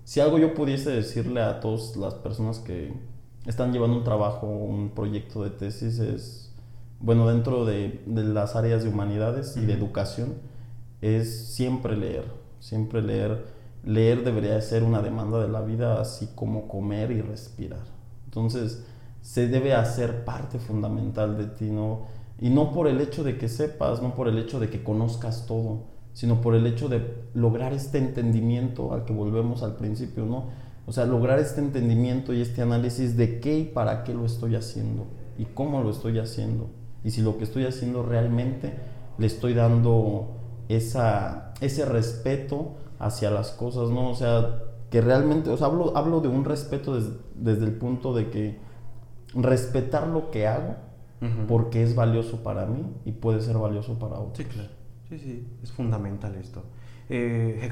si 0.05 0.21
algo 0.21 0.39
yo 0.39 0.55
pudiese 0.55 0.91
decirle 0.91 1.41
a 1.43 1.61
todas 1.61 1.97
las 1.97 2.15
personas 2.15 2.59
que 2.59 2.93
están 3.47 3.73
llevando 3.73 3.97
un 3.97 4.05
trabajo, 4.05 4.47
un 4.47 4.91
proyecto 4.91 5.45
de 5.45 5.51
tesis, 5.51 5.99
es, 5.99 6.53
bueno, 7.01 7.29
dentro 7.29 7.65
de, 7.65 8.03
de 8.07 8.25
las 8.25 8.57
áreas 8.57 8.83
de 8.83 8.89
humanidades 8.89 9.57
y 9.57 9.65
de 9.65 9.75
educación, 9.75 10.35
es 11.01 11.47
siempre 11.55 11.97
leer, 11.97 12.25
siempre 12.61 13.03
leer. 13.03 13.45
Leer 13.85 14.23
debería 14.23 14.61
ser 14.61 14.85
una 14.85 15.03
demanda 15.03 15.41
de 15.41 15.49
la 15.49 15.61
vida, 15.61 16.01
así 16.01 16.29
como 16.37 16.69
comer 16.69 17.11
y 17.11 17.21
respirar. 17.21 17.83
Entonces, 18.27 18.85
se 19.21 19.49
debe 19.49 19.75
hacer 19.75 20.25
parte 20.25 20.59
fundamental 20.59 21.37
de 21.37 21.47
ti, 21.47 21.67
¿no? 21.67 22.07
Y 22.43 22.51
no 22.51 22.73
por 22.73 22.89
el 22.89 23.01
hecho 23.01 23.23
de 23.23 23.39
que 23.39 23.49
sepas, 23.49 24.03
no 24.03 24.17
por 24.17 24.27
el 24.27 24.37
hecho 24.37 24.59
de 24.59 24.69
que 24.69 24.83
conozcas 24.83 25.47
todo, 25.47 25.85
sino 26.13 26.41
por 26.41 26.57
el 26.57 26.67
hecho 26.67 26.89
de 26.89 27.01
lograr 27.35 27.73
este 27.73 27.99
entendimiento 27.99 28.93
al 28.93 29.05
que 29.05 29.13
volvemos 29.13 29.63
al 29.63 29.77
principio, 29.77 30.27
¿no? 30.27 30.47
O 30.85 30.91
sea, 30.91 31.07
lograr 31.07 31.39
este 31.39 31.61
entendimiento 31.61 32.35
y 32.35 32.41
este 32.41 32.61
análisis 32.61 33.17
de 33.17 33.39
qué 33.39 33.61
y 33.61 33.65
para 33.67 34.03
qué 34.03 34.13
lo 34.13 34.27
estoy 34.27 34.57
haciendo 34.57 35.07
y 35.39 35.45
cómo 35.45 35.85
lo 35.85 35.91
estoy 35.91 36.19
haciendo 36.19 36.69
y 37.05 37.13
si 37.13 37.23
lo 37.23 37.39
que 37.39 37.45
estoy 37.45 37.65
haciendo 37.65 38.03
realmente 38.03 38.73
le 39.19 39.27
estoy 39.27 39.55
dando 39.55 40.33
esa, 40.69 41.55
ese 41.61 41.85
respeto 41.85 42.73
hacia 42.99 43.31
las 43.31 43.53
cosas, 43.53 43.91
¿no? 43.91 44.11
O 44.11 44.17
sea, 44.17 44.65
que 44.91 45.01
realmente, 45.01 45.49
o 45.49 45.57
sea, 45.57 45.69
hablo, 45.69 45.97
hablo 45.97 46.21
de 46.21 46.27
un 46.27 46.45
respeto 46.45 46.99
desde 47.37 47.65
el 47.65 47.75
punto 47.75 48.13
de 48.13 48.31
que 48.31 48.59
respetar 49.33 50.09
lo 50.09 50.33
que 50.33 50.49
hago 50.49 50.75
porque 51.47 51.83
es 51.83 51.95
valioso 51.95 52.43
para 52.43 52.67
mí 52.67 52.85
y 53.05 53.13
puede 53.13 53.41
ser 53.41 53.57
valioso 53.57 53.99
para 53.99 54.19
otros. 54.19 54.39
Sí, 54.39 54.45
claro. 54.45 54.69
Sí, 55.09 55.19
sí, 55.19 55.47
es 55.63 55.71
fundamental 55.73 56.35
esto. 56.37 56.65
Eh, 57.09 57.69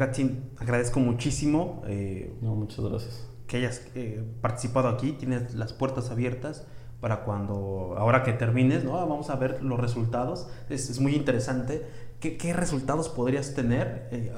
agradezco 0.58 1.00
muchísimo. 1.00 1.82
Eh, 1.86 2.36
no, 2.42 2.54
muchas 2.54 2.84
gracias. 2.84 3.26
Que 3.46 3.56
hayas 3.56 3.86
eh, 3.94 4.22
participado 4.40 4.88
aquí, 4.88 5.12
tienes 5.12 5.54
las 5.54 5.72
puertas 5.72 6.10
abiertas 6.10 6.66
para 7.00 7.24
cuando, 7.24 7.94
ahora 7.96 8.22
que 8.22 8.34
termines, 8.34 8.84
¿no? 8.84 8.92
vamos 8.92 9.30
a 9.30 9.36
ver 9.36 9.62
los 9.62 9.80
resultados. 9.80 10.48
Es, 10.68 10.90
es 10.90 11.00
muy 11.00 11.14
interesante. 11.14 11.86
¿Qué, 12.20 12.36
¿Qué, 12.36 12.52
resultados 12.52 13.08
podrías 13.08 13.54
tener? 13.54 14.08
Eh, 14.10 14.30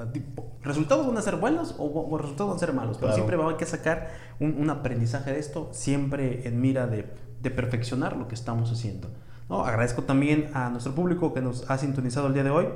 ¿Resultados 0.61 1.05
van 1.05 1.17
a 1.17 1.21
ser 1.21 1.35
buenos 1.35 1.75
o, 1.77 2.17
resultados 2.17 2.51
van 2.51 2.55
a 2.55 2.59
ser 2.59 2.73
malos? 2.73 2.97
Pero 2.97 3.13
siempre 3.13 3.35
va 3.35 3.51
a 3.51 3.57
que 3.57 3.65
sacar 3.65 4.11
un, 4.39 4.55
un 4.57 4.69
aprendizaje 4.69 5.33
de 5.33 5.39
esto, 5.39 5.67
siempre 5.73 6.47
en 6.47 6.61
mira 6.61 6.87
de 6.87 7.09
de 7.43 7.51
perfeccionar 7.51 8.17
lo 8.17 8.27
que 8.27 8.35
estamos 8.35 8.71
haciendo. 8.71 9.09
¿no? 9.49 9.65
Agradezco 9.65 10.03
también 10.03 10.49
a 10.53 10.69
nuestro 10.69 10.95
público 10.95 11.33
que 11.33 11.41
nos 11.41 11.69
ha 11.69 11.77
sintonizado 11.77 12.27
el 12.27 12.33
día 12.33 12.43
de 12.43 12.49
hoy. 12.49 12.67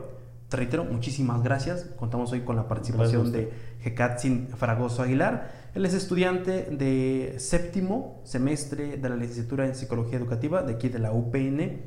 Te 0.50 0.58
reitero, 0.58 0.84
muchísimas 0.86 1.42
gracias. 1.42 1.88
Contamos 1.98 2.32
hoy 2.34 2.42
con 2.42 2.56
la 2.56 2.68
participación 2.68 3.32
de 3.32 3.52
Hekatzin 3.84 4.50
Fragoso 4.50 5.02
Aguilar. 5.02 5.52
Él 5.74 5.86
es 5.86 5.94
estudiante 5.94 6.68
de 6.72 7.36
séptimo 7.38 8.22
semestre 8.24 8.98
de 8.98 9.10
la 9.10 9.16
licenciatura 9.16 9.66
en 9.66 9.76
Psicología 9.76 10.18
Educativa 10.18 10.62
de 10.64 10.74
aquí 10.74 10.90
de 10.90 11.00
la 11.00 11.12
UPN. 11.12 11.82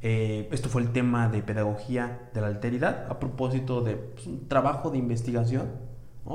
Eh, 0.00 0.48
esto 0.52 0.68
fue 0.68 0.82
el 0.82 0.92
tema 0.92 1.28
de 1.28 1.42
pedagogía 1.42 2.30
de 2.32 2.40
la 2.40 2.46
alteridad 2.46 3.06
a 3.10 3.18
propósito 3.18 3.80
de 3.80 3.96
pues, 3.96 4.26
un 4.26 4.48
trabajo 4.48 4.90
de 4.90 4.98
investigación 4.98 5.88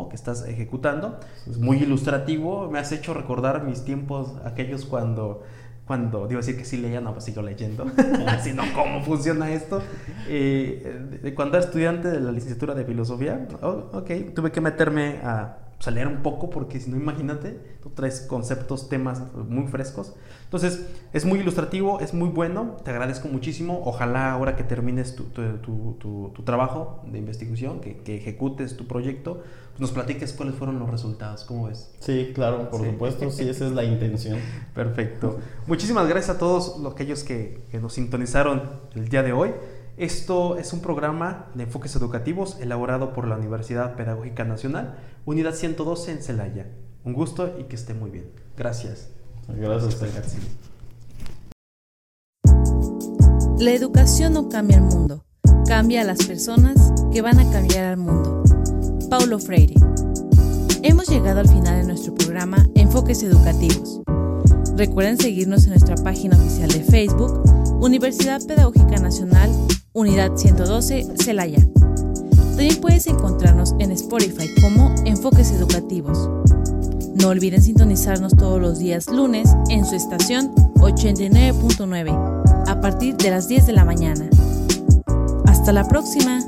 que 0.10 0.16
estás 0.16 0.48
ejecutando. 0.48 1.20
Es 1.48 1.58
muy 1.58 1.78
ilustrativo, 1.78 2.70
me 2.70 2.80
has 2.80 2.91
hecho 2.91 3.14
recordar 3.14 3.64
mis 3.64 3.86
tiempos 3.86 4.34
aquellos 4.44 4.86
cuando 4.86 5.44
cuando 5.86 6.27
digo 6.27 6.39
decir 6.39 6.57
que 6.57 6.65
sí 6.65 6.77
leía, 6.77 7.01
no, 7.01 7.13
pues 7.13 7.25
sigo 7.25 7.41
leyendo, 7.41 7.86
así 8.27 8.53
no, 8.53 8.63
¿cómo 8.73 9.03
funciona 9.03 9.51
esto? 9.51 9.81
Eh, 10.27 11.34
cuando 11.36 11.57
era 11.57 11.65
estudiante 11.65 12.09
de 12.09 12.19
la 12.19 12.31
licenciatura 12.31 12.73
de 12.73 12.86
filosofía, 12.86 13.47
oh, 13.61 13.89
ok, 13.93 14.11
tuve 14.34 14.51
que 14.51 14.61
meterme 14.61 15.19
a, 15.23 15.57
pues, 15.84 15.88
a, 15.88 15.91
leer 15.91 16.07
un 16.07 16.21
poco, 16.21 16.49
porque 16.49 16.79
si 16.79 16.89
no, 16.89 16.97
imagínate, 16.97 17.59
tú 17.81 17.89
traes 17.89 18.21
conceptos, 18.21 18.89
temas 18.89 19.21
muy 19.36 19.67
frescos. 19.67 20.13
Entonces, 20.45 20.88
es 21.11 21.25
muy 21.25 21.39
ilustrativo, 21.39 21.99
es 21.99 22.13
muy 22.13 22.29
bueno, 22.29 22.77
te 22.84 22.91
agradezco 22.91 23.27
muchísimo. 23.27 23.81
Ojalá 23.86 24.31
ahora 24.31 24.55
que 24.55 24.63
termines 24.63 25.15
tu, 25.15 25.23
tu, 25.25 25.93
tu, 25.99 26.31
tu 26.34 26.43
trabajo 26.43 27.01
de 27.05 27.19
investigación, 27.19 27.81
que, 27.81 27.97
que 27.97 28.15
ejecutes 28.15 28.77
tu 28.77 28.88
proyecto, 28.88 29.43
nos 29.79 29.91
platiques 29.91 30.34
cuáles 30.34 30.55
fueron 30.55 30.79
los 30.79 30.89
resultados, 30.89 31.43
¿cómo 31.45 31.67
ves? 31.67 31.91
Sí, 31.99 32.31
claro, 32.36 32.69
por 32.69 32.86
supuesto, 32.86 33.31
sí, 33.31 33.49
esa 33.49 33.65
es 33.65 33.71
la 33.71 33.84
intención. 33.84 34.38
Perfecto. 34.75 35.39
Muchísimas 35.65 36.07
gracias 36.07 36.36
a 36.36 36.39
todos 36.39 36.79
aquellos 36.91 37.23
que, 37.23 37.63
que 37.71 37.79
nos 37.79 37.93
sintonizaron 37.93 38.61
el 38.95 39.09
día 39.09 39.23
de 39.23 39.34
hoy. 39.34 39.51
Esto 39.98 40.58
es 40.58 40.74
un 40.74 40.80
programa 40.80 41.52
de 41.54 41.66
enfoques 41.66 41.96
educativos 41.96 42.58
elaborado 42.60 43.14
por 43.14 43.28
la 43.28 43.38
Universidad 43.38 43.96
Pedagógica 43.96 44.44
Nacional, 44.44 44.98
Unidad 45.26 45.54
112 45.54 46.12
en 46.12 46.24
Celaya. 46.24 46.66
Un 47.04 47.14
gusto 47.14 47.60
y 47.60 47.66
que 47.66 47.76
esté 47.76 47.94
muy 47.94 48.10
bien. 48.10 48.32
Gracias. 48.58 49.10
Gracias, 49.48 50.00
García. 50.16 50.39
La 53.60 53.72
educación 53.72 54.34
no 54.34 54.50
cambia 54.50 54.78
el 54.78 54.84
mundo, 54.84 55.26
cambia 55.68 56.02
a 56.02 56.06
las 56.06 56.26
personas 56.26 56.91
que 57.12 57.22
van 57.22 57.39
a 57.39 57.52
cambiar 57.52 57.86
al 57.86 57.98
mundo. 57.98 58.44
Paulo 59.12 59.38
Freire. 59.38 59.76
Hemos 60.82 61.08
llegado 61.08 61.39
al 61.39 61.48
final 61.48 61.82
de 61.82 61.88
nuestro 61.88 62.16
programa 62.16 62.68
Enfoques 62.74 63.22
Educativos. 63.22 64.02
Recuerden 64.76 65.20
seguirnos 65.20 65.66
en 65.66 65.70
nuestra 65.70 65.96
página 65.98 66.36
oficial 66.36 66.70
de 66.70 66.84
Facebook, 66.84 67.44
Universidad 67.84 68.41
Pedagógica 68.47 68.95
Nacional, 68.95 69.51
Unidad 69.91 70.38
112, 70.38 71.05
Celaya. 71.21 71.59
También 72.55 72.79
puedes 72.79 73.07
encontrarnos 73.07 73.75
en 73.77 73.91
Spotify 73.91 74.49
como 74.61 74.95
Enfoques 75.03 75.51
Educativos. 75.51 76.29
No 77.15 77.27
olviden 77.27 77.61
sintonizarnos 77.61 78.38
todos 78.38 78.61
los 78.61 78.79
días 78.79 79.07
lunes 79.11 79.53
en 79.69 79.84
su 79.84 79.95
estación 79.95 80.55
89.9 80.75 82.69
a 82.69 82.79
partir 82.79 83.17
de 83.17 83.29
las 83.29 83.49
10 83.49 83.67
de 83.67 83.73
la 83.73 83.84
mañana. 83.84 84.29
Hasta 85.45 85.73
la 85.73 85.86
próxima. 85.86 86.39